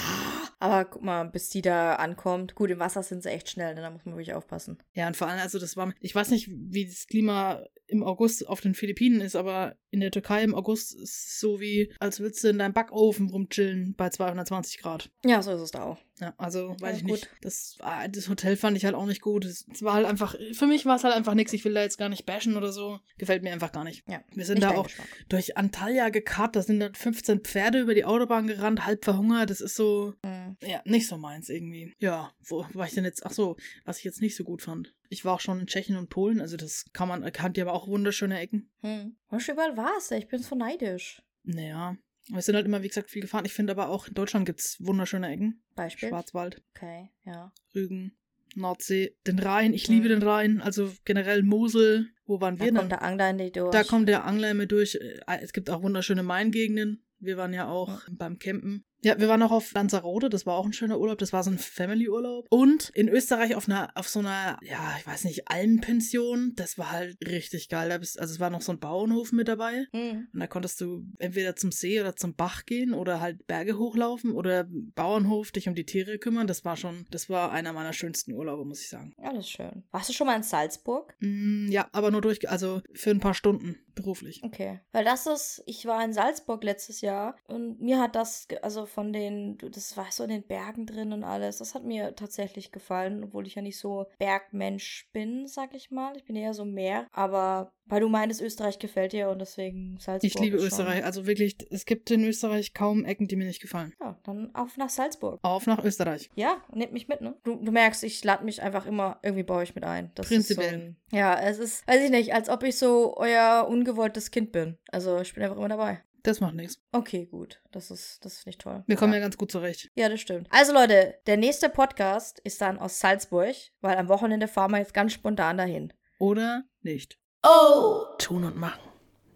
Aber 0.60 0.86
guck 0.86 1.04
mal, 1.04 1.24
bis 1.26 1.50
die 1.50 1.62
da 1.62 1.96
ankommt. 1.96 2.56
Gut, 2.56 2.72
im 2.72 2.80
Wasser 2.80 3.04
sind 3.04 3.24
sie 3.24 3.30
echt 3.30 3.50
schnell, 3.50 3.76
ne? 3.76 3.82
da 3.82 3.90
muss 3.92 4.06
man 4.06 4.16
wirklich 4.16 4.34
aufpassen. 4.34 4.78
Ja, 4.94 5.08
und 5.08 5.16
vor 5.16 5.28
allem, 5.28 5.40
also 5.40 5.60
das 5.60 5.78
war, 5.78 5.94
ich 6.02 6.14
weiß 6.16 6.30
nicht, 6.32 6.50
wie 6.52 6.86
das 6.86 7.08
Klima 7.08 7.64
im 7.90 8.04
August 8.04 8.48
auf 8.48 8.60
den 8.60 8.74
Philippinen 8.74 9.22
ist, 9.22 9.36
aber 9.36 9.78
in 9.92 10.02
der 10.02 10.12
Türkei 10.12 10.44
im 10.44 10.54
August 10.54 10.94
ist 10.94 11.28
es 11.28 11.40
so 11.40 11.62
wie, 11.62 11.94
als 12.00 12.20
würdest 12.20 12.44
du 12.44 12.50
in 12.50 12.60
deinem 12.60 12.74
Backofen 12.74 13.30
rumchillen 13.30 13.94
bei 13.96 14.10
220 14.10 14.80
Grad. 14.80 15.10
Ja, 15.24 15.42
so 15.42 15.52
ist 15.54 15.62
es 15.62 15.72
da 15.72 15.84
auch. 15.84 15.98
Ja, 16.20 16.34
also 16.38 16.76
weiß 16.80 16.82
Ja, 16.82 16.98
ich 16.98 17.04
gut. 17.04 17.12
nicht. 17.12 17.30
Das, 17.42 17.78
ah, 17.80 18.08
das 18.08 18.28
Hotel 18.28 18.58
fand 18.58 18.76
ich 18.76 18.84
halt 18.84 18.96
auch 18.96 19.06
nicht 19.06 19.22
gut. 19.22 19.46
Es 19.46 19.66
war 19.82 19.94
halt 19.94 20.06
einfach, 20.06 20.36
für 20.52 20.66
mich 20.66 20.86
war 20.86 20.96
es 20.98 21.04
halt 21.04 21.14
einfach 21.16 21.36
nichts. 21.36 21.54
Ich 21.54 21.64
will 21.64 21.74
da 21.76 21.82
jetzt 21.84 21.98
gar 21.98 22.10
nicht 22.10 22.26
bashen 22.26 22.58
oder 22.58 22.72
so. 22.74 23.00
Gefällt 23.18 23.44
mir 23.44 23.54
einfach 23.54 23.72
gar 23.72 23.84
nicht. 23.84 24.04
Ja. 24.10 24.22
Wir 24.34 24.46
sind 24.46 24.62
da 24.64 24.72
auch 24.72 24.88
Geschmack. 24.88 25.08
Durch 25.38 25.58
Antalya 25.58 26.10
gekarrt, 26.10 26.56
da 26.56 26.62
sind 26.62 26.80
dann 26.80 26.94
15 26.96 27.42
Pferde 27.42 27.80
über 27.82 27.94
die 27.94 28.06
Autobahn 28.06 28.48
gerannt, 28.48 28.86
halb 28.86 29.04
verhungert. 29.06 29.50
Das 29.50 29.62
ist 29.62 29.76
so, 29.76 30.14
Mhm. 30.24 30.58
ja, 30.62 30.82
nicht 30.86 31.08
so 31.08 31.18
meins 31.18 31.50
irgendwie. 31.50 31.94
Ja, 32.00 32.32
wo 32.48 32.66
war 32.74 32.88
ich 32.88 32.94
denn 32.94 33.06
jetzt? 33.06 33.26
Ach 33.26 33.32
so, 33.32 33.56
was 33.86 34.00
ich 34.00 34.04
jetzt 34.04 34.22
nicht 34.22 34.36
so 34.36 34.44
gut 34.44 34.62
fand. 34.62 34.94
Ich 35.10 35.24
war 35.26 35.34
auch 35.36 35.40
schon 35.40 35.60
in 35.60 35.68
Tschechien 35.68 35.98
und 35.98 36.10
Polen, 36.10 36.42
also 36.42 36.58
das 36.58 36.86
kann 36.94 37.08
man, 37.08 37.24
hat 37.26 37.58
ja 37.58 37.64
aber 37.64 37.74
auch 37.74 37.88
wunderschöne 37.88 38.40
Ecken. 38.40 38.70
Hm. 38.82 39.16
Und 39.28 39.48
überall 39.48 39.78
warst 39.78 40.12
du. 40.12 40.16
Ich 40.16 40.28
bin 40.28 40.42
so 40.42 40.56
neidisch. 40.56 41.22
Naja, 41.44 41.96
wir 42.30 42.42
sind 42.42 42.56
halt 42.56 42.66
immer, 42.66 42.84
wie 42.84 42.88
gesagt, 42.90 43.10
viel 43.10 43.22
gefahren. 43.22 43.46
Ich 43.46 43.54
finde 43.54 43.72
aber 43.72 43.90
auch 43.90 44.08
in 44.08 44.14
Deutschland 44.14 44.46
gibt 44.46 44.60
es 44.60 44.78
wunderschöne 44.80 45.30
Ecken. 45.32 45.64
Beispiel. 45.76 46.10
Schwarzwald, 46.10 46.62
Okay, 46.76 47.10
ja. 47.24 47.54
Rügen, 47.74 48.18
Nordsee, 48.58 49.16
den 49.26 49.40
Rhein. 49.40 49.74
Ich 49.74 49.88
liebe 49.88 50.06
Mhm. 50.06 50.20
den 50.20 50.24
Rhein, 50.24 50.62
also 50.62 50.92
generell 51.06 51.44
Mosel. 51.44 52.08
Wo 52.26 52.42
waren 52.42 52.58
Da 52.58 52.66
wir 52.66 52.72
kommt 52.74 52.82
denn? 52.84 52.90
der 52.90 53.02
Angler 53.04 53.30
in 53.30 53.38
die 53.38 53.52
durch. 53.52 53.72
Da 53.72 53.84
kommt 53.84 54.10
der 54.10 54.26
Angler 54.26 54.52
immer 54.52 54.66
durch. 54.66 54.96
Äh, 54.96 55.20
Es 55.42 55.54
gibt 55.54 55.70
auch 55.70 55.82
wunderschöne 55.82 56.24
Maingegenden. 56.24 57.04
Wir 57.20 57.38
waren 57.38 57.54
ja 57.54 57.68
auch 57.68 58.02
beim 58.12 58.38
Campen. 58.38 58.84
Ja, 59.04 59.20
wir 59.20 59.28
waren 59.28 59.44
auch 59.44 59.52
auf 59.52 59.72
Lanzarote, 59.74 60.30
das 60.30 60.46
war 60.46 60.56
auch 60.56 60.66
ein 60.66 60.74
schöner 60.74 61.00
Urlaub, 61.00 61.18
das 61.18 61.34
war 61.34 61.44
so 61.44 61.52
ein 61.52 61.60
Family-Urlaub. 61.60 62.48
Und 62.50 62.90
in 62.90 63.08
Österreich 63.08 63.56
auf 63.56 63.68
einer, 63.68 63.92
auf 63.96 64.08
so 64.10 64.20
einer, 64.20 64.58
ja, 64.62 64.96
ich 65.00 65.06
weiß 65.06 65.26
nicht, 65.26 65.50
Almpension, 65.50 66.54
das 66.56 66.78
war 66.78 66.92
halt 66.92 67.18
richtig 67.26 67.70
geil. 67.70 67.90
Da 67.90 67.98
bist, 67.98 68.20
also 68.20 68.34
es 68.34 68.40
war 68.40 68.50
noch 68.50 68.62
so 68.62 68.72
ein 68.72 68.80
Bauernhof 68.80 69.32
mit 69.32 69.48
dabei. 69.48 69.86
Hm. 69.92 70.28
Und 70.34 70.40
da 70.40 70.48
konntest 70.48 70.82
du 70.82 71.06
entweder 71.20 71.56
zum 71.56 71.72
See 71.72 72.00
oder 72.02 72.16
zum 72.16 72.36
Bach 72.36 72.66
gehen 72.66 72.94
oder 72.94 73.22
halt 73.22 73.46
Berge 73.48 73.78
hochlaufen 73.78 74.32
oder 74.32 74.68
Bauernhof, 74.70 75.52
dich 75.52 75.68
um 75.68 75.76
die 75.76 75.86
Tiere 75.86 76.18
kümmern. 76.18 76.48
Das 76.48 76.66
war 76.66 76.76
schon, 76.76 77.06
das 77.12 77.30
war 77.30 77.52
einer 77.52 77.74
meiner 77.74 77.94
schönsten 77.94 78.34
Urlaube, 78.34 78.66
muss 78.66 78.82
ich 78.82 78.90
sagen. 78.90 79.14
Ja, 79.22 79.32
das 79.32 79.46
ist 79.46 79.52
schön. 79.52 79.84
Warst 79.92 80.10
du 80.10 80.14
schon 80.14 80.28
mal 80.28 80.36
in 80.36 80.44
Salzburg? 80.44 81.16
Mm, 81.20 81.70
ja, 81.70 81.88
aber 81.92 82.12
nur 82.12 82.22
durch, 82.22 82.50
also 82.50 82.82
für 82.94 83.12
ein 83.12 83.20
paar 83.20 83.34
Stunden 83.34 83.78
beruflich. 83.94 84.42
Okay. 84.44 84.80
Weil 84.92 85.04
das 85.04 85.28
ist, 85.28 85.64
ich 85.66 85.86
war 85.86 86.04
in 86.04 86.14
Salzburg 86.14 86.64
letztes 86.64 87.02
Jahr 87.02 87.36
und 87.48 87.82
mir 87.82 88.00
hat 88.00 88.16
das, 88.16 88.48
also 88.62 88.87
von 88.88 89.14
den, 89.14 89.58
du- 89.58 89.70
das 89.70 89.96
war 89.98 90.08
so 90.12 90.24
in 90.24 90.30
den 90.30 90.44
Bergen 90.44 90.86
drin 90.86 91.14
und 91.14 91.24
alles, 91.24 91.58
das 91.58 91.76
hat 91.76 91.84
mir 91.84 92.16
tatsächlich 92.16 92.72
gefallen, 92.72 93.24
obwohl 93.24 93.46
ich 93.48 93.56
ja 93.56 93.62
nicht 93.62 93.78
so 93.80 94.06
Bergmensch 94.20 95.10
bin, 95.14 95.48
sag 95.48 95.74
ich 95.74 95.92
mal. 95.92 96.16
Ich 96.18 96.26
bin 96.26 96.36
eher 96.36 96.54
so 96.54 96.66
Meer. 96.66 97.08
Aber 97.12 97.72
weil 97.90 98.02
du 98.02 98.10
meintest, 98.10 98.42
Österreich 98.42 98.80
gefällt 98.80 99.14
dir 99.14 99.30
und 99.30 99.40
deswegen 99.40 99.98
Salzburg. 100.00 100.30
Ich 100.30 100.40
liebe 100.40 100.58
Österreich. 100.58 101.06
Also 101.06 101.26
wirklich, 101.26 101.56
es 101.72 101.86
gibt 101.86 102.12
in 102.12 102.24
Österreich 102.26 102.74
kaum 102.74 103.06
Ecken, 103.06 103.28
die 103.28 103.36
mir 103.38 103.46
nicht 103.48 103.62
gefallen. 103.62 103.94
Ja, 104.02 104.20
dann 104.24 104.54
auf 104.56 104.76
nach 104.78 104.90
Salzburg. 104.90 105.40
Auf 105.42 105.68
nach 105.68 105.84
Österreich. 105.84 106.30
Ja, 106.36 106.62
nehmt 106.74 106.92
mich 106.92 107.08
mit, 107.08 107.22
ne? 107.22 107.36
Du, 107.44 107.56
du 107.56 107.72
merkst, 107.72 108.04
ich 108.04 108.24
lade 108.26 108.44
mich 108.44 108.62
einfach 108.62 108.86
immer 108.86 109.20
irgendwie 109.24 109.44
bei 109.44 109.56
euch 109.56 109.74
mit 109.74 109.86
ein. 109.86 110.12
Das 110.16 110.28
Prinzipiell. 110.28 110.66
Ist 110.68 110.72
so 110.74 110.78
ein, 110.78 110.98
ja, 111.12 111.40
es 111.40 111.60
ist, 111.60 111.88
weiß 111.88 112.04
ich 112.04 112.12
nicht, 112.12 112.34
als 112.34 112.50
ob 112.50 112.64
ich 112.64 112.78
so 112.78 113.16
euer 113.16 113.66
ungewolltes 113.70 114.32
Kind 114.32 114.52
bin. 114.52 114.78
Also 114.92 115.20
ich 115.22 115.34
bin 115.34 115.44
einfach 115.44 115.58
immer 115.58 115.70
dabei. 115.70 116.02
Das 116.24 116.42
macht 116.42 116.56
nichts. 116.56 116.82
Okay, 116.92 117.26
gut. 117.26 117.62
Das 117.72 117.92
ist, 117.92 118.24
das 118.26 118.40
finde 118.40 118.50
ich 118.50 118.58
toll. 118.58 118.84
Wir 118.88 118.96
kommen 118.96 119.14
ja. 119.14 119.20
ja. 119.20 119.26
ganz 119.26 119.38
gut 119.38 119.52
zurecht. 119.52 119.92
ja, 119.96 120.10
das 120.10 120.20
stimmt. 120.20 120.48
Also 120.52 120.74
Leute, 120.74 121.16
der 121.26 121.38
nächste 121.38 121.70
Podcast 121.70 122.40
ist 122.40 122.62
dann 122.62 122.80
aus 122.80 123.00
Salzburg, 123.00 123.56
weil 123.82 123.98
am 123.98 124.10
Wochenende 124.10 124.48
fahren 124.48 124.72
wir 124.72 124.80
jetzt 124.80 124.94
ganz 124.94 125.14
spontan 125.14 125.58
dahin. 125.58 125.94
Oder 126.20 126.64
nicht. 126.82 127.18
Oh! 127.44 128.06
Tun 128.18 128.44
und 128.44 128.58
machen. 128.58 128.82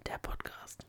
Der 0.08 0.18
Podcast. 0.18 0.88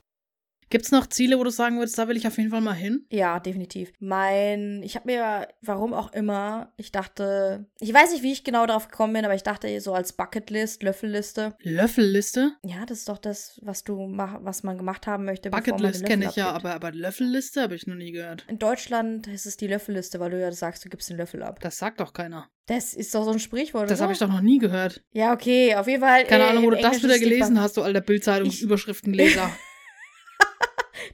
Gibt 0.73 0.87
es 0.87 0.91
noch 0.91 1.07
Ziele, 1.07 1.39
wo 1.39 1.45
du 1.45 1.51
sagen 1.51 1.77
würdest, 1.77 1.99
da 1.99 2.09
will 2.09 2.17
ich 2.17 2.27
auf 2.27 2.39
jeden 2.39 2.49
Fall 2.49 2.63
mal 2.63 2.73
hin? 2.73 3.05
Ja, 3.11 3.41
definitiv. 3.41 3.93
Mein, 4.01 4.83
ich 4.83 4.97
habe 4.97 5.13
mir, 5.13 5.49
warum 5.61 5.93
auch 5.93 6.15
immer, 6.15 6.73
ich 6.79 6.91
dachte, 6.91 7.67
ich 7.79 7.93
weiß 7.93 8.13
nicht, 8.13 8.23
wie 8.23 8.33
ich 8.33 8.43
genau 8.43 8.65
darauf 8.65 8.89
gekommen 8.89 9.13
bin, 9.13 9.27
aber 9.27 9.35
ich 9.35 9.43
dachte 9.43 9.79
so 9.83 9.93
als 9.93 10.15
Bucketlist, 10.15 10.83
Löffelliste. 10.83 11.55
Löffelliste? 11.61 12.53
Ja, 12.65 12.87
das 12.87 13.01
ist 13.01 13.11
doch 13.11 13.19
das, 13.19 13.61
was 13.63 13.85
du 13.85 14.07
mach, 14.07 14.39
was 14.41 14.63
man 14.63 14.79
gemacht 14.79 15.07
haben 15.07 15.27
möchte. 15.27 15.51
Bucketlist 15.51 16.07
kenne 16.07 16.25
ich 16.25 16.37
ja, 16.37 16.51
aber, 16.51 16.73
aber 16.73 16.91
Löffelliste 16.91 17.61
habe 17.61 17.75
ich 17.75 17.87
noch 17.87 17.95
nie 17.95 18.13
gehört. 18.13 18.47
In 18.49 18.59
Deutschland 18.59 19.27
ist 19.27 19.45
es 19.45 19.59
die 19.59 19.67
Löffelliste, 19.67 20.21
weil 20.21 20.31
du 20.31 20.41
ja 20.41 20.51
sagst, 20.53 20.87
du 20.87 20.89
gibst 20.89 21.11
den 21.11 21.19
Löffel 21.19 21.43
ab. 21.43 21.61
Das 21.61 21.77
sagt 21.77 22.01
doch 22.01 22.15
keiner. 22.15 22.49
Das 22.65 22.95
ist 22.95 23.15
doch 23.15 23.25
so 23.25 23.31
ein 23.33 23.41
Sprichwort, 23.41 23.91
Das 23.91 24.01
habe 24.01 24.15
ich 24.15 24.19
doch 24.19 24.29
noch 24.29 24.41
nie 24.41 24.57
gehört. 24.57 25.03
Ja, 25.11 25.35
okay, 25.35 25.75
auf 25.75 25.87
jeden 25.87 26.01
Fall. 26.01 26.25
Keine 26.25 26.45
äh, 26.45 26.47
Ahnung, 26.47 26.65
wo 26.65 26.71
du 26.71 26.81
das 26.81 27.03
wieder 27.03 27.19
gelesen 27.19 27.61
hast, 27.61 27.77
du 27.77 27.83
alter 27.83 28.01
Bildzeitungsüberschriftenleser. 28.01 29.51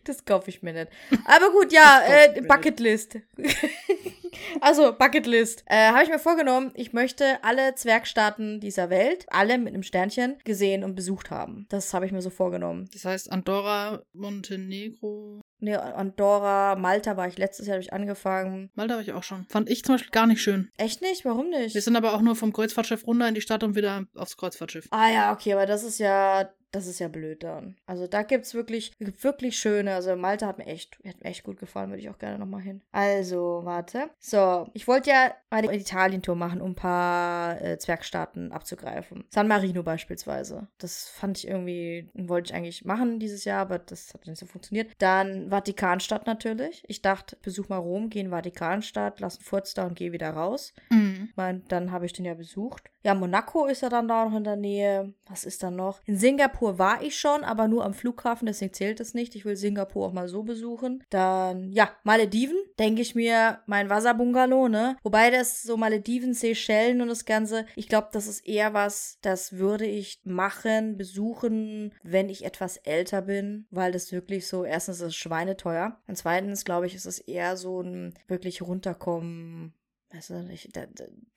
Das 0.09 0.25
kaufe 0.25 0.49
ich 0.49 0.63
mir 0.63 0.73
nicht. 0.73 0.89
Aber 1.27 1.51
gut, 1.51 1.71
ja, 1.71 2.01
äh, 2.09 2.41
Bucketlist. 2.41 3.19
also, 4.63 4.95
Bucketlist. 4.97 5.65
Äh, 5.67 5.91
Habe 5.91 6.03
ich 6.03 6.09
mir 6.09 6.19
vorgenommen, 6.19 6.73
ich 6.75 6.95
möchte 6.95 7.45
alle 7.45 7.75
Zwergstaaten 7.75 8.59
dieser 8.59 8.89
Welt, 8.89 9.27
alle 9.29 9.59
mit 9.59 9.75
einem 9.75 9.83
Sternchen, 9.83 10.39
gesehen 10.45 10.83
und 10.83 10.95
besucht 10.95 11.31
haben. 11.31 11.67
Das 11.69 11.93
habe 11.93 12.07
ich 12.07 12.13
mir 12.13 12.23
so 12.23 12.31
vorgenommen. 12.31 12.89
Das 12.95 13.05
heißt 13.05 13.31
Andorra, 13.31 14.01
Montenegro. 14.15 15.43
Ne, 15.61 15.83
Andorra, 15.83 16.77
Malta 16.77 17.19
war 17.19 17.29
ich 17.29 17.37
letztes 17.37 17.67
Jahr, 17.67 17.75
habe 17.75 17.83
ich 17.83 17.93
angefangen. 17.93 18.71
Malta 18.75 18.95
habe 18.95 19.03
ich 19.03 19.13
auch 19.13 19.25
schon. 19.25 19.45
Fand 19.51 19.69
ich 19.69 19.85
zum 19.85 19.97
Beispiel 19.97 20.11
gar 20.11 20.27
nicht 20.27 20.41
schön. 20.41 20.71
Echt 20.79 21.03
nicht? 21.03 21.27
Warum 21.27 21.51
nicht? 21.51 21.75
Wir 21.75 21.83
sind 21.83 21.97
aber 21.97 22.15
auch 22.15 22.23
nur 22.23 22.35
vom 22.35 22.55
Kreuzfahrtschiff 22.55 23.07
runter 23.07 23.29
in 23.29 23.35
die 23.35 23.43
Stadt 23.43 23.63
und 23.63 23.75
wieder 23.77 24.07
aufs 24.15 24.39
Kreuzfahrtschiff. 24.39 24.87
Ah 24.91 25.11
ja, 25.11 25.33
okay, 25.35 25.53
aber 25.53 25.67
das 25.67 25.83
ist 25.83 25.99
ja, 25.99 26.49
das 26.71 26.87
ist 26.87 26.99
ja 26.99 27.09
blöd 27.09 27.43
dann. 27.43 27.77
Also 27.87 28.07
da 28.07 28.23
gibt's 28.23 28.55
wirklich, 28.55 28.93
wirklich 28.99 29.59
schöne. 29.59 29.95
Also 29.95 30.15
Malta 30.17 30.47
hat 30.47 30.59
mir 30.59 30.67
echt, 30.67 30.99
hat 31.07 31.23
mir 31.23 31.31
echt 31.31 31.43
gut 31.43 31.59
gefallen, 31.59 31.91
würde 31.91 32.01
ich 32.01 32.11
auch 32.11 32.19
gerne 32.19 32.39
nochmal 32.39 32.61
hin. 32.61 32.83
Also, 32.93 33.61
warte. 33.65 34.11
So, 34.19 34.69
ich 34.75 34.87
wollte 34.87 35.11
ja 35.11 35.33
eine 35.51 35.75
Italien-Tour 35.75 36.37
machen, 36.37 36.61
um 36.61 36.73
ein 36.73 36.75
paar 36.75 37.61
äh, 37.63 37.79
Zwergstaaten 37.79 38.53
abzugreifen. 38.53 39.25
San 39.31 39.49
Marino 39.49 39.83
beispielsweise. 39.83 40.69
Das 40.79 41.09
fand 41.09 41.39
ich 41.39 41.49
irgendwie, 41.49 42.11
wollte 42.15 42.51
ich 42.51 42.57
eigentlich 42.57 42.85
machen 42.85 43.19
dieses 43.19 43.45
Jahr, 43.45 43.61
aber 43.61 43.79
das 43.79 44.13
hat 44.13 44.27
nicht 44.27 44.39
so 44.39 44.47
funktioniert. 44.47 44.91
Dann 44.99 45.51
Vatikanstadt 45.51 46.27
natürlich. 46.27 46.85
Ich 46.87 47.03
dachte, 47.03 47.37
besuch 47.43 47.69
mal 47.69 47.79
Rom, 47.79 48.11
geh 48.11 48.21
in 48.21 48.31
Vatikanstadt, 48.31 49.21
lass 49.21 49.37
einen 49.37 49.45
Furz 49.45 49.75
da 49.75 49.87
und 49.87 49.97
geh 49.97 50.13
wieder 50.13 50.31
raus. 50.31 50.75
Mhm. 50.91 51.29
Ich 51.31 51.37
mein, 51.37 51.65
dann 51.69 51.93
habe 51.93 52.07
ich 52.07 52.13
den 52.13 52.25
ja 52.25 52.35
besucht. 52.35 52.91
Ja, 53.09 53.15
Monaco 53.15 53.65
ist 53.65 53.81
ja 53.81 53.89
dann 53.89 54.07
da 54.07 54.27
noch 54.27 54.37
in 54.37 54.45
der 54.45 54.57
Nähe. 54.57 55.15
Was 55.31 55.45
ist 55.45 55.63
da 55.63 55.71
noch? 55.71 56.03
In 56.05 56.19
Singapur 56.19 56.79
war 56.79 57.01
ich 57.01 57.19
schon, 57.19 57.43
aber 57.43 57.67
nur 57.67 57.83
am 57.87 57.95
Flughafen, 57.95 58.45
deswegen 58.45 58.75
zählt 58.75 59.01
es 59.01 59.15
nicht. 59.15 59.35
Ich 59.35 59.47
will 59.47 59.57
Singapur 59.57 60.07
auch 60.07 60.13
mal 60.13 60.29
so 60.29 60.43
besuchen. 60.43 61.03
Dann, 61.09 61.73
ja, 61.73 61.89
Malediven, 62.05 62.59
denke 62.79 63.01
ich 63.01 63.15
mir, 63.15 63.61
mein 63.65 63.89
Wasserbungalow, 63.89 64.69
ne? 64.69 64.99
Wobei 65.03 65.31
das 65.31 65.63
so 65.63 65.79
Malediven, 65.79 66.35
Seychellen 66.35 67.01
und 67.01 67.09
das 67.09 67.25
Ganze, 67.25 67.65
ich 67.77 67.89
glaube, 67.89 68.09
das 68.13 68.27
ist 68.27 68.47
eher 68.47 68.75
was, 68.75 69.17
das 69.23 69.55
würde 69.55 69.87
ich 69.87 70.21
machen, 70.25 70.99
besuchen, 70.99 71.95
wenn 72.03 72.29
ich 72.29 72.45
etwas 72.45 72.77
älter 72.77 73.23
bin, 73.23 73.67
weil 73.71 73.91
das 73.91 74.13
wirklich 74.13 74.47
so, 74.47 74.65
erstens 74.65 74.97
ist 74.97 75.07
es 75.07 75.17
schweineteuer 75.17 75.99
und 76.09 76.19
zweitens, 76.19 76.67
glaube 76.67 76.87
ich, 76.87 76.95
ist 76.95 77.07
es 77.07 77.21
eher 77.21 77.57
so 77.57 77.81
ein 77.81 78.13
wirklich 78.27 78.61
runterkommen, 78.61 79.73
Weißt 80.11 80.31
du, 80.31 80.49
ich, 80.51 80.69
da, 80.73 80.87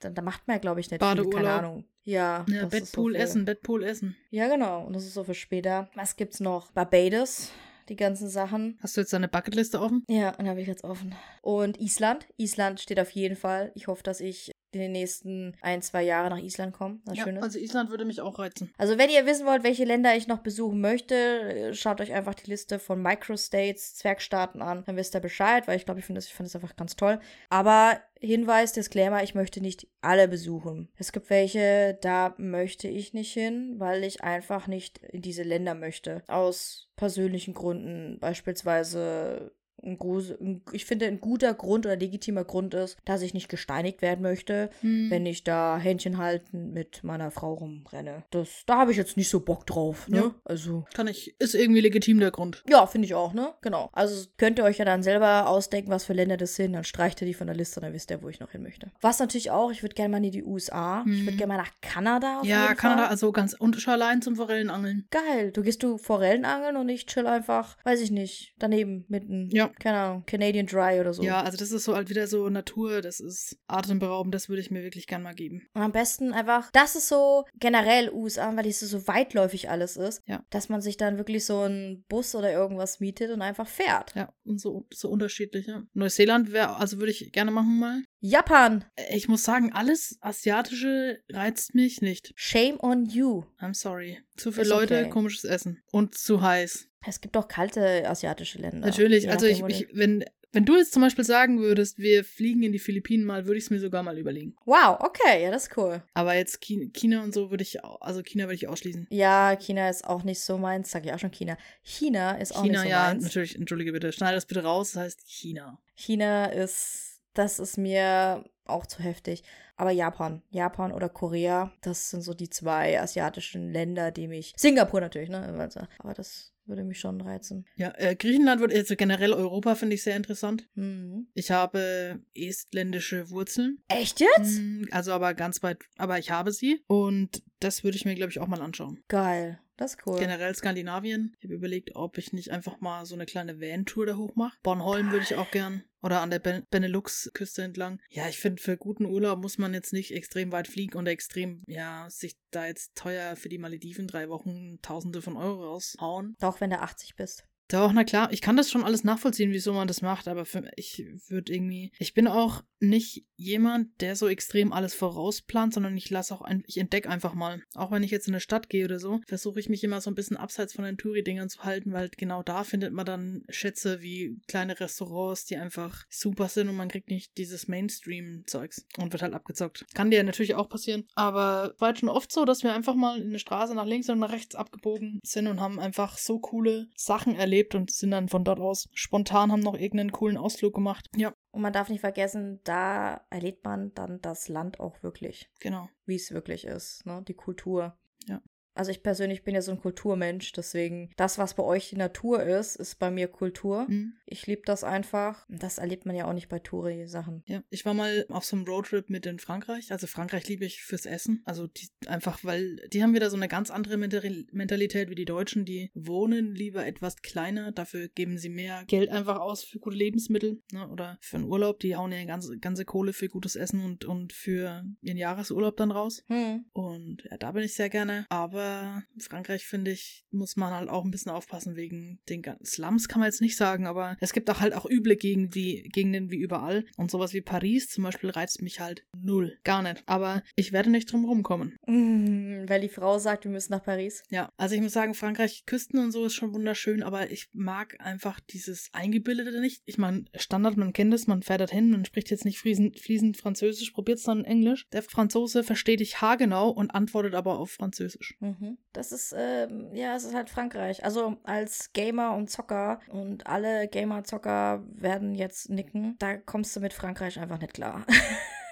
da, 0.00 0.10
da, 0.10 0.22
macht 0.22 0.48
man 0.48 0.60
glaube 0.60 0.80
ich, 0.80 0.90
nicht 0.90 1.02
viel, 1.02 1.30
keine 1.30 1.50
Ahnung. 1.50 1.84
Ja. 2.04 2.46
ja 2.48 2.66
Bettpool 2.66 3.12
so 3.12 3.18
essen, 3.18 3.44
Bettpool 3.44 3.84
essen. 3.84 4.16
Ja, 4.30 4.48
genau. 4.48 4.86
Und 4.86 4.94
das 4.94 5.04
ist 5.04 5.14
so 5.14 5.24
für 5.24 5.34
später. 5.34 5.90
Was 5.94 6.16
gibt's 6.16 6.40
noch? 6.40 6.72
Barbados 6.72 7.50
die 7.88 7.96
ganzen 7.96 8.28
Sachen. 8.28 8.78
Hast 8.80 8.96
du 8.96 9.00
jetzt 9.00 9.12
deine 9.12 9.28
Bucketliste 9.28 9.80
offen? 9.80 10.04
Ja, 10.08 10.32
dann 10.32 10.48
habe 10.48 10.60
ich 10.60 10.66
jetzt 10.66 10.84
offen. 10.84 11.14
Und 11.42 11.80
Island. 11.80 12.26
Island 12.36 12.80
steht 12.80 13.00
auf 13.00 13.10
jeden 13.10 13.36
Fall. 13.36 13.72
Ich 13.74 13.86
hoffe, 13.86 14.02
dass 14.02 14.20
ich 14.20 14.52
in 14.74 14.80
den 14.80 14.92
nächsten 14.92 15.54
ein, 15.60 15.82
zwei 15.82 16.02
Jahren 16.02 16.30
nach 16.30 16.42
Island 16.42 16.72
kommen. 16.72 17.02
Was 17.04 17.18
ja, 17.18 17.24
Schönes. 17.24 17.42
Also 17.42 17.58
Island 17.58 17.90
würde 17.90 18.04
mich 18.04 18.20
auch 18.20 18.38
reizen. 18.38 18.72
Also 18.78 18.98
wenn 18.98 19.10
ihr 19.10 19.26
wissen 19.26 19.46
wollt, 19.46 19.64
welche 19.64 19.84
Länder 19.84 20.16
ich 20.16 20.26
noch 20.26 20.38
besuchen 20.38 20.80
möchte, 20.80 21.74
schaut 21.74 22.00
euch 22.00 22.12
einfach 22.12 22.34
die 22.34 22.50
Liste 22.50 22.78
von 22.78 23.02
Microstates, 23.02 23.94
Zwergstaaten 23.94 24.62
an. 24.62 24.84
Dann 24.84 24.96
wisst 24.96 25.14
ihr 25.14 25.20
Bescheid, 25.20 25.66
weil 25.68 25.76
ich 25.76 25.84
glaube, 25.84 26.00
ich 26.00 26.06
finde 26.06 26.18
das, 26.18 26.28
find 26.28 26.46
das 26.46 26.56
einfach 26.56 26.76
ganz 26.76 26.96
toll. 26.96 27.20
Aber 27.50 28.00
Hinweis, 28.20 28.72
Disclaimer, 28.72 29.22
ich 29.24 29.34
möchte 29.34 29.60
nicht 29.60 29.88
alle 30.00 30.28
besuchen. 30.28 30.88
Es 30.96 31.10
gibt 31.10 31.28
welche, 31.28 31.98
da 32.00 32.34
möchte 32.38 32.86
ich 32.86 33.14
nicht 33.14 33.32
hin, 33.32 33.74
weil 33.78 34.04
ich 34.04 34.22
einfach 34.22 34.68
nicht 34.68 34.98
in 34.98 35.22
diese 35.22 35.42
Länder 35.42 35.74
möchte. 35.74 36.22
Aus 36.28 36.88
persönlichen 36.94 37.52
Gründen. 37.52 38.20
Beispielsweise 38.20 39.52
ein 39.84 39.98
groß, 39.98 40.34
ich 40.72 40.84
finde, 40.84 41.06
ein 41.06 41.20
guter 41.20 41.54
Grund 41.54 41.86
oder 41.86 41.96
legitimer 41.96 42.44
Grund 42.44 42.74
ist, 42.74 42.96
dass 43.04 43.22
ich 43.22 43.34
nicht 43.34 43.48
gesteinigt 43.48 44.02
werden 44.02 44.22
möchte, 44.22 44.70
hm. 44.80 45.10
wenn 45.10 45.26
ich 45.26 45.44
da 45.44 45.78
Händchen 45.78 46.18
halten 46.18 46.72
mit 46.72 47.02
meiner 47.02 47.30
Frau 47.30 47.54
rumrenne. 47.54 48.24
Das, 48.30 48.62
da 48.66 48.78
habe 48.78 48.92
ich 48.92 48.96
jetzt 48.96 49.16
nicht 49.16 49.28
so 49.28 49.40
Bock 49.40 49.66
drauf, 49.66 50.08
ne? 50.08 50.16
Ja. 50.16 50.34
Also. 50.44 50.84
Kann 50.94 51.08
ich, 51.08 51.38
ist 51.40 51.54
irgendwie 51.54 51.80
legitim 51.80 52.20
der 52.20 52.30
Grund. 52.30 52.62
Ja, 52.68 52.86
finde 52.86 53.06
ich 53.06 53.14
auch, 53.14 53.32
ne? 53.32 53.54
Genau. 53.62 53.90
Also 53.92 54.26
könnt 54.36 54.58
ihr 54.58 54.64
euch 54.64 54.78
ja 54.78 54.84
dann 54.84 55.02
selber 55.02 55.48
ausdenken, 55.48 55.90
was 55.90 56.04
für 56.04 56.12
Länder 56.12 56.36
das 56.36 56.54
sind, 56.54 56.74
dann 56.74 56.84
streicht 56.84 57.20
ihr 57.20 57.26
die 57.26 57.34
von 57.34 57.46
der 57.46 57.56
Liste, 57.56 57.80
dann 57.80 57.92
wisst 57.92 58.10
ihr, 58.10 58.22
wo 58.22 58.28
ich 58.28 58.40
noch 58.40 58.52
hin 58.52 58.62
möchte. 58.62 58.90
Was 59.00 59.18
natürlich 59.18 59.50
auch, 59.50 59.72
ich 59.72 59.82
würde 59.82 59.94
gerne 59.94 60.10
mal 60.10 60.24
in 60.24 60.30
die 60.30 60.44
USA, 60.44 61.04
hm. 61.04 61.12
ich 61.12 61.24
würde 61.24 61.36
gerne 61.36 61.54
mal 61.54 61.58
nach 61.58 61.72
Kanada. 61.80 62.40
ja, 62.44 62.74
Kanada, 62.74 63.02
Fall. 63.02 63.10
also 63.10 63.32
ganz 63.32 63.54
und 63.54 63.86
allein 63.88 64.22
zum 64.22 64.36
Forellenangeln. 64.36 65.06
Geil. 65.10 65.50
Du 65.50 65.62
gehst 65.62 65.82
du 65.82 65.98
Forellenangeln 65.98 66.76
und 66.76 66.88
ich 66.88 67.06
chill 67.06 67.26
einfach, 67.26 67.76
weiß 67.84 68.00
ich 68.00 68.10
nicht, 68.10 68.54
daneben 68.58 69.04
mitten. 69.08 69.50
Ja 69.50 69.71
keine 69.78 69.98
Ahnung, 69.98 70.24
Canadian 70.26 70.66
Dry 70.66 71.00
oder 71.00 71.12
so. 71.12 71.22
Ja, 71.22 71.42
also 71.42 71.56
das 71.56 71.70
ist 71.70 71.84
so 71.84 71.94
halt 71.94 72.08
wieder 72.10 72.26
so 72.26 72.48
Natur, 72.48 73.00
das 73.00 73.20
ist 73.20 73.58
atemberaubend, 73.66 74.34
das 74.34 74.48
würde 74.48 74.60
ich 74.60 74.70
mir 74.70 74.82
wirklich 74.82 75.06
gern 75.06 75.22
mal 75.22 75.34
geben. 75.34 75.66
Und 75.74 75.82
am 75.82 75.92
besten 75.92 76.32
einfach, 76.32 76.70
das 76.72 76.96
ist 76.96 77.08
so 77.08 77.44
generell 77.58 78.10
USA, 78.10 78.54
weil 78.56 78.66
es 78.66 78.80
so 78.80 79.06
weitläufig 79.06 79.70
alles 79.70 79.96
ist, 79.96 80.22
ja. 80.26 80.44
dass 80.50 80.68
man 80.68 80.80
sich 80.80 80.96
dann 80.96 81.18
wirklich 81.18 81.44
so 81.44 81.60
einen 81.60 82.04
Bus 82.08 82.34
oder 82.34 82.52
irgendwas 82.52 83.00
mietet 83.00 83.30
und 83.30 83.42
einfach 83.42 83.66
fährt. 83.66 84.14
Ja, 84.14 84.32
und 84.44 84.60
so, 84.60 84.86
so 84.92 85.08
unterschiedlich, 85.08 85.66
ja. 85.66 85.82
Neuseeland 85.94 86.52
wäre, 86.52 86.76
also 86.76 86.98
würde 86.98 87.12
ich 87.12 87.32
gerne 87.32 87.50
machen 87.50 87.78
mal. 87.78 88.02
Japan. 88.24 88.84
Äh, 88.94 89.16
ich 89.16 89.28
muss 89.28 89.42
sagen, 89.42 89.72
alles 89.72 90.16
Asiatische 90.20 91.20
reizt 91.30 91.74
mich 91.74 92.00
nicht. 92.00 92.32
Shame 92.36 92.78
on 92.78 93.06
you. 93.06 93.44
I'm 93.60 93.74
sorry. 93.74 94.20
Zu 94.36 94.52
viele 94.52 94.68
Leute, 94.68 95.00
okay. 95.00 95.10
komisches 95.10 95.44
Essen. 95.44 95.82
Und 95.90 96.16
zu 96.16 96.40
heiß. 96.40 96.88
Es 97.04 97.20
gibt 97.20 97.36
auch 97.36 97.48
kalte 97.48 98.08
asiatische 98.08 98.58
Länder. 98.58 98.86
Natürlich, 98.86 99.28
also 99.28 99.46
ich, 99.46 99.60
ich, 99.66 99.88
wenn, 99.92 100.24
wenn 100.52 100.64
du 100.64 100.76
jetzt 100.76 100.92
zum 100.92 101.02
Beispiel 101.02 101.24
sagen 101.24 101.58
würdest, 101.58 101.98
wir 101.98 102.24
fliegen 102.24 102.62
in 102.62 102.70
die 102.70 102.78
Philippinen 102.78 103.24
mal, 103.24 103.46
würde 103.46 103.58
ich 103.58 103.64
es 103.64 103.70
mir 103.70 103.80
sogar 103.80 104.04
mal 104.04 104.16
überlegen. 104.16 104.54
Wow, 104.66 105.00
okay, 105.00 105.42
ja, 105.42 105.50
das 105.50 105.64
ist 105.64 105.76
cool. 105.76 106.04
Aber 106.14 106.36
jetzt 106.36 106.60
China 106.60 107.24
und 107.24 107.34
so 107.34 107.50
würde 107.50 107.62
ich, 107.64 107.84
also 107.84 108.22
China 108.22 108.44
würde 108.44 108.54
ich 108.54 108.68
ausschließen. 108.68 109.08
Ja, 109.10 109.56
China 109.56 109.90
ist 109.90 110.06
auch 110.06 110.22
nicht 110.22 110.40
so 110.40 110.58
meins, 110.58 110.92
sag 110.92 111.04
ich 111.04 111.12
auch 111.12 111.18
schon 111.18 111.32
China. 111.32 111.58
China 111.82 112.36
ist 112.36 112.54
auch 112.54 112.62
China, 112.62 112.82
nicht 112.82 112.82
so 112.82 112.88
ja, 112.88 112.98
meins. 112.98 113.10
China, 113.10 113.18
ja, 113.18 113.24
natürlich, 113.24 113.56
entschuldige 113.56 113.90
bitte, 113.90 114.12
schneide 114.12 114.36
das 114.36 114.46
bitte 114.46 114.62
raus, 114.62 114.92
das 114.92 115.02
heißt 115.02 115.22
China. 115.26 115.80
China 115.96 116.46
ist 116.46 117.11
das 117.34 117.58
ist 117.58 117.78
mir 117.78 118.44
auch 118.64 118.86
zu 118.86 119.02
heftig. 119.02 119.42
Aber 119.76 119.90
Japan, 119.90 120.42
Japan 120.50 120.92
oder 120.92 121.08
Korea, 121.08 121.72
das 121.80 122.10
sind 122.10 122.22
so 122.22 122.34
die 122.34 122.50
zwei 122.50 123.00
asiatischen 123.00 123.72
Länder, 123.72 124.10
die 124.10 124.28
mich. 124.28 124.52
Singapur 124.56 125.00
natürlich, 125.00 125.28
ne? 125.28 125.70
Aber 125.98 126.14
das 126.14 126.52
würde 126.66 126.84
mich 126.84 127.00
schon 127.00 127.20
reizen. 127.20 127.66
Ja, 127.76 127.92
äh, 127.96 128.14
Griechenland 128.14 128.60
wird, 128.60 128.72
also 128.72 128.94
generell 128.96 129.32
Europa 129.32 129.74
finde 129.74 129.94
ich 129.94 130.02
sehr 130.02 130.16
interessant. 130.16 130.68
Mhm. 130.74 131.26
Ich 131.34 131.50
habe 131.50 132.20
estländische 132.34 133.30
Wurzeln. 133.30 133.82
Echt 133.88 134.20
jetzt? 134.20 134.60
Mhm, 134.60 134.88
also 134.92 135.12
aber 135.12 135.34
ganz 135.34 135.62
weit, 135.62 135.78
aber 135.96 136.18
ich 136.18 136.30
habe 136.30 136.52
sie. 136.52 136.84
Und 136.86 137.42
das 137.60 137.82
würde 137.82 137.96
ich 137.96 138.04
mir, 138.04 138.14
glaube 138.14 138.30
ich, 138.30 138.38
auch 138.38 138.46
mal 138.46 138.62
anschauen. 138.62 139.02
Geil. 139.08 139.58
Das 139.82 139.94
ist 139.94 140.06
cool. 140.06 140.16
Generell 140.16 140.54
Skandinavien. 140.54 141.34
Ich 141.40 141.44
habe 141.44 141.54
überlegt, 141.54 141.96
ob 141.96 142.16
ich 142.16 142.32
nicht 142.32 142.52
einfach 142.52 142.80
mal 142.80 143.04
so 143.04 143.16
eine 143.16 143.26
kleine 143.26 143.60
Van-Tour 143.60 144.06
da 144.06 144.16
hoch 144.16 144.36
mache. 144.36 144.56
Bornholm 144.62 145.10
würde 145.10 145.24
ich 145.24 145.34
auch 145.34 145.50
gern. 145.50 145.82
Oder 146.02 146.20
an 146.20 146.30
der 146.30 146.38
ben 146.38 146.64
Benelux-Küste 146.70 147.64
entlang. 147.64 148.00
Ja, 148.08 148.28
ich 148.28 148.38
finde, 148.38 148.62
für 148.62 148.76
guten 148.76 149.06
Urlaub 149.06 149.40
muss 149.40 149.58
man 149.58 149.74
jetzt 149.74 149.92
nicht 149.92 150.12
extrem 150.12 150.52
weit 150.52 150.68
fliegen 150.68 150.96
und 150.96 151.08
extrem, 151.08 151.64
ja, 151.66 152.08
sich 152.10 152.36
da 152.52 152.66
jetzt 152.66 152.94
teuer 152.94 153.34
für 153.34 153.48
die 153.48 153.58
Malediven 153.58 154.06
drei 154.06 154.28
Wochen 154.28 154.80
Tausende 154.82 155.20
von 155.20 155.36
Euro 155.36 155.64
raushauen. 155.64 156.36
Auch 156.40 156.60
wenn 156.60 156.70
du 156.70 156.78
80 156.78 157.16
bist. 157.16 157.44
Doch, 157.72 157.90
na 157.94 158.04
klar, 158.04 158.30
ich 158.32 158.42
kann 158.42 158.58
das 158.58 158.70
schon 158.70 158.84
alles 158.84 159.02
nachvollziehen, 159.02 159.50
wieso 159.50 159.72
man 159.72 159.88
das 159.88 160.02
macht, 160.02 160.28
aber 160.28 160.44
für, 160.44 160.70
ich 160.76 161.06
würde 161.28 161.54
irgendwie. 161.54 161.90
Ich 161.98 162.12
bin 162.12 162.28
auch 162.28 162.62
nicht 162.80 163.24
jemand, 163.36 163.88
der 164.00 164.14
so 164.14 164.28
extrem 164.28 164.72
alles 164.72 164.92
vorausplant, 164.92 165.72
sondern 165.72 165.96
ich 165.96 166.10
lasse 166.10 166.34
auch 166.34 166.42
ein, 166.42 166.64
ich 166.66 166.76
entdecke 166.76 167.08
einfach 167.08 167.32
mal. 167.32 167.62
Auch 167.74 167.90
wenn 167.90 168.02
ich 168.02 168.10
jetzt 168.10 168.28
in 168.28 168.34
eine 168.34 168.40
Stadt 168.40 168.68
gehe 168.68 168.84
oder 168.84 168.98
so, 168.98 169.20
versuche 169.26 169.58
ich 169.58 169.70
mich 169.70 169.82
immer 169.84 170.02
so 170.02 170.10
ein 170.10 170.14
bisschen 170.14 170.36
abseits 170.36 170.74
von 170.74 170.84
den 170.84 170.98
Touri-Dingern 170.98 171.48
zu 171.48 171.62
halten, 171.62 171.92
weil 171.92 172.10
genau 172.10 172.42
da 172.42 172.62
findet 172.64 172.92
man 172.92 173.06
dann 173.06 173.44
Schätze 173.48 174.02
wie 174.02 174.36
kleine 174.48 174.78
Restaurants, 174.78 175.46
die 175.46 175.56
einfach 175.56 176.04
super 176.10 176.48
sind 176.48 176.68
und 176.68 176.76
man 176.76 176.88
kriegt 176.88 177.08
nicht 177.08 177.38
dieses 177.38 177.68
Mainstream-Zeugs 177.68 178.86
und 178.98 179.12
wird 179.12 179.22
halt 179.22 179.32
abgezockt. 179.32 179.86
Kann 179.94 180.10
dir 180.10 180.22
natürlich 180.24 180.56
auch 180.56 180.68
passieren, 180.68 181.04
aber 181.14 181.74
war 181.78 181.88
halt 181.88 182.00
schon 182.00 182.10
oft 182.10 182.30
so, 182.30 182.44
dass 182.44 182.64
wir 182.64 182.74
einfach 182.74 182.94
mal 182.94 183.18
in 183.18 183.28
eine 183.28 183.38
Straße 183.38 183.74
nach 183.74 183.86
links 183.86 184.10
und 184.10 184.18
nach 184.18 184.32
rechts 184.32 184.56
abgebogen 184.56 185.20
sind 185.24 185.46
und 185.46 185.60
haben 185.60 185.80
einfach 185.80 186.18
so 186.18 186.38
coole 186.38 186.88
Sachen 186.96 187.34
erlebt 187.34 187.61
erlebt 187.62 187.74
und 187.74 187.90
sind 187.90 188.10
dann 188.10 188.28
von 188.28 188.44
dort 188.44 188.60
aus 188.60 188.88
spontan, 188.92 189.52
haben 189.52 189.60
noch 189.60 189.74
irgendeinen 189.74 190.12
coolen 190.12 190.36
Ausflug 190.36 190.74
gemacht. 190.74 191.08
Ja. 191.16 191.32
Und 191.50 191.62
man 191.62 191.72
darf 191.72 191.88
nicht 191.88 192.00
vergessen, 192.00 192.60
da 192.64 193.24
erlebt 193.30 193.64
man 193.64 193.92
dann 193.94 194.20
das 194.20 194.48
Land 194.48 194.80
auch 194.80 195.02
wirklich. 195.02 195.50
Genau. 195.60 195.88
Wie 196.06 196.16
es 196.16 196.32
wirklich 196.32 196.64
ist, 196.64 197.04
ne? 197.06 197.22
Die 197.26 197.34
Kultur. 197.34 197.96
Ja. 198.26 198.40
Also 198.74 198.90
ich 198.90 199.02
persönlich 199.02 199.44
bin 199.44 199.54
ja 199.54 199.62
so 199.62 199.72
ein 199.72 199.80
Kulturmensch, 199.80 200.52
deswegen 200.52 201.10
das, 201.16 201.38
was 201.38 201.54
bei 201.54 201.62
euch 201.62 201.90
die 201.90 201.96
Natur 201.96 202.42
ist, 202.42 202.76
ist 202.76 202.98
bei 202.98 203.10
mir 203.10 203.28
Kultur. 203.28 203.86
Mhm. 203.88 204.14
Ich 204.26 204.46
liebe 204.46 204.62
das 204.64 204.82
einfach. 204.84 205.46
Das 205.48 205.78
erlebt 205.78 206.06
man 206.06 206.16
ja 206.16 206.26
auch 206.26 206.32
nicht 206.32 206.48
bei 206.48 206.58
Touri-Sachen. 206.58 207.42
Ja, 207.46 207.62
ich 207.70 207.84
war 207.84 207.94
mal 207.94 208.24
auf 208.28 208.44
so 208.44 208.56
einem 208.56 208.64
Roadtrip 208.64 209.10
mit 209.10 209.26
in 209.26 209.38
Frankreich. 209.38 209.92
Also 209.92 210.06
Frankreich 210.06 210.48
liebe 210.48 210.64
ich 210.64 210.82
fürs 210.82 211.06
Essen. 211.06 211.42
Also 211.44 211.66
die, 211.66 211.88
einfach, 212.06 212.42
weil 212.42 212.76
die 212.92 213.02
haben 213.02 213.14
wieder 213.14 213.30
so 213.30 213.36
eine 213.36 213.48
ganz 213.48 213.70
andere 213.70 213.96
Mentalität 213.98 215.10
wie 215.10 215.14
die 215.14 215.24
Deutschen. 215.24 215.64
Die 215.64 215.90
wohnen 215.94 216.54
lieber 216.54 216.86
etwas 216.86 217.16
kleiner, 217.16 217.72
dafür 217.72 218.08
geben 218.08 218.38
sie 218.38 218.48
mehr 218.48 218.84
Geld 218.86 219.10
einfach 219.10 219.38
aus 219.38 219.64
für 219.64 219.78
gute 219.78 219.96
Lebensmittel 219.96 220.62
ne? 220.72 220.88
oder 220.88 221.18
für 221.20 221.36
einen 221.36 221.46
Urlaub. 221.46 221.80
Die 221.80 221.96
hauen 221.96 222.12
ja 222.12 222.24
ganze, 222.24 222.58
ganze 222.58 222.84
Kohle 222.84 223.12
für 223.12 223.28
gutes 223.28 223.56
Essen 223.56 223.84
und, 223.84 224.04
und 224.04 224.32
für 224.32 224.84
ihren 225.02 225.18
Jahresurlaub 225.18 225.76
dann 225.76 225.90
raus. 225.90 226.24
Mhm. 226.28 226.64
Und 226.72 227.24
ja, 227.30 227.36
da 227.36 227.52
bin 227.52 227.64
ich 227.64 227.74
sehr 227.74 227.90
gerne. 227.90 228.26
Aber 228.30 228.61
aber 228.62 229.02
Frankreich, 229.18 229.66
finde 229.66 229.90
ich, 229.90 230.24
muss 230.30 230.56
man 230.56 230.72
halt 230.72 230.88
auch 230.88 231.04
ein 231.04 231.10
bisschen 231.10 231.32
aufpassen 231.32 231.76
wegen 231.76 232.20
den 232.28 232.42
ganzen 232.42 232.64
Slums, 232.64 233.08
kann 233.08 233.20
man 233.20 233.28
jetzt 233.28 233.40
nicht 233.40 233.56
sagen, 233.56 233.86
aber 233.86 234.16
es 234.20 234.32
gibt 234.32 234.48
auch 234.50 234.60
halt 234.60 234.74
auch 234.74 234.88
üble 234.88 235.16
Gegenden 235.16 235.54
wie, 235.54 235.82
Gegenden 235.92 236.30
wie 236.30 236.38
überall. 236.38 236.84
Und 236.96 237.10
sowas 237.10 237.32
wie 237.32 237.40
Paris 237.40 237.88
zum 237.88 238.04
Beispiel 238.04 238.30
reizt 238.30 238.62
mich 238.62 238.80
halt 238.80 239.04
null. 239.16 239.58
Gar 239.64 239.82
nicht. 239.82 240.02
Aber 240.06 240.42
ich 240.56 240.72
werde 240.72 240.90
nicht 240.90 241.12
drum 241.12 241.24
rumkommen. 241.24 241.76
Mm, 241.86 242.68
weil 242.68 242.80
die 242.80 242.88
Frau 242.88 243.18
sagt, 243.18 243.44
wir 243.44 243.50
müssen 243.50 243.72
nach 243.72 243.82
Paris. 243.82 244.22
Ja, 244.30 244.50
also 244.56 244.74
ich 244.74 244.80
muss 244.80 244.92
sagen, 244.92 245.14
Frankreich, 245.14 245.64
Küsten 245.66 245.98
und 245.98 246.12
so 246.12 246.24
ist 246.24 246.34
schon 246.34 246.54
wunderschön, 246.54 247.02
aber 247.02 247.30
ich 247.30 247.48
mag 247.52 247.96
einfach 248.00 248.40
dieses 248.40 248.88
Eingebildete 248.92 249.60
nicht. 249.60 249.82
Ich 249.84 249.98
meine, 249.98 250.24
Standard, 250.36 250.76
man 250.76 250.92
kennt 250.92 251.12
es, 251.14 251.26
man 251.26 251.42
fährt 251.42 251.60
dorthin, 251.60 251.90
man 251.90 252.04
spricht 252.04 252.30
jetzt 252.30 252.44
nicht 252.44 252.58
fließend, 252.58 252.98
fließend 252.98 253.36
Französisch, 253.36 253.90
probiert 253.90 254.18
es 254.18 254.24
dann 254.24 254.44
Englisch. 254.44 254.86
Der 254.92 255.02
Franzose 255.02 255.64
versteht 255.64 256.00
dich 256.00 256.20
haargenau 256.20 256.70
und 256.70 256.90
antwortet 256.90 257.34
aber 257.34 257.58
auf 257.58 257.70
Französisch. 257.72 258.36
Mhm. 258.40 258.51
Mhm. 258.60 258.78
Das 258.92 259.12
ist, 259.12 259.34
ähm, 259.36 259.94
ja, 259.94 260.14
es 260.14 260.24
ist 260.24 260.34
halt 260.34 260.50
Frankreich. 260.50 261.04
Also 261.04 261.36
als 261.44 261.92
Gamer 261.92 262.34
und 262.34 262.50
Zocker 262.50 263.00
und 263.10 263.46
alle 263.46 263.88
Gamer-Zocker 263.88 264.84
werden 264.86 265.34
jetzt 265.34 265.70
nicken, 265.70 266.16
da 266.18 266.36
kommst 266.36 266.74
du 266.76 266.80
mit 266.80 266.92
Frankreich 266.92 267.38
einfach 267.38 267.60
nicht 267.60 267.74
klar. 267.74 268.06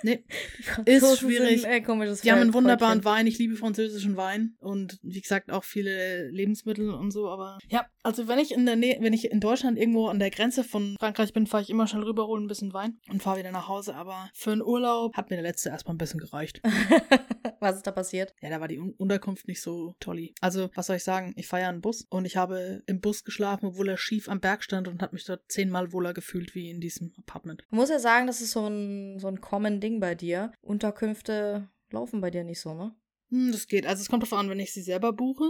Nee, 0.02 0.24
Die 0.58 0.62
Franzosen 0.62 1.16
schwierig. 1.28 1.62
Sind, 1.62 1.70
äh, 1.70 1.80
komisches 1.80 2.22
die 2.22 2.32
haben 2.32 2.40
einen 2.40 2.54
wunderbaren. 2.54 3.04
Wein. 3.04 3.26
Ich 3.26 3.38
liebe 3.38 3.54
französischen 3.56 4.16
Wein 4.16 4.56
und 4.58 4.98
wie 5.02 5.20
gesagt 5.20 5.50
auch 5.50 5.64
viele 5.64 6.28
Lebensmittel 6.30 6.90
und 6.90 7.10
so. 7.10 7.28
Aber 7.28 7.58
ja, 7.68 7.86
also 8.02 8.28
wenn 8.28 8.38
ich 8.38 8.52
in 8.52 8.66
der 8.66 8.76
Nähe, 8.76 8.98
wenn 9.00 9.12
ich 9.12 9.30
in 9.30 9.40
Deutschland 9.40 9.78
irgendwo 9.78 10.08
an 10.08 10.18
der 10.18 10.30
Grenze 10.30 10.64
von 10.64 10.96
Frankreich 10.98 11.32
bin, 11.32 11.46
fahre 11.46 11.62
ich 11.62 11.70
immer 11.70 11.86
schnell 11.86 12.04
rüber, 12.04 12.26
hole 12.26 12.42
ein 12.42 12.48
bisschen 12.48 12.72
Wein 12.72 12.98
und 13.10 13.22
fahre 13.22 13.40
wieder 13.40 13.52
nach 13.52 13.68
Hause. 13.68 13.94
Aber 13.94 14.30
für 14.32 14.52
einen 14.52 14.62
Urlaub 14.62 15.16
hat 15.16 15.30
mir 15.30 15.36
der 15.36 15.42
letzte 15.42 15.68
erstmal 15.68 15.94
ein 15.94 15.98
bisschen 15.98 16.20
gereicht. 16.20 16.62
Was 17.60 17.76
ist 17.76 17.86
da 17.86 17.92
passiert? 17.92 18.34
Ja, 18.40 18.50
da 18.50 18.60
war 18.60 18.68
die 18.68 18.78
Un 18.78 18.94
Unterkunft 18.94 19.46
nicht 19.46 19.60
so 19.60 19.94
tolli. 20.00 20.34
Also, 20.40 20.70
was 20.74 20.86
soll 20.86 20.96
ich 20.96 21.04
sagen? 21.04 21.34
Ich 21.36 21.46
fahre 21.46 21.62
ja 21.62 21.68
einen 21.68 21.82
Bus 21.82 22.06
und 22.08 22.24
ich 22.24 22.36
habe 22.36 22.82
im 22.86 23.00
Bus 23.00 23.24
geschlafen, 23.24 23.66
obwohl 23.66 23.88
er 23.88 23.98
schief 23.98 24.28
am 24.28 24.40
Berg 24.40 24.64
stand 24.64 24.88
und 24.88 25.02
hat 25.02 25.12
mich 25.12 25.24
dort 25.24 25.42
zehnmal 25.48 25.92
wohler 25.92 26.14
gefühlt 26.14 26.54
wie 26.54 26.70
in 26.70 26.80
diesem 26.80 27.12
Apartment. 27.18 27.64
Man 27.70 27.80
muss 27.80 27.90
ja 27.90 27.98
sagen, 27.98 28.26
das 28.26 28.40
ist 28.40 28.52
so 28.52 28.66
ein, 28.66 29.18
so 29.18 29.28
ein 29.28 29.40
common 29.40 29.80
Ding 29.80 30.00
bei 30.00 30.14
dir. 30.14 30.52
Unterkünfte 30.62 31.68
laufen 31.90 32.20
bei 32.20 32.30
dir 32.30 32.44
nicht 32.44 32.60
so, 32.60 32.74
ne? 32.74 32.94
Hm, 33.28 33.52
das 33.52 33.68
geht. 33.68 33.86
Also, 33.86 34.00
es 34.02 34.08
kommt 34.08 34.22
darauf 34.22 34.38
an, 34.38 34.48
wenn 34.48 34.60
ich 34.60 34.72
sie 34.72 34.82
selber 34.82 35.12
buche, 35.12 35.44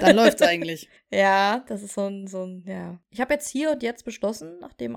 dann 0.00 0.16
läuft's 0.16 0.42
eigentlich. 0.42 0.88
Ja, 1.14 1.62
das 1.68 1.84
ist 1.84 1.94
so 1.94 2.08
ein, 2.08 2.26
so 2.26 2.42
ein, 2.44 2.64
ja. 2.66 2.98
Ich 3.10 3.20
habe 3.20 3.34
jetzt 3.34 3.48
hier 3.48 3.70
und 3.70 3.84
jetzt 3.84 4.04
beschlossen, 4.04 4.58
nachdem 4.60 4.96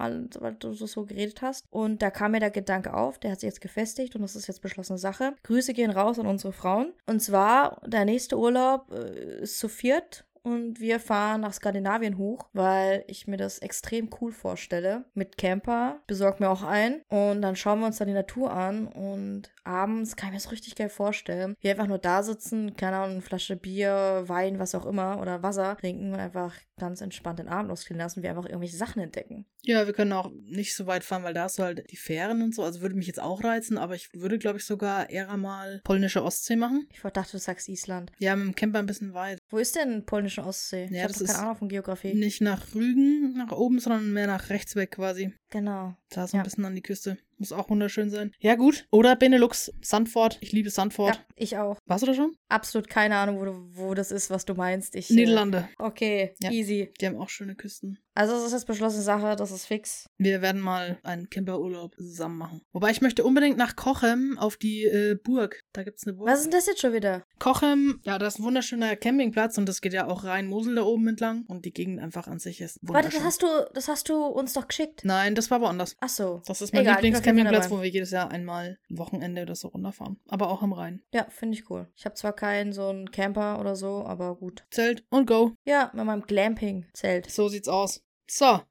du 0.58 0.74
so, 0.74 0.88
so 0.88 1.06
geredet 1.06 1.44
hast. 1.44 1.64
Und 1.70 2.02
da 2.02 2.10
kam 2.10 2.32
mir 2.32 2.40
der 2.40 2.50
Gedanke 2.50 2.96
auf, 2.96 3.20
der 3.20 3.32
hat 3.32 3.42
sich 3.42 3.48
jetzt 3.48 3.62
gefestigt 3.62 4.16
und 4.16 4.24
das 4.24 4.36
ist 4.36 4.48
jetzt 4.48 4.64
beschlossene 4.64 4.98
Sache. 4.98 5.36
Grüße 5.44 5.74
gehen 5.74 5.92
raus 5.92 6.18
an 6.18 6.26
unsere 6.26 6.54
Frauen. 6.54 6.94
Und 7.06 7.22
zwar, 7.22 7.82
der 7.86 8.06
nächste 8.06 8.36
Urlaub 8.40 8.92
äh, 8.92 9.42
ist 9.42 9.60
zu 9.60 9.70
viert. 9.70 10.26
Und 10.44 10.80
wir 10.80 11.00
fahren 11.00 11.42
nach 11.42 11.54
Skandinavien 11.54 12.18
hoch, 12.18 12.50
weil 12.54 13.04
ich 13.08 13.28
mir 13.28 13.38
das 13.38 13.60
extrem 13.60 14.10
cool 14.22 14.32
vorstelle. 14.32 15.06
Mit 15.14 15.38
Camper, 15.38 16.02
besorg 16.08 16.40
mir 16.40 16.50
auch 16.50 16.64
ein. 16.64 17.02
Und 17.10 17.42
dann 17.42 17.56
schauen 17.56 17.80
wir 17.80 17.88
uns 17.88 17.98
dann 17.98 18.08
die 18.08 18.14
Natur 18.14 18.52
an. 18.52 18.88
Und 18.88 19.52
abends 19.64 20.16
kann 20.16 20.30
ich 20.30 20.34
mir 20.34 20.40
das 20.40 20.52
richtig 20.52 20.76
geil 20.76 20.90
vorstellen. 20.90 21.56
Wir 21.60 21.72
einfach 21.72 21.88
nur 21.88 22.00
da 22.00 22.24
sitzen, 22.24 22.76
keine 22.76 22.98
Ahnung, 22.98 23.12
eine 23.12 23.22
Flasche 23.22 23.56
Bier, 23.56 24.24
Wein, 24.28 24.60
was 24.60 24.76
auch 24.76 24.86
immer, 24.86 25.20
oder 25.20 25.44
Wasser 25.44 25.78
trinken 25.78 26.14
und 26.14 26.20
einfach 26.20 26.56
ganz 26.78 27.02
entspannt 27.02 27.40
den 27.40 27.48
Abend 27.48 27.72
ausklingen 27.72 28.00
lassen, 28.00 28.22
wir 28.22 28.30
einfach 28.30 28.46
irgendwelche 28.46 28.78
Sachen 28.78 29.02
entdecken. 29.02 29.46
Ja, 29.64 29.86
wir 29.86 29.94
können 29.94 30.14
auch 30.14 30.32
nicht 30.46 30.76
so 30.76 30.86
weit 30.88 31.04
fahren, 31.04 31.24
weil 31.24 31.34
da 31.34 31.44
hast 31.44 31.60
du 31.60 31.64
halt 31.64 31.90
die 31.92 31.98
Fähren 31.98 32.42
und 32.42 32.56
so. 32.56 32.64
Also 32.64 32.82
würde 32.82 32.96
mich 32.96 33.08
jetzt 33.08 33.22
auch 33.22 33.44
reizen, 33.44 33.78
aber 33.78 33.96
ich 33.96 34.10
würde, 34.14 34.38
glaube 34.38 34.60
ich, 34.60 34.66
sogar 34.66 35.10
eher 35.10 35.36
mal 35.38 35.82
polnische 35.84 36.24
Ostsee 36.24 36.56
machen. 36.56 36.88
Ich 36.94 37.02
dachte, 37.02 37.32
du 37.32 37.40
sagst 37.40 37.68
Island. 37.68 38.12
Ja, 38.20 38.36
mit 38.36 38.46
dem 38.46 38.56
Camper 38.56 38.80
ein 38.80 38.86
bisschen 38.86 39.14
weit. 39.14 39.40
Wo 39.50 39.58
ist 39.58 39.76
denn 39.76 40.06
polnische 40.06 40.37
Ostsee? 40.46 40.86
ich 40.86 40.92
Ja, 40.92 41.04
habe 41.04 41.14
das 41.14 41.18
keine 41.20 41.32
ist 41.32 41.40
Ahnung 41.40 41.56
von 41.58 41.70
Geografie. 41.70 42.14
Nicht 42.14 42.42
nach 42.42 42.74
Rügen, 42.76 43.34
nach 43.34 43.52
oben, 43.52 43.80
sondern 43.80 44.12
mehr 44.14 44.28
nach 44.28 44.50
rechts 44.50 44.76
weg 44.76 44.92
quasi. 44.92 45.34
Genau. 45.50 45.96
Da 46.10 46.28
so 46.28 46.36
ein 46.38 46.40
Ja. 46.40 46.44
bisschen 46.44 46.66
an 46.66 46.76
die 46.76 46.82
Küste. 46.82 47.18
Muss 47.38 47.52
auch 47.52 47.70
wunderschön 47.70 48.10
sein. 48.10 48.32
Ja, 48.40 48.56
gut. 48.56 48.86
Oder 48.92 49.16
Benelux, 49.16 49.72
Sandford. 49.82 50.38
Ich 50.42 50.52
liebe 50.52 50.70
Sandford. 50.70 51.16
Ja, 51.16 51.22
ich 51.36 51.58
auch. 51.58 51.78
Warst 51.86 52.04
du 52.04 52.08
da 52.08 52.14
schon? 52.14 52.36
Absolut 52.50 52.90
keine 52.90 53.16
Ahnung, 53.18 53.40
wo, 53.40 53.46
du, 53.46 53.54
wo 53.74 53.94
das 53.94 54.12
ist, 54.12 54.30
was 54.30 54.46
du 54.46 54.54
meinst. 54.56 54.96
Ich, 54.96 55.10
äh, 55.10 55.14
Niederlande. 55.14 55.70
Okay, 55.78 56.34
Ja. 56.40 56.52
easy. 56.52 56.92
Die 57.00 57.06
haben 57.06 57.18
auch 57.18 57.30
schöne 57.30 57.56
Küsten. 57.56 58.00
Also 58.16 58.36
es 58.36 58.46
ist 58.46 58.54
jetzt 58.54 58.66
beschlossene 58.66 59.04
Sache, 59.04 59.36
das 59.36 59.52
ist 59.52 59.68
fix. 59.68 60.08
Wir 60.18 60.42
werden 60.42 60.60
mal 60.60 60.98
einen 61.04 61.30
Camperurlaub 61.30 61.94
zusammen 61.98 62.38
machen. 62.40 62.62
Wobei 62.74 62.90
ich 62.90 63.02
möchte 63.02 63.24
unbedingt 63.24 63.58
nach 63.58 63.76
Kochem 63.76 64.40
auf 64.40 64.58
die 64.58 64.86
äh, 64.86 65.16
Burg. 65.24 65.62
Da 65.74 65.84
gibt's 65.84 66.08
eine 66.08 66.14
Burg. 66.16 66.28
Was 66.28 66.40
ist 66.40 66.46
denn 66.46 66.52
das 66.54 66.66
jetzt 66.66 66.82
schon 66.82 66.94
wieder? 66.94 67.24
Kochem, 67.38 68.00
ja, 68.04 68.18
das 68.18 68.34
ist 68.34 68.40
ein 68.40 68.44
wunderschöner 68.46 68.96
Campingplatz 68.96 69.60
und 69.60 69.68
das 69.70 69.82
geht 69.82 69.94
ja 69.94 70.08
auch 70.08 70.24
Rhein-Mosel 70.24 70.74
da 70.76 70.82
oben 70.82 71.08
entlang. 71.10 71.44
Und 71.48 71.66
die 71.66 71.72
Gegend 71.74 72.00
einfach 72.00 72.28
an 72.28 72.40
sich 72.40 72.60
ist 72.60 72.80
Warte, 72.82 73.06
wunderschön. 73.10 73.20
das 73.20 73.26
hast 73.28 73.44
du, 73.44 73.48
das 73.76 73.88
hast 73.88 74.10
du 74.10 74.26
uns 74.26 74.54
doch 74.54 74.68
geschickt. 74.68 75.02
Nein, 75.04 75.36
das 75.36 75.52
war 75.52 75.62
woanders. 75.62 75.96
Ach 76.00 76.10
so. 76.10 76.42
Das 76.48 76.64
ist 76.64 76.74
mein 76.74 76.82
Egal, 76.82 76.96
dabei. 77.36 77.70
wo 77.70 77.82
wir 77.82 77.90
jedes 77.90 78.12
Jahr 78.12 78.32
einmal 78.32 78.78
ein 78.90 78.98
Wochenende 78.98 79.42
oder 79.42 79.56
so 79.56 79.70
runterfahren. 79.70 80.20
Aber 80.28 80.50
auch 80.50 80.64
im 80.64 80.74
Rhein. 80.74 81.02
Ja, 81.14 81.28
finde 81.30 81.58
ich 81.58 81.70
cool. 81.70 81.88
Ich 81.96 82.06
habe 82.06 82.16
zwar 82.16 82.34
keinen 82.34 82.74
so 82.74 82.88
einen 82.88 83.12
Camper 83.12 83.60
oder 83.60 83.76
so, 83.76 84.06
aber 84.06 84.36
gut. 84.36 84.66
Zelt 84.72 85.04
und 85.10 85.28
go. 85.28 85.54
Ja, 85.66 85.92
mit 85.94 86.06
meinem 86.06 86.24
Glamping-Zelt. 86.24 87.30
So 87.30 87.50
sieht's 87.50 87.68
aus. 87.68 88.04
So, 88.30 88.62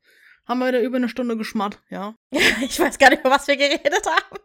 haben 0.46 0.58
wir 0.60 0.68
wieder 0.68 0.80
über 0.80 0.96
eine 0.96 1.08
Stunde 1.08 1.36
geschmatt, 1.36 1.80
ja. 1.90 2.14
ich 2.30 2.78
weiß 2.78 2.98
gar 2.98 3.10
nicht, 3.10 3.20
über 3.20 3.30
was 3.30 3.48
wir 3.48 3.56
geredet 3.56 4.02
haben. 4.06 4.38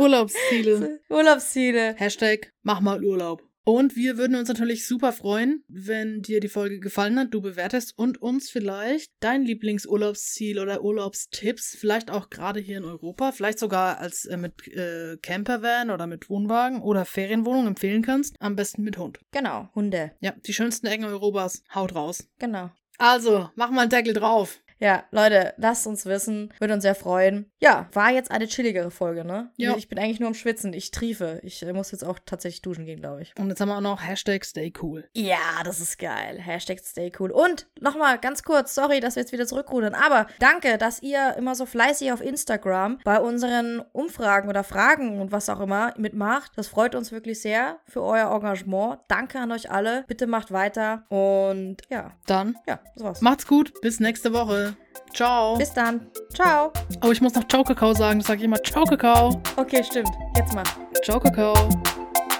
Urlaubsziele. 0.00 1.00
Urlaubsziele. 1.10 1.94
Hashtag 1.96 2.52
mach 2.62 2.80
mal 2.80 3.04
Urlaub. 3.04 3.42
Und 3.64 3.94
wir 3.94 4.18
würden 4.18 4.34
uns 4.34 4.48
natürlich 4.48 4.88
super 4.88 5.12
freuen, 5.12 5.64
wenn 5.68 6.20
dir 6.20 6.40
die 6.40 6.48
Folge 6.48 6.80
gefallen 6.80 7.18
hat, 7.18 7.32
du 7.32 7.40
bewertest 7.40 7.96
und 7.96 8.20
uns 8.20 8.50
vielleicht 8.50 9.12
dein 9.20 9.44
Lieblingsurlaubsziel 9.44 10.58
oder 10.58 10.82
Urlaubstipps, 10.82 11.76
vielleicht 11.78 12.10
auch 12.10 12.28
gerade 12.28 12.58
hier 12.58 12.78
in 12.78 12.84
Europa, 12.84 13.30
vielleicht 13.30 13.60
sogar 13.60 13.98
als 13.98 14.24
äh, 14.24 14.36
mit 14.36 14.66
äh, 14.66 15.16
Campervan 15.22 15.90
oder 15.90 16.08
mit 16.08 16.28
Wohnwagen 16.28 16.82
oder 16.82 17.04
Ferienwohnung 17.04 17.68
empfehlen 17.68 18.02
kannst. 18.02 18.34
Am 18.40 18.56
besten 18.56 18.82
mit 18.82 18.98
Hund. 18.98 19.20
Genau, 19.30 19.68
Hunde. 19.76 20.12
Ja, 20.20 20.32
die 20.44 20.54
schönsten 20.54 20.88
Ecken 20.88 21.04
Europas. 21.04 21.62
Haut 21.72 21.94
raus. 21.94 22.28
Genau. 22.40 22.70
Also, 22.98 23.48
mach 23.54 23.70
mal 23.70 23.82
einen 23.82 23.90
Deckel 23.90 24.12
drauf. 24.12 24.60
Ja, 24.82 25.04
Leute, 25.12 25.54
lasst 25.58 25.86
uns 25.86 26.06
wissen. 26.06 26.52
Würde 26.58 26.74
uns 26.74 26.82
sehr 26.82 26.96
freuen. 26.96 27.48
Ja, 27.60 27.88
war 27.92 28.10
jetzt 28.10 28.32
eine 28.32 28.48
chilligere 28.48 28.90
Folge, 28.90 29.24
ne? 29.24 29.52
Ja. 29.56 29.76
Ich 29.76 29.88
bin 29.88 29.96
eigentlich 29.96 30.18
nur 30.18 30.26
am 30.26 30.34
Schwitzen. 30.34 30.72
Ich 30.72 30.90
triefe. 30.90 31.38
Ich 31.44 31.62
äh, 31.62 31.72
muss 31.72 31.92
jetzt 31.92 32.04
auch 32.04 32.18
tatsächlich 32.26 32.62
duschen 32.62 32.84
gehen, 32.84 32.98
glaube 32.98 33.22
ich. 33.22 33.32
Und 33.38 33.48
jetzt 33.48 33.60
haben 33.60 33.68
wir 33.68 33.76
auch 33.76 33.80
noch 33.80 34.04
Hashtag 34.04 34.44
Stay 34.44 34.72
Cool. 34.82 35.08
Ja, 35.12 35.62
das 35.64 35.78
ist 35.78 36.00
geil. 36.00 36.40
Hashtag 36.40 36.80
stay 36.80 37.12
cool. 37.20 37.30
Und 37.30 37.68
nochmal 37.80 38.18
ganz 38.18 38.42
kurz, 38.42 38.74
sorry, 38.74 38.98
dass 38.98 39.14
wir 39.14 39.22
jetzt 39.22 39.32
wieder 39.32 39.46
zurückrudern, 39.46 39.94
aber 39.94 40.26
danke, 40.40 40.78
dass 40.78 41.00
ihr 41.00 41.36
immer 41.36 41.54
so 41.54 41.64
fleißig 41.64 42.10
auf 42.10 42.20
Instagram 42.20 42.98
bei 43.04 43.20
unseren 43.20 43.82
Umfragen 43.92 44.48
oder 44.48 44.64
Fragen 44.64 45.20
und 45.20 45.30
was 45.30 45.48
auch 45.48 45.60
immer 45.60 45.94
mitmacht. 45.96 46.50
Das 46.56 46.66
freut 46.66 46.96
uns 46.96 47.12
wirklich 47.12 47.40
sehr 47.40 47.78
für 47.86 48.02
euer 48.02 48.34
Engagement. 48.34 48.98
Danke 49.06 49.38
an 49.38 49.52
euch 49.52 49.70
alle. 49.70 50.04
Bitte 50.08 50.26
macht 50.26 50.50
weiter. 50.50 51.04
Und 51.08 51.76
ja, 51.88 52.12
Dann 52.26 52.56
ja, 52.66 52.80
das 52.94 53.04
war's. 53.04 53.20
macht's 53.20 53.46
gut. 53.46 53.72
Bis 53.80 54.00
nächste 54.00 54.32
Woche. 54.32 54.71
Ciao. 55.12 55.56
Bis 55.56 55.72
dann. 55.72 56.06
Ciao. 56.34 56.72
Oh, 57.02 57.10
ich 57.10 57.20
muss 57.20 57.34
noch 57.34 57.46
Ciao 57.48 57.62
Kakao 57.62 57.92
sagen. 57.92 58.20
Das 58.20 58.28
sage 58.28 58.40
ich 58.40 58.44
immer 58.44 58.62
Ciao 58.62 58.84
Kakao. 58.84 59.40
Okay, 59.56 59.82
stimmt. 59.84 60.10
Jetzt 60.36 60.54
mal. 60.54 60.64
Ciao 61.04 61.20
Kakao. 61.20 61.54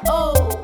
Oh. 0.08 0.61